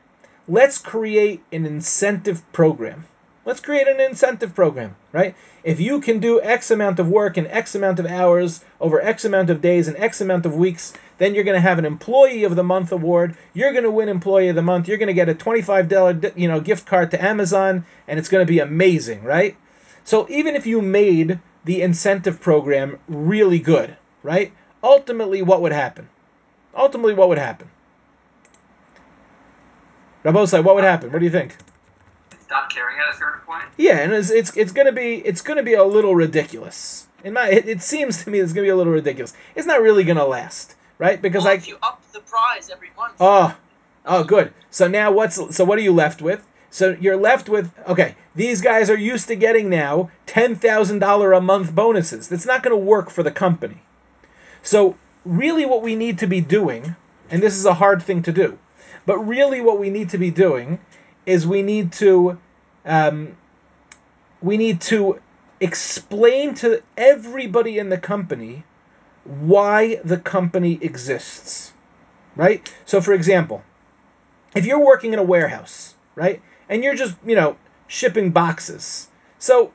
Let's 0.49 0.79
create 0.79 1.43
an 1.53 1.65
incentive 1.65 2.43
program. 2.53 3.07
Let's 3.47 3.61
create 3.61 3.89
an 3.89 4.01
incentive 4.01 4.55
program, 4.55 4.97
right? 5.13 5.35
If 5.65 5.81
you 5.81 6.01
can 6.01 6.21
do 6.21 6.43
X 6.43 6.71
amount 6.71 6.99
of 6.99 7.09
work 7.09 7.39
in 7.39 7.47
X 7.47 7.75
amount 7.75 7.99
of 7.99 8.07
hours 8.07 8.63
over 8.81 9.01
X 9.01 9.25
amount 9.25 9.51
of 9.51 9.63
days 9.63 9.89
and 9.89 9.97
X 9.97 10.21
amount 10.21 10.45
of 10.45 10.55
weeks, 10.55 10.93
then 11.19 11.35
you're 11.35 11.45
going 11.45 11.57
to 11.57 11.61
have 11.61 11.79
an 11.79 11.85
Employee 11.85 12.45
of 12.45 12.55
the 12.55 12.63
Month 12.63 12.93
award. 12.93 13.37
You're 13.55 13.73
going 13.73 13.85
to 13.85 13.91
win 13.91 14.09
Employee 14.09 14.49
of 14.49 14.57
the 14.57 14.63
Month. 14.63 14.89
You're 14.89 14.99
going 14.99 15.07
to 15.09 15.15
get 15.15 15.29
a 15.29 15.35
twenty-five 15.35 15.89
dollar 15.89 16.21
you 16.37 16.49
know 16.49 16.61
gift 16.61 16.87
card 16.87 17.11
to 17.13 17.25
Amazon, 17.25 17.87
and 18.09 18.19
it's 18.19 18.29
going 18.29 18.45
to 18.45 18.51
be 18.51 18.59
amazing, 18.59 19.23
right? 19.23 19.57
So 20.05 20.27
even 20.29 20.55
if 20.55 20.67
you 20.67 20.83
made 20.83 21.41
the 21.65 21.83
incentive 21.83 22.41
program 22.41 22.99
really 23.09 23.59
good, 23.59 23.97
right? 24.23 24.53
Ultimately, 24.83 25.43
what 25.43 25.61
would 25.63 25.73
happen? 25.73 26.09
Ultimately, 26.75 27.15
what 27.15 27.29
would 27.29 27.39
happen? 27.39 27.71
Rabosai, 30.25 30.63
what 30.63 30.75
would 30.75 30.85
happen? 30.85 31.13
What 31.13 31.19
do 31.19 31.25
you 31.25 31.31
think? 31.31 31.57
Stop 32.41 32.71
caring 32.71 32.97
at 32.99 33.15
a 33.15 33.17
certain 33.17 33.41
point. 33.41 33.65
Yeah, 33.77 33.99
and 33.99 34.13
it's 34.13 34.31
it's, 34.31 34.57
it's 34.57 34.73
gonna 34.73 34.93
be 34.93 35.17
it's 35.17 35.41
gonna 35.41 35.63
be 35.63 35.75
a 35.75 35.85
little 35.85 36.15
ridiculous. 36.15 37.07
In 37.25 37.33
my 37.35 37.49
it, 37.49 37.69
it 37.69 37.83
seems 37.83 38.25
to 38.25 38.31
me 38.31 38.41
it's 38.41 38.53
gonna 38.53 38.65
be 38.67 38.71
a 38.71 38.77
little 38.77 38.93
ridiculous. 38.93 39.35
It's 39.55 39.67
not 39.67 39.81
really 39.81 40.05
gonna 40.05 40.27
last, 40.27 40.75
right? 40.99 41.21
Because 41.21 41.45
well, 41.45 41.53
I 41.53 41.57
if 41.57 41.69
you 41.69 41.79
up 41.83 42.03
the 42.13 42.21
prize 42.21 42.71
every 42.71 42.91
month. 42.97 43.15
oh 43.21 43.57
oh 44.05 44.25
good. 44.25 44.53
So 44.71 44.89
now 44.89 45.13
what's 45.13 45.55
so 45.55 45.65
what 45.65 45.79
are 45.79 45.83
you 45.83 45.93
left 45.93 46.23
with? 46.23 46.45
So 46.71 46.97
you're 47.01 47.17
left 47.17 47.49
with 47.49 47.73
okay. 47.87 48.15
These 48.37 48.61
guys 48.61 48.89
are 48.91 48.97
used 48.97 49.27
to 49.29 49.37
getting 49.37 49.69
now 49.69 50.11
ten 50.27 50.55
thousand 50.55 51.01
dollar 51.01 51.33
a 51.33 51.41
month 51.41 51.75
bonuses. 51.75 52.29
That's 52.29 52.47
not 52.47 52.63
gonna 52.63 52.77
work 52.77 53.11
for 53.11 53.25
the 53.25 53.33
company. 53.33 53.83
So 54.63 54.97
really, 55.25 55.67
what 55.67 55.83
we 55.83 55.97
need 55.97 56.19
to 56.19 56.27
be 56.29 56.41
doing, 56.41 56.95
and 57.29 57.43
this 57.43 57.57
is 57.57 57.67
a 57.67 57.75
hard 57.75 58.03
thing 58.03 58.23
to 58.23 58.33
do, 58.33 58.59
but 59.05 59.19
really 59.19 59.61
what 59.61 59.81
we 59.81 59.91
need 59.91 60.11
to 60.11 60.19
be 60.19 60.31
doing 60.31 60.79
is 61.27 61.47
we 61.47 61.63
need 61.63 61.93
to 61.95 62.39
um, 62.87 63.37
we 64.41 64.57
need 64.57 64.81
to 64.83 65.21
explain 65.59 66.55
to 66.55 66.83
everybody 66.97 67.79
in 67.79 67.89
the 67.89 67.99
company 67.99 68.65
why 69.25 69.97
the 70.05 70.19
company 70.19 70.79
exists. 70.81 71.73
Right? 72.37 72.73
So 72.87 73.01
for 73.01 73.13
example, 73.13 73.65
if 74.55 74.65
you're 74.65 74.79
working 74.79 75.13
in 75.13 75.19
a 75.19 75.25
warehouse, 75.25 75.95
right? 76.15 76.41
And 76.71 76.83
you're 76.83 76.95
just, 76.95 77.17
you 77.27 77.35
know, 77.35 77.57
shipping 77.89 78.31
boxes. 78.31 79.09
So 79.41 79.73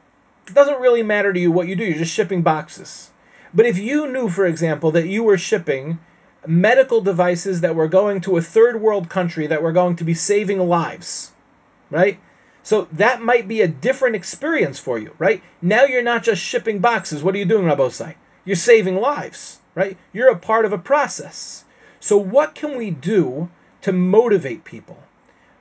it 0.47 0.53
doesn't 0.53 0.79
really 0.79 1.03
matter 1.03 1.33
to 1.33 1.39
you 1.39 1.51
what 1.51 1.67
you 1.67 1.75
do, 1.75 1.83
you're 1.83 1.97
just 1.97 2.13
shipping 2.13 2.41
boxes. 2.41 3.11
But 3.53 3.65
if 3.65 3.77
you 3.77 4.07
knew, 4.07 4.29
for 4.29 4.45
example, 4.45 4.91
that 4.91 5.07
you 5.07 5.23
were 5.23 5.37
shipping 5.37 5.99
medical 6.47 7.01
devices 7.01 7.61
that 7.61 7.75
were 7.75 7.87
going 7.89 8.21
to 8.21 8.37
a 8.37 8.41
third 8.41 8.79
world 8.79 9.09
country 9.09 9.47
that 9.47 9.61
were 9.61 9.71
going 9.73 9.97
to 9.97 10.03
be 10.03 10.13
saving 10.13 10.59
lives, 10.59 11.31
right? 11.89 12.17
So 12.63 12.87
that 12.93 13.21
might 13.21 13.47
be 13.47 13.61
a 13.61 13.67
different 13.67 14.15
experience 14.15 14.79
for 14.79 14.97
you, 14.97 15.13
right? 15.19 15.43
Now 15.61 15.83
you're 15.83 16.01
not 16.01 16.23
just 16.23 16.41
shipping 16.41 16.79
boxes. 16.79 17.23
What 17.23 17.35
are 17.35 17.39
you 17.39 17.45
doing, 17.45 17.65
Rabosai? 17.65 18.15
You're 18.45 18.55
saving 18.55 18.95
lives, 18.95 19.59
right? 19.75 19.97
You're 20.13 20.29
a 20.29 20.37
part 20.37 20.65
of 20.65 20.71
a 20.73 20.77
process. 20.77 21.65
So 21.99 22.17
what 22.17 22.55
can 22.55 22.77
we 22.77 22.89
do 22.89 23.49
to 23.81 23.91
motivate 23.91 24.63
people? 24.63 24.97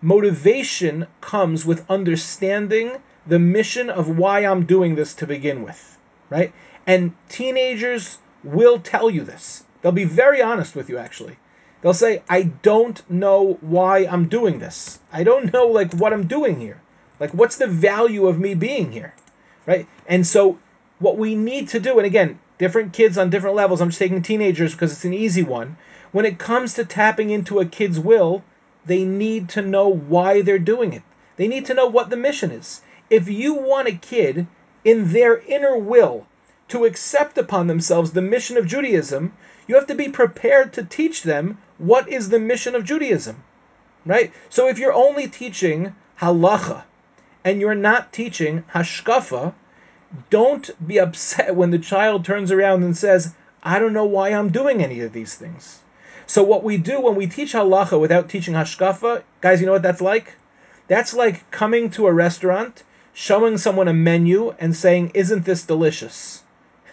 Motivation 0.05 1.07
comes 1.22 1.64
with 1.64 1.90
understanding 1.90 2.98
the 3.26 3.38
mission 3.38 3.88
of 3.88 4.18
why 4.18 4.40
I'm 4.40 4.66
doing 4.66 4.96
this 4.96 5.14
to 5.14 5.26
begin 5.26 5.62
with, 5.62 5.96
right? 6.28 6.52
And 6.86 7.14
teenagers 7.30 8.18
will 8.42 8.80
tell 8.80 9.09
you 9.09 9.24
this. 9.24 9.64
They'll 9.80 9.92
be 9.92 10.05
very 10.05 10.42
honest 10.42 10.76
with 10.76 10.90
you, 10.90 10.98
actually. 10.98 11.38
They'll 11.80 11.94
say, 11.94 12.22
I 12.28 12.42
don't 12.42 13.00
know 13.11 13.57
why 13.62 14.00
I'm 14.00 14.28
doing 14.28 14.59
this. 14.59 14.98
I 15.11 15.24
don't 15.24 15.50
know, 15.50 15.68
like, 15.68 15.94
what 15.94 16.12
I'm 16.12 16.26
doing 16.26 16.61
here. 16.61 16.82
Like, 17.18 17.32
what's 17.32 17.57
the 17.57 17.66
value 17.66 18.26
of 18.26 18.38
me 18.38 18.55
being 18.55 18.92
here, 18.92 19.14
right? 19.64 19.88
And 20.07 20.26
so, 20.26 20.59
what 20.98 21.16
we 21.16 21.34
need 21.34 21.68
to 21.70 21.80
do, 21.80 21.96
and 21.96 22.05
again, 22.05 22.38
different 22.59 22.92
kids 22.92 23.16
on 23.16 23.30
different 23.30 23.57
levels, 23.57 23.80
I'm 23.80 23.88
just 23.88 24.00
taking 24.00 24.20
teenagers 24.20 24.72
because 24.72 24.92
it's 24.92 25.07
an 25.07 25.14
easy 25.14 25.42
one. 25.42 25.78
When 26.12 26.26
it 26.26 26.38
comes 26.38 26.74
to 26.74 26.84
tapping 26.84 27.30
into 27.30 27.59
a 27.59 27.64
kid's 27.64 27.98
will, 27.98 28.44
they 28.87 29.05
need 29.05 29.49
to 29.51 29.62
know 29.62 29.89
why 29.89 30.43
they're 30.43 30.59
doing 30.59 30.93
it. 30.93 31.03
They 31.37 31.49
need 31.49 31.66
to 31.66 31.74
know 31.74 31.87
what 31.87 32.11
the 32.11 32.16
mission 32.16 32.51
is. 32.51 32.82
If 33.11 33.28
you 33.28 33.55
want 33.55 33.89
a 33.89 33.93
kid 33.93 34.47
in 34.85 35.12
their 35.12 35.39
inner 35.39 35.76
will 35.76 36.26
to 36.68 36.85
accept 36.85 37.39
upon 37.39 37.66
themselves 37.66 38.12
the 38.12 38.22
mission 38.22 38.57
of 38.57 38.66
Judaism, 38.66 39.32
you 39.66 39.74
have 39.74 39.87
to 39.87 39.95
be 39.95 40.09
prepared 40.09 40.72
to 40.74 40.85
teach 40.85 41.22
them 41.22 41.59
what 41.78 42.09
is 42.09 42.28
the 42.28 42.39
mission 42.39 42.74
of 42.74 42.85
Judaism. 42.85 43.43
Right? 44.05 44.32
So 44.49 44.68
if 44.68 44.78
you're 44.78 44.93
only 44.93 45.28
teaching 45.28 45.95
halacha 46.20 46.85
and 47.45 47.61
you're 47.61 47.74
not 47.74 48.12
teaching 48.12 48.64
hashkafa, 48.74 49.55
don't 50.30 50.70
be 50.87 50.99
upset 50.99 51.57
when 51.57 51.70
the 51.70 51.78
child 51.78 52.24
turns 52.24 52.53
around 52.53 52.82
and 52.82 52.97
says, 52.97 53.35
I 53.62 53.78
don't 53.78 53.93
know 53.93 54.05
why 54.05 54.30
I'm 54.30 54.51
doing 54.51 54.82
any 54.82 55.01
of 55.01 55.12
these 55.12 55.35
things. 55.35 55.80
So 56.26 56.42
what 56.42 56.64
we 56.64 56.78
do 56.78 57.00
when 57.00 57.16
we 57.16 57.26
teach 57.26 57.52
halacha 57.52 58.00
without 58.00 58.30
teaching 58.30 58.54
hashkafa, 58.54 59.22
guys, 59.42 59.60
you 59.60 59.66
know 59.66 59.72
what 59.72 59.82
that's 59.82 60.00
like? 60.00 60.34
That's 60.88 61.12
like 61.12 61.50
coming 61.50 61.90
to 61.90 62.06
a 62.06 62.12
restaurant, 62.12 62.82
showing 63.12 63.58
someone 63.58 63.88
a 63.88 63.92
menu 63.92 64.54
and 64.58 64.74
saying, 64.74 65.10
"Isn't 65.12 65.44
this 65.44 65.64
delicious?" 65.64 66.42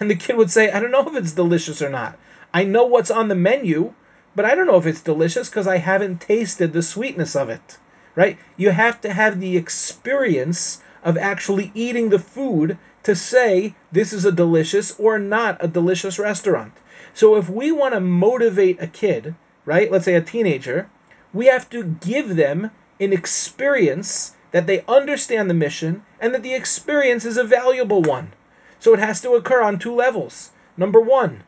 And 0.02 0.10
the 0.10 0.16
kid 0.16 0.36
would 0.36 0.52
say, 0.52 0.70
"I 0.70 0.82
don't 0.82 0.92
know 0.92 1.08
if 1.08 1.16
it's 1.16 1.32
delicious 1.32 1.82
or 1.82 1.90
not. 1.90 2.18
I 2.54 2.66
know 2.66 2.86
what's 2.86 3.10
on 3.10 3.30
the 3.30 3.36
menu, 3.36 3.94
but 4.36 4.44
I 4.44 4.54
don't 4.54 4.68
know 4.68 4.78
if 4.78 4.86
it's 4.86 5.02
delicious 5.02 5.50
because 5.50 5.68
I 5.68 5.78
haven't 5.78 6.20
tasted 6.20 6.74
the 6.74 6.82
sweetness 6.82 7.34
of 7.36 7.50
it." 7.50 7.78
Right? 8.16 8.38
You 8.58 8.72
have 8.72 9.00
to 9.02 9.14
have 9.14 9.40
the 9.40 9.56
experience 9.56 10.82
of 11.04 11.18
actually 11.18 11.72
eating 11.74 12.10
the 12.10 12.20
food 12.20 12.78
to 13.04 13.16
say 13.16 13.76
this 13.92 14.12
is 14.12 14.26
a 14.26 14.32
delicious 14.32 14.94
or 15.00 15.18
not 15.18 15.58
a 15.62 15.68
delicious 15.68 16.20
restaurant. 16.20 16.74
So 17.14 17.36
if 17.36 17.50
we 17.50 17.72
want 17.72 17.94
to 17.94 18.00
motivate 18.00 18.82
a 18.82 18.88
kid, 18.88 19.36
right, 19.66 19.92
let's 19.92 20.06
say 20.06 20.16
a 20.16 20.22
teenager, 20.22 20.90
we 21.34 21.48
have 21.48 21.70
to 21.72 21.84
give 21.84 22.36
them 22.36 22.72
an 23.00 23.14
experience 23.14 24.36
that 24.52 24.68
they 24.68 24.84
understand 24.88 25.50
the 25.50 25.54
mission 25.54 26.04
and 26.20 26.34
that 26.34 26.44
the 26.44 26.54
experience 26.54 27.26
is 27.26 27.38
a 27.38 27.44
valuable 27.44 28.02
one. 28.02 28.34
So 28.80 28.94
it 28.94 29.00
has 29.00 29.22
to 29.22 29.34
occur 29.34 29.62
on 29.62 29.80
two 29.80 29.94
levels. 29.94 30.52
Number 30.78 31.00
one, 31.00 31.44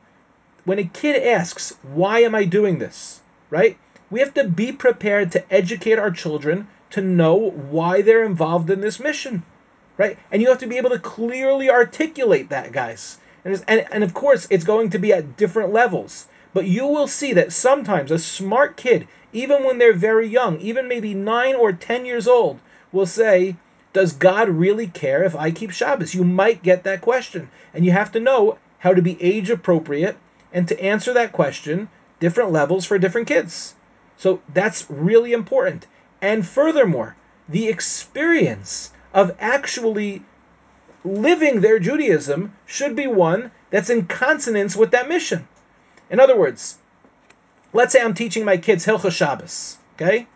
when 0.65 0.79
a 0.79 0.85
kid 0.85 1.21
asks, 1.21 1.73
Why 1.81 2.19
am 2.19 2.35
I 2.35 2.45
doing 2.45 2.79
this? 2.79 3.21
right? 3.53 3.77
We 4.09 4.19
have 4.19 4.33
to 4.33 4.45
be 4.45 4.71
prepared 4.71 5.31
to 5.33 5.53
educate 5.53 5.99
our 5.99 6.09
children 6.09 6.67
to 6.89 7.01
know 7.01 7.35
why 7.35 8.01
they're 8.01 8.23
involved 8.25 8.71
in 8.71 8.81
this 8.81 8.99
mission, 8.99 9.43
right? 9.95 10.17
And 10.31 10.41
you 10.41 10.49
have 10.49 10.57
to 10.59 10.67
be 10.67 10.77
able 10.77 10.89
to 10.89 10.97
clearly 10.97 11.69
articulate 11.69 12.49
that, 12.49 12.71
guys. 12.71 13.19
And, 13.45 13.63
and, 13.67 13.85
and 13.91 14.03
of 14.03 14.13
course, 14.13 14.47
it's 14.49 14.63
going 14.63 14.89
to 14.91 14.99
be 14.99 15.11
at 15.11 15.37
different 15.37 15.73
levels. 15.73 16.27
But 16.53 16.65
you 16.65 16.85
will 16.85 17.07
see 17.07 17.33
that 17.33 17.51
sometimes 17.51 18.11
a 18.11 18.19
smart 18.19 18.77
kid, 18.77 19.07
even 19.33 19.63
when 19.63 19.79
they're 19.79 19.93
very 19.93 20.27
young, 20.27 20.59
even 20.59 20.87
maybe 20.87 21.13
nine 21.13 21.55
or 21.55 21.73
ten 21.73 22.05
years 22.05 22.27
old, 22.27 22.59
will 22.91 23.05
say, 23.05 23.55
Does 23.91 24.13
God 24.13 24.49
really 24.49 24.87
care 24.87 25.23
if 25.23 25.35
I 25.35 25.51
keep 25.51 25.71
Shabbos? 25.71 26.13
You 26.13 26.23
might 26.23 26.63
get 26.63 26.83
that 26.83 27.01
question. 27.01 27.49
And 27.73 27.85
you 27.85 27.91
have 27.91 28.11
to 28.11 28.19
know 28.19 28.57
how 28.79 28.93
to 28.93 29.01
be 29.01 29.21
age 29.21 29.49
appropriate 29.49 30.17
and 30.53 30.67
to 30.67 30.79
answer 30.81 31.13
that 31.13 31.31
question, 31.31 31.89
different 32.19 32.51
levels 32.51 32.85
for 32.85 32.99
different 32.99 33.27
kids. 33.27 33.75
So 34.15 34.41
that's 34.53 34.89
really 34.89 35.33
important. 35.33 35.87
And 36.21 36.47
furthermore, 36.47 37.15
the 37.49 37.67
experience 37.67 38.91
of 39.13 39.35
actually 39.39 40.23
living 41.03 41.61
their 41.61 41.79
Judaism 41.79 42.53
should 42.65 42.95
be 42.95 43.07
one 43.07 43.51
that's 43.69 43.89
in 43.89 44.05
consonance 44.05 44.75
with 44.75 44.91
that 44.91 45.09
mission. 45.09 45.47
In 46.09 46.19
other 46.19 46.37
words, 46.37 46.77
let's 47.73 47.91
say 47.91 48.01
I'm 48.01 48.13
teaching 48.13 48.45
my 48.45 48.57
kids 48.57 48.85
Hilchah 48.85 49.11
Shabbos, 49.11 49.77
okay? 49.95 50.27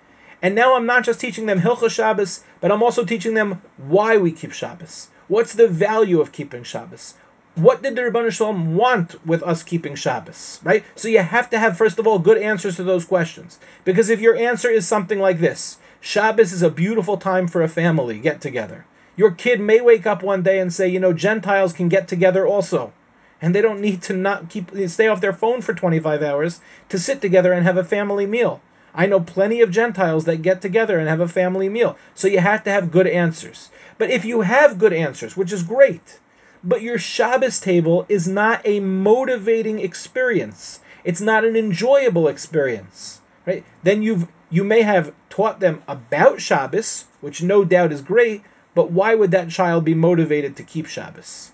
And 0.41 0.55
now 0.55 0.75
I'm 0.75 0.85
not 0.85 1.03
just 1.03 1.19
teaching 1.19 1.45
them 1.45 1.61
Hilchah 1.61 1.89
Shabbos, 1.89 2.43
but 2.61 2.71
I'm 2.71 2.83
also 2.83 3.05
teaching 3.05 3.33
them 3.33 3.61
why 3.77 4.17
we 4.17 4.31
keep 4.31 4.51
Shabbos. 4.51 5.09
What's 5.27 5.53
the 5.53 5.67
value 5.67 6.21
of 6.21 6.31
keeping 6.31 6.63
Shabbos? 6.63 7.15
What 7.55 7.81
did 7.81 7.95
the 7.95 8.29
Shel 8.29 8.53
Olam 8.53 8.73
want 8.73 9.25
with 9.25 9.41
us 9.41 9.63
keeping 9.63 9.95
Shabbos, 9.95 10.59
right? 10.63 10.83
So 10.95 11.07
you 11.07 11.19
have 11.19 11.49
to 11.49 11.59
have, 11.59 11.75
first 11.75 11.97
of 11.97 12.05
all, 12.05 12.19
good 12.19 12.37
answers 12.37 12.75
to 12.75 12.83
those 12.83 13.03
questions. 13.03 13.57
Because 13.83 14.09
if 14.09 14.21
your 14.21 14.35
answer 14.35 14.69
is 14.69 14.87
something 14.87 15.19
like 15.19 15.39
this, 15.39 15.77
Shabbos 15.99 16.53
is 16.53 16.61
a 16.61 16.69
beautiful 16.69 17.17
time 17.17 17.47
for 17.47 17.63
a 17.63 17.67
family 17.67 18.19
get 18.19 18.41
together. 18.41 18.85
Your 19.17 19.31
kid 19.31 19.59
may 19.59 19.81
wake 19.81 20.05
up 20.05 20.21
one 20.21 20.43
day 20.43 20.59
and 20.59 20.71
say, 20.71 20.87
you 20.87 20.99
know, 20.99 21.11
Gentiles 21.11 21.73
can 21.73 21.89
get 21.89 22.07
together 22.07 22.45
also. 22.45 22.93
And 23.41 23.53
they 23.53 23.61
don't 23.61 23.81
need 23.81 24.03
to 24.03 24.13
not 24.13 24.49
keep 24.49 24.71
stay 24.87 25.07
off 25.07 25.21
their 25.21 25.33
phone 25.33 25.61
for 25.61 25.73
25 25.73 26.21
hours 26.21 26.61
to 26.89 26.99
sit 26.99 27.19
together 27.19 27.51
and 27.51 27.65
have 27.65 27.77
a 27.77 27.83
family 27.83 28.27
meal. 28.27 28.61
I 28.93 29.07
know 29.07 29.19
plenty 29.19 29.61
of 29.61 29.71
Gentiles 29.71 30.25
that 30.25 30.43
get 30.43 30.61
together 30.61 30.99
and 30.99 31.09
have 31.09 31.19
a 31.19 31.27
family 31.27 31.67
meal. 31.67 31.97
So 32.13 32.27
you 32.27 32.39
have 32.39 32.63
to 32.65 32.71
have 32.71 32.91
good 32.91 33.07
answers. 33.07 33.69
But 33.97 34.11
if 34.11 34.23
you 34.23 34.41
have 34.41 34.77
good 34.79 34.93
answers, 34.93 35.35
which 35.35 35.51
is 35.51 35.63
great, 35.63 36.19
but 36.63 36.83
your 36.83 36.99
Shabbos 36.99 37.59
table 37.59 38.05
is 38.09 38.27
not 38.27 38.61
a 38.65 38.79
motivating 38.79 39.79
experience. 39.79 40.79
It's 41.03 41.21
not 41.21 41.45
an 41.45 41.55
enjoyable 41.55 42.27
experience, 42.27 43.21
right? 43.45 43.63
Then 43.81 44.03
you've 44.03 44.27
you 44.49 44.63
may 44.63 44.81
have 44.81 45.13
taught 45.29 45.59
them 45.59 45.81
about 45.87 46.39
Shabbos, 46.39 47.05
which 47.21 47.43
no 47.43 47.65
doubt 47.65 47.91
is 47.91 48.01
great, 48.01 48.43
but 48.77 48.91
why 48.91 49.15
would 49.15 49.31
that 49.31 49.49
child 49.49 49.83
be 49.83 49.95
motivated 49.95 50.55
to 50.55 50.61
keep 50.61 50.85
Shabbos? 50.85 51.51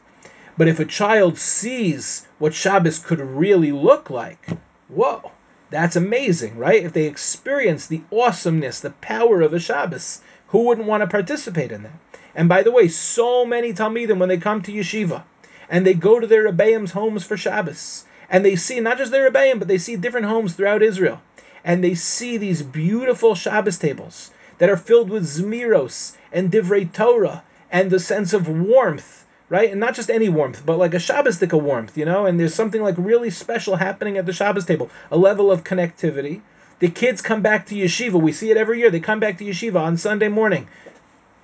But 0.57 0.67
if 0.67 0.77
a 0.77 0.83
child 0.83 1.37
sees 1.37 2.27
what 2.37 2.53
Shabbos 2.53 2.99
could 2.99 3.21
really 3.21 3.71
look 3.71 4.09
like, 4.09 4.49
whoa, 4.89 5.31
that's 5.69 5.95
amazing, 5.95 6.57
right? 6.57 6.83
If 6.83 6.91
they 6.91 7.05
experience 7.05 7.87
the 7.87 8.01
awesomeness, 8.11 8.81
the 8.81 8.89
power 8.89 9.41
of 9.41 9.53
a 9.53 9.59
Shabbos, 9.59 10.19
who 10.47 10.63
wouldn't 10.63 10.85
want 10.85 10.99
to 10.99 11.07
participate 11.07 11.71
in 11.71 11.83
that? 11.83 11.97
And 12.35 12.49
by 12.49 12.61
the 12.61 12.73
way, 12.73 12.89
so 12.89 13.45
many 13.45 13.71
Talmidim, 13.71 14.19
when 14.19 14.27
they 14.27 14.37
come 14.37 14.61
to 14.63 14.73
yeshiva 14.73 15.23
and 15.69 15.87
they 15.87 15.93
go 15.93 16.19
to 16.19 16.27
their 16.27 16.43
Rebbeim's 16.43 16.91
homes 16.91 17.23
for 17.23 17.37
Shabbos, 17.37 18.03
and 18.29 18.43
they 18.43 18.57
see 18.57 18.81
not 18.81 18.97
just 18.97 19.13
their 19.13 19.31
Rebbeim, 19.31 19.59
but 19.59 19.69
they 19.69 19.77
see 19.77 19.95
different 19.95 20.25
homes 20.25 20.55
throughout 20.55 20.83
Israel, 20.83 21.21
and 21.63 21.81
they 21.81 21.95
see 21.95 22.35
these 22.35 22.61
beautiful 22.63 23.33
Shabbos 23.33 23.77
tables 23.77 24.31
that 24.57 24.69
are 24.69 24.77
filled 24.77 25.09
with 25.09 25.23
Zmiros 25.23 26.15
and 26.31 26.51
Divrei 26.51 26.91
Torah 26.91 27.43
and 27.71 27.89
the 27.89 27.99
sense 27.99 28.33
of 28.33 28.47
warmth, 28.47 29.25
right? 29.49 29.71
And 29.71 29.79
not 29.79 29.95
just 29.95 30.09
any 30.09 30.29
warmth, 30.29 30.63
but 30.65 30.77
like 30.77 30.93
a 30.93 30.97
Shabbosdika 30.97 31.59
warmth, 31.61 31.97
you 31.97 32.05
know? 32.05 32.25
And 32.25 32.39
there's 32.39 32.53
something 32.53 32.81
like 32.81 32.95
really 32.97 33.29
special 33.29 33.75
happening 33.75 34.17
at 34.17 34.25
the 34.25 34.33
Shabbos 34.33 34.65
table, 34.65 34.89
a 35.11 35.17
level 35.17 35.51
of 35.51 35.63
connectivity. 35.63 36.41
The 36.79 36.89
kids 36.89 37.21
come 37.21 37.41
back 37.41 37.67
to 37.67 37.75
yeshiva. 37.75 38.21
We 38.21 38.31
see 38.31 38.51
it 38.51 38.57
every 38.57 38.79
year. 38.79 38.89
They 38.89 38.99
come 38.99 39.19
back 39.19 39.37
to 39.37 39.45
yeshiva 39.45 39.79
on 39.79 39.97
Sunday 39.97 40.27
morning. 40.27 40.67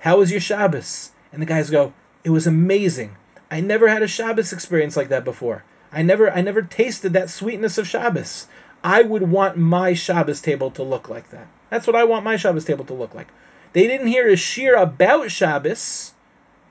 How 0.00 0.18
was 0.18 0.30
your 0.30 0.40
Shabbos? 0.40 1.10
And 1.32 1.40
the 1.40 1.46
guys 1.46 1.70
go, 1.70 1.92
It 2.24 2.30
was 2.30 2.46
amazing. 2.46 3.16
I 3.50 3.60
never 3.60 3.88
had 3.88 4.02
a 4.02 4.08
Shabbos 4.08 4.52
experience 4.52 4.96
like 4.96 5.08
that 5.08 5.24
before. 5.24 5.64
I 5.92 6.02
never 6.02 6.30
I 6.30 6.40
never 6.40 6.62
tasted 6.62 7.14
that 7.14 7.30
sweetness 7.30 7.76
of 7.76 7.88
Shabbos. 7.88 8.46
I 8.82 9.02
would 9.02 9.22
want 9.22 9.56
my 9.56 9.94
Shabbos 9.94 10.40
table 10.40 10.70
to 10.72 10.82
look 10.82 11.08
like 11.08 11.30
that. 11.30 11.46
That's 11.68 11.86
what 11.86 11.96
I 11.96 12.04
want 12.04 12.24
my 12.24 12.36
Shabbos 12.36 12.64
table 12.64 12.84
to 12.86 12.94
look 12.94 13.14
like. 13.14 13.28
They 13.72 13.86
didn't 13.86 14.08
hear 14.08 14.28
a 14.28 14.32
shiur 14.32 14.80
about 14.80 15.30
Shabbos. 15.30 16.12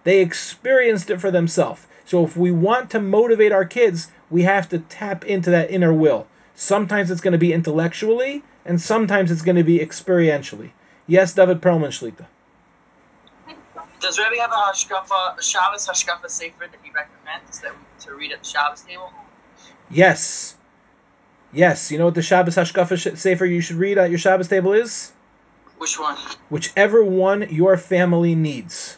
They 0.03 0.19
experienced 0.19 1.09
it 1.09 1.21
for 1.21 1.31
themselves. 1.31 1.85
So 2.05 2.25
if 2.25 2.35
we 2.35 2.51
want 2.51 2.89
to 2.91 2.99
motivate 2.99 3.51
our 3.51 3.65
kids, 3.65 4.09
we 4.29 4.43
have 4.43 4.67
to 4.69 4.79
tap 4.79 5.23
into 5.25 5.51
that 5.51 5.71
inner 5.71 5.93
will. 5.93 6.27
Sometimes 6.55 7.11
it's 7.11 7.21
going 7.21 7.33
to 7.33 7.37
be 7.37 7.53
intellectually, 7.53 8.43
and 8.65 8.81
sometimes 8.81 9.31
it's 9.31 9.41
going 9.41 9.55
to 9.55 9.63
be 9.63 9.79
experientially. 9.79 10.71
Yes, 11.07 11.33
David 11.33 11.61
Perlman 11.61 11.89
Shlita. 11.89 12.25
Does 13.99 14.17
Rebbe 14.17 14.41
have 14.41 14.51
a 14.51 14.55
hashkafa, 14.55 15.41
Shabbos 15.41 15.87
hashkafa 15.87 16.29
sefer 16.29 16.67
that 16.71 16.79
he 16.81 16.91
recommends 16.91 17.59
that 17.59 17.71
we, 17.71 18.05
to 18.05 18.15
read 18.15 18.31
at 18.31 18.39
the 18.39 18.49
Shabbos 18.49 18.81
table? 18.81 19.11
Yes. 19.89 20.55
Yes. 21.51 21.91
You 21.91 21.97
know 21.97 22.05
what 22.05 22.15
the 22.15 22.21
Shabbos 22.21 22.55
Hashkafa 22.55 22.97
sh- 22.97 23.19
Sefer 23.19 23.45
you 23.45 23.61
should 23.61 23.77
read 23.77 23.97
at 23.97 24.09
your 24.09 24.19
Shabbos 24.19 24.47
table 24.47 24.73
is? 24.73 25.11
Which 25.77 25.99
one? 25.99 26.17
Whichever 26.49 27.03
one 27.03 27.47
your 27.49 27.77
family 27.77 28.35
needs. 28.35 28.97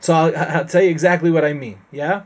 So 0.00 0.14
I'll, 0.14 0.36
I'll 0.36 0.64
tell 0.64 0.82
you 0.82 0.90
exactly 0.90 1.30
what 1.30 1.44
I 1.44 1.52
mean. 1.52 1.78
Yeah? 1.90 2.22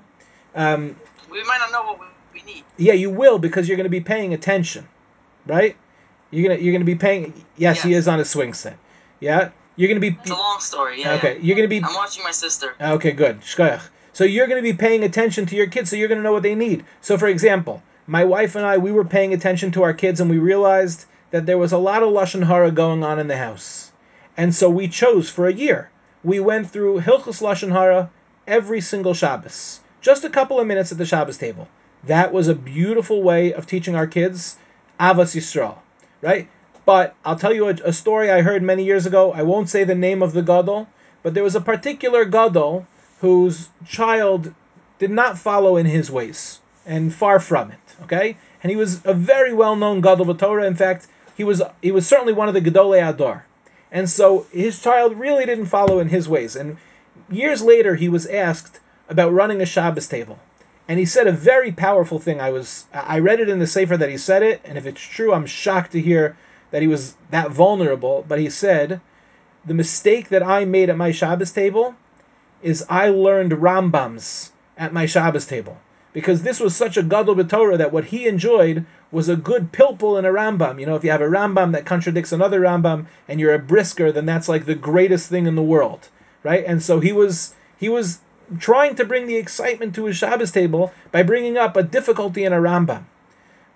Um, 0.55 0.97
We 1.31 1.43
might 1.45 1.59
not 1.59 1.73
know 1.73 1.93
what 1.93 2.01
we, 2.35 2.43
need. 2.43 2.65
yeah, 2.77 2.93
you 2.93 3.11
will 3.11 3.39
because 3.39 3.69
you're 3.69 3.77
going 3.77 3.85
to 3.85 3.91
be 3.91 4.01
paying 4.01 4.35
attention, 4.35 4.87
right? 5.47 5.77
You're 6.31 6.49
gonna 6.49 6.61
you're 6.61 6.73
gonna 6.73 6.87
be 6.87 6.95
paying. 6.95 7.45
Yes, 7.59 7.83
he 7.83 7.93
is 7.93 8.09
on 8.09 8.19
a 8.19 8.25
swing 8.25 8.55
set. 8.55 8.79
Yeah, 9.21 9.51
you're 9.77 9.89
gonna 9.89 10.01
be 10.01 10.17
It's 10.23 10.31
a 10.31 10.35
long 10.35 10.61
story. 10.61 11.03
Yeah. 11.03 11.13
okay. 11.17 11.39
You're 11.43 11.57
gonna 11.57 11.69
be 11.69 11.83
I'm 11.85 11.95
watching 11.95 12.25
my 12.25 12.31
sister. 12.31 12.75
Okay, 12.81 13.13
good. 13.13 13.45
So 14.13 14.25
you're 14.25 14.47
going 14.47 14.63
to 14.63 14.63
be 14.63 14.77
paying 14.77 15.05
attention 15.05 15.47
to 15.47 15.57
your 15.57 15.67
kids, 15.69 15.91
so 15.91 15.97
you're 15.97 16.09
going 16.09 16.19
to 16.19 16.23
know 16.23 16.33
what 16.33 16.43
they 16.43 16.55
need. 16.55 16.85
So, 17.01 17.17
for 17.17 17.29
example, 17.29 17.83
my 18.07 18.25
wife 18.25 18.57
and 18.57 18.67
I, 18.67 18.79
we 18.79 18.93
were 18.93 19.05
paying 19.05 19.33
attention 19.33 19.71
to 19.73 19.83
our 19.83 19.95
kids, 19.95 20.21
and 20.21 20.29
we 20.29 20.39
realized 20.39 21.07
that 21.31 21.47
there 21.47 21.59
was 21.59 21.73
a 21.73 21.79
lot 21.79 22.03
of 22.03 22.11
lashon 22.11 22.47
hara 22.47 22.71
going 22.71 23.03
on 23.03 23.19
in 23.19 23.29
the 23.29 23.37
house, 23.37 23.93
and 24.37 24.55
so 24.55 24.69
we 24.69 24.89
chose 24.89 25.31
for 25.31 25.47
a 25.47 25.53
year. 25.53 25.91
We 26.25 26.41
went 26.41 26.71
through 26.71 27.01
Hilchus 27.01 27.41
lashon 27.41 27.73
hara 27.73 28.11
every 28.47 28.81
single 28.81 29.15
Shabbos, 29.15 29.81
just 30.01 30.25
a 30.25 30.31
couple 30.31 30.61
of 30.61 30.67
minutes 30.67 30.93
at 30.93 30.99
the 30.99 31.07
Shabbos 31.07 31.39
table. 31.39 31.69
That 32.05 32.33
was 32.33 32.49
a 32.49 32.55
beautiful 32.55 33.23
way 33.23 33.53
of 33.53 33.67
teaching 33.67 33.95
our 33.95 34.07
kids 34.07 34.57
Ahavas 34.99 35.37
Yisrael, 35.37 35.79
right? 36.21 36.49
But 36.85 37.15
I'll 37.25 37.39
tell 37.39 37.55
you 37.55 37.69
a, 37.69 37.75
a 37.85 37.93
story 37.93 38.31
I 38.31 38.43
heard 38.43 38.63
many 38.63 38.85
years 38.85 39.07
ago. 39.07 39.33
I 39.33 39.43
won't 39.43 39.69
say 39.69 39.85
the 39.85 39.95
name 39.95 40.23
of 40.23 40.33
the 40.33 40.43
gadol, 40.43 40.89
but 41.23 41.35
there 41.35 41.45
was 41.45 41.55
a 41.55 41.61
particular 41.61 42.25
gadol 42.25 42.87
whose 43.21 43.69
child 43.87 44.53
did 44.99 45.11
not 45.11 45.39
follow 45.39 45.77
in 45.77 45.87
his 45.87 46.11
ways, 46.11 46.61
and 46.85 47.15
far 47.15 47.39
from 47.39 47.71
it. 47.71 47.92
Okay, 48.03 48.37
and 48.63 48.71
he 48.71 48.77
was 48.77 49.01
a 49.05 49.15
very 49.15 49.53
well-known 49.53 50.01
gadol 50.01 50.27
b'Torah. 50.27 50.67
In 50.67 50.75
fact, 50.75 51.07
he 51.37 51.45
was 51.45 51.63
he 51.81 51.93
was 51.93 52.07
certainly 52.07 52.33
one 52.33 52.49
of 52.49 52.55
the 52.55 52.61
gedolei 52.61 53.01
hador, 53.01 53.43
and 53.91 54.11
so 54.11 54.47
his 54.53 54.83
child 54.83 55.17
really 55.17 55.47
didn't 55.47 55.67
follow 55.67 56.01
in 56.01 56.09
his 56.09 56.29
ways. 56.29 56.57
And 56.57 56.79
years 57.31 57.63
later, 57.63 57.95
he 57.95 58.09
was 58.09 58.27
asked 58.27 58.81
about 59.09 59.33
running 59.33 59.61
a 59.61 59.67
Shabbos 59.67 60.09
table, 60.09 60.39
and 60.89 60.99
he 60.99 61.05
said 61.05 61.27
a 61.27 61.33
very 61.33 61.71
powerful 61.71 62.19
thing. 62.19 62.41
I 62.41 62.51
was 62.51 62.87
I 62.93 63.19
read 63.21 63.41
it 63.41 63.49
in 63.49 63.61
the 63.61 63.67
sefer 63.67 63.97
that 63.97 64.11
he 64.11 64.19
said 64.19 64.43
it, 64.43 64.61
and 64.65 64.77
if 64.77 64.87
it's 64.87 65.01
true, 65.01 65.33
I'm 65.33 65.47
shocked 65.47 65.93
to 65.93 66.01
hear 66.01 66.37
that 66.73 66.83
he 66.83 66.89
was 66.89 67.15
that 67.31 67.51
vulnerable. 67.51 68.25
But 68.27 68.41
he 68.41 68.51
said, 68.51 69.01
the 69.65 69.75
mistake 69.75 70.29
that 70.31 70.43
I 70.43 70.65
made 70.65 70.91
at 70.91 70.97
my 70.97 71.13
Shabbos 71.13 71.53
table 71.53 71.95
is 72.63 72.85
I 72.89 73.11
learned 73.11 73.53
Rambams 73.53 74.51
at 74.77 74.93
my 74.93 75.07
Shabbos 75.07 75.47
table 75.47 75.79
because 76.13 76.43
this 76.43 76.61
was 76.61 76.77
such 76.77 76.97
a 76.97 77.03
gadol 77.03 77.35
b'Torah 77.35 77.79
that 77.79 77.93
what 77.93 78.07
he 78.07 78.27
enjoyed 78.27 78.85
was 79.11 79.29
a 79.29 79.37
good 79.37 79.73
pilpul 79.73 80.19
in 80.19 80.25
a 80.25 80.33
Rambam. 80.33 80.79
You 80.79 80.87
know, 80.87 80.95
if 80.95 81.05
you 81.05 81.11
have 81.11 81.21
a 81.21 81.27
Rambam 81.27 81.73
that 81.73 81.87
contradicts 81.87 82.33
another 82.33 82.61
Rambam 82.61 83.07
and 83.29 83.41
you're 83.41 83.55
a 83.55 83.59
brisker, 83.59 84.13
then 84.13 84.27
that's 84.27 84.49
like 84.49 84.67
the 84.67 84.75
greatest 84.75 85.29
thing 85.29 85.47
in 85.47 85.55
the 85.55 85.63
world, 85.63 86.09
right? 86.43 86.65
And 86.67 86.83
so 86.83 87.01
he 87.01 87.13
was 87.13 87.55
he 87.79 87.89
was 87.89 88.21
trying 88.59 88.95
to 88.97 89.05
bring 89.05 89.27
the 89.27 89.37
excitement 89.37 89.95
to 89.95 90.05
his 90.05 90.17
Shabbos 90.17 90.51
table 90.51 90.93
by 91.11 91.23
bringing 91.23 91.57
up 91.57 91.77
a 91.77 91.83
difficulty 91.83 92.45
in 92.45 92.53
a 92.53 92.61
Rambam. 92.61 93.05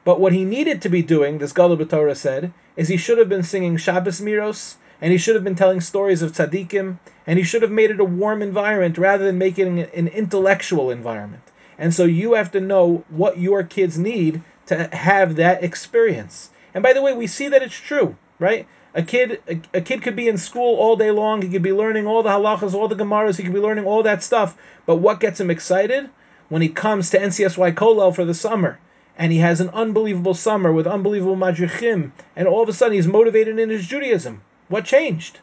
But 0.05 0.21
what 0.21 0.33
he 0.33 0.45
needed 0.45 0.83
to 0.83 0.89
be 0.89 1.03
doing, 1.03 1.39
this 1.39 1.53
Gadol 1.53 1.79
B'Torah 1.79 2.17
said, 2.17 2.53
is 2.77 2.89
he 2.89 2.97
should 2.97 3.19
have 3.19 3.29
been 3.29 3.43
singing 3.43 3.77
Shabbos 3.77 4.21
Zmiros, 4.21 4.77
and 5.01 5.11
he 5.11 5.19
should 5.19 5.35
have 5.35 5.45
been 5.45 5.57
telling 5.57 5.81
stories 5.81 6.23
of 6.23 6.33
tzaddikim, 6.33 6.99
and 7.27 7.39
he 7.39 7.45
should 7.45 7.63
have 7.63 7.71
made 7.71 7.91
it 7.91 8.01
a 8.01 8.05
warm 8.05 8.43
environment 8.43 8.99
rather 8.99 9.25
than 9.25 9.39
making 9.39 9.79
it 9.79 9.93
an 9.95 10.09
intellectual 10.09 10.91
environment. 10.91 11.43
And 11.79 11.93
so 11.93 12.05
you 12.05 12.35
have 12.35 12.51
to 12.53 12.61
know 12.61 13.05
what 13.09 13.39
your 13.39 13.63
kids 13.63 13.99
need 13.99 14.43
to 14.67 14.89
have 14.95 15.37
that 15.37 15.63
experience. 15.63 16.51
And 16.75 16.83
by 16.83 16.93
the 16.93 17.03
way, 17.03 17.13
we 17.13 17.27
see 17.27 17.49
that 17.49 17.63
it's 17.63 17.75
true, 17.75 18.17
right? 18.39 18.67
A 18.95 19.03
kid, 19.03 19.43
a, 19.49 19.61
a 19.79 19.81
kid 19.81 20.03
could 20.03 20.17
be 20.17 20.29
in 20.29 20.39
school 20.39 20.77
all 20.77 20.97
day 20.97 21.11
long. 21.11 21.43
He 21.43 21.49
could 21.49 21.63
be 21.63 21.73
learning 21.73 22.07
all 22.07 22.23
the 22.23 22.31
halachas, 22.31 22.75
all 22.75 22.89
the 22.89 22.97
gemaras. 22.97 23.37
He 23.37 23.43
could 23.43 23.53
be 23.53 23.61
learning 23.61 23.85
all 23.85 24.03
that 24.03 24.23
stuff. 24.23 24.57
But 24.87 24.97
what 24.97 25.21
gets 25.21 25.39
him 25.39 25.51
excited 25.51 26.09
when 26.49 26.63
he 26.63 26.69
comes 26.69 27.11
to 27.11 27.19
NCSY 27.19 27.75
Kolel 27.75 28.15
for 28.15 28.25
the 28.25 28.35
summer, 28.35 28.79
and 29.19 29.33
he 29.33 29.39
has 29.39 29.61
an 29.61 29.71
unbelievable 29.71 30.35
summer 30.35 30.73
with 30.73 30.87
unbelievable 30.87 31.37
madrichim, 31.37 32.13
and 32.37 32.47
all 32.47 32.63
of 32.63 32.69
a 32.69 32.73
sudden 32.73 32.95
he's 32.95 33.07
motivated 33.07 33.59
in 33.59 33.69
his 33.69 33.87
Judaism. 33.87 34.43
What 34.69 34.85
changed? 34.85 35.41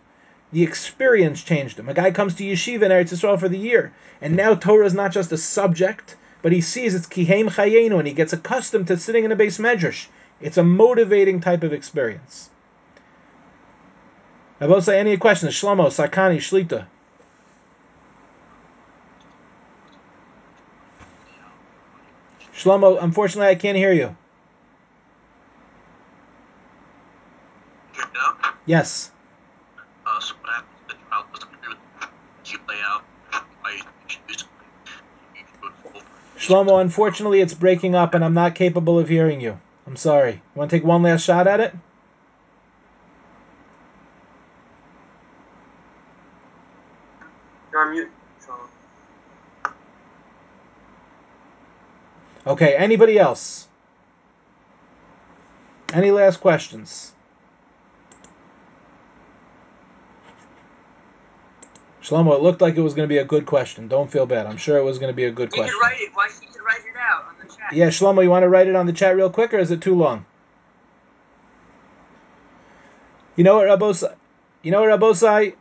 The 0.51 0.63
experience 0.63 1.43
changed 1.43 1.79
him. 1.79 1.89
A 1.89 1.93
guy 1.93 2.11
comes 2.11 2.35
to 2.35 2.43
yeshiva 2.43 2.83
in 2.83 2.91
Eretz 2.91 3.11
Yisrael 3.11 3.39
for 3.39 3.49
the 3.49 3.57
year, 3.57 3.91
and 4.21 4.35
now 4.35 4.55
Torah 4.55 4.85
is 4.85 4.93
not 4.93 5.11
just 5.11 5.31
a 5.31 5.37
subject, 5.37 6.15
but 6.43 6.51
he 6.51 6.61
sees 6.61 6.93
it's 6.93 7.07
ki 7.07 7.25
hem 7.25 7.49
chayeinu, 7.49 7.97
and 7.97 8.07
he 8.07 8.13
gets 8.13 8.33
accustomed 8.33 8.85
to 8.87 8.97
sitting 8.97 9.23
in 9.23 9.31
a 9.31 9.35
beis 9.35 9.59
medrash. 9.59 10.07
It's 10.39 10.57
a 10.57 10.63
motivating 10.63 11.39
type 11.39 11.63
of 11.63 11.73
experience. 11.73 12.51
I 14.59 14.67
will 14.67 14.81
say 14.81 14.99
any 14.99 15.17
questions? 15.17 15.53
Shlomo, 15.53 15.87
Sakani, 15.87 16.37
Shlita. 16.37 16.85
Shlomo, 22.53 23.01
unfortunately, 23.01 23.49
I 23.49 23.55
can't 23.55 23.77
hear 23.77 23.93
you. 23.93 24.15
Yes. 28.65 29.11
Uh, 30.05 30.19
so 30.19 30.35
what 30.41 30.53
happens 30.53 30.71
if 30.81 30.87
the 30.87 31.09
child 31.09 31.25
doesn't 31.33 31.53
agree 31.53 31.69
with 31.69 31.77
the 31.99 32.07
cute 32.43 32.61
layout? 32.69 33.03
I 33.65 33.81
choose 34.07 34.45
you 35.35 35.41
do 35.61 35.67
it 35.67 35.73
full. 35.83 36.01
Shlomo, 36.43 36.81
unfortunately, 36.81 37.39
it's 37.39 37.53
breaking 37.53 37.95
up, 37.95 38.13
and 38.13 38.21
I'm 38.21 38.33
not 38.33 38.53
capable 38.53 38.99
of 38.99 39.07
hearing 39.07 39.39
you. 39.39 39.61
I'm 39.87 39.95
sorry. 39.95 40.41
Want 40.55 40.69
to 40.69 40.75
take 40.75 40.83
one 40.83 41.01
last 41.01 41.23
shot 41.23 41.47
at 41.47 41.61
it? 41.61 41.73
You're 47.71 47.81
on 47.81 47.91
mute. 47.91 48.09
Okay, 52.45 52.75
anybody 52.75 53.17
else? 53.17 53.69
Any 55.93 56.11
last 56.11 56.41
questions? 56.41 57.13
Shlomo, 62.03 62.35
it 62.35 62.41
looked 62.41 62.59
like 62.61 62.75
it 62.75 62.81
was 62.81 62.93
going 62.93 63.07
to 63.07 63.13
be 63.13 63.19
a 63.19 63.25
good 63.25 63.45
question. 63.45 63.87
Don't 63.87 64.11
feel 64.11 64.25
bad. 64.25 64.45
I'm 64.45 64.57
sure 64.57 64.77
it 64.77 64.83
was 64.83 64.99
going 64.99 65.11
to 65.11 65.15
be 65.15 65.23
a 65.23 65.31
good 65.31 65.51
You 65.55 65.63
could 65.63 65.71
question. 65.71 65.79
write 65.81 66.01
it. 66.01 66.09
Why 66.13 66.27
you 66.27 66.47
could 66.47 66.61
write 66.61 66.79
it 66.79 66.97
out 66.99 67.23
on 67.29 67.35
the 67.41 67.53
chat? 67.53 67.71
Yeah, 67.71 67.87
Shlomo, 67.87 68.21
you 68.21 68.29
want 68.29 68.43
to 68.43 68.49
write 68.49 68.67
it 68.67 68.75
on 68.75 68.85
the 68.85 68.93
chat 68.93 69.15
real 69.15 69.29
quick, 69.29 69.53
or 69.53 69.57
is 69.57 69.71
it 69.71 69.81
too 69.81 69.95
long? 69.95 70.25
You 73.37 73.45
know 73.45 73.55
what, 73.55 73.67
Rabosai? 73.67 74.15
You 74.63 74.71
know 74.71 74.81
what, 74.81 74.99
Rabosai? 74.99 75.55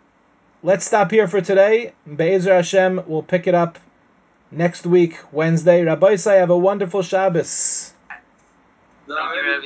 Let's 0.64 0.84
stop 0.84 1.10
here 1.12 1.28
for 1.28 1.40
today. 1.40 1.92
Be'ezer 2.16 2.54
Hashem, 2.54 3.04
we'll 3.06 3.22
pick 3.22 3.46
it 3.46 3.54
up 3.54 3.78
next 4.50 4.84
week, 4.84 5.18
Wednesday. 5.30 5.84
Rabosai, 5.84 6.38
have 6.38 6.50
a 6.50 6.58
wonderful 6.58 7.02
Shabbos. 7.02 7.94
Thank 9.06 9.34
you, 9.36 9.42
Rebbe. 9.42 9.60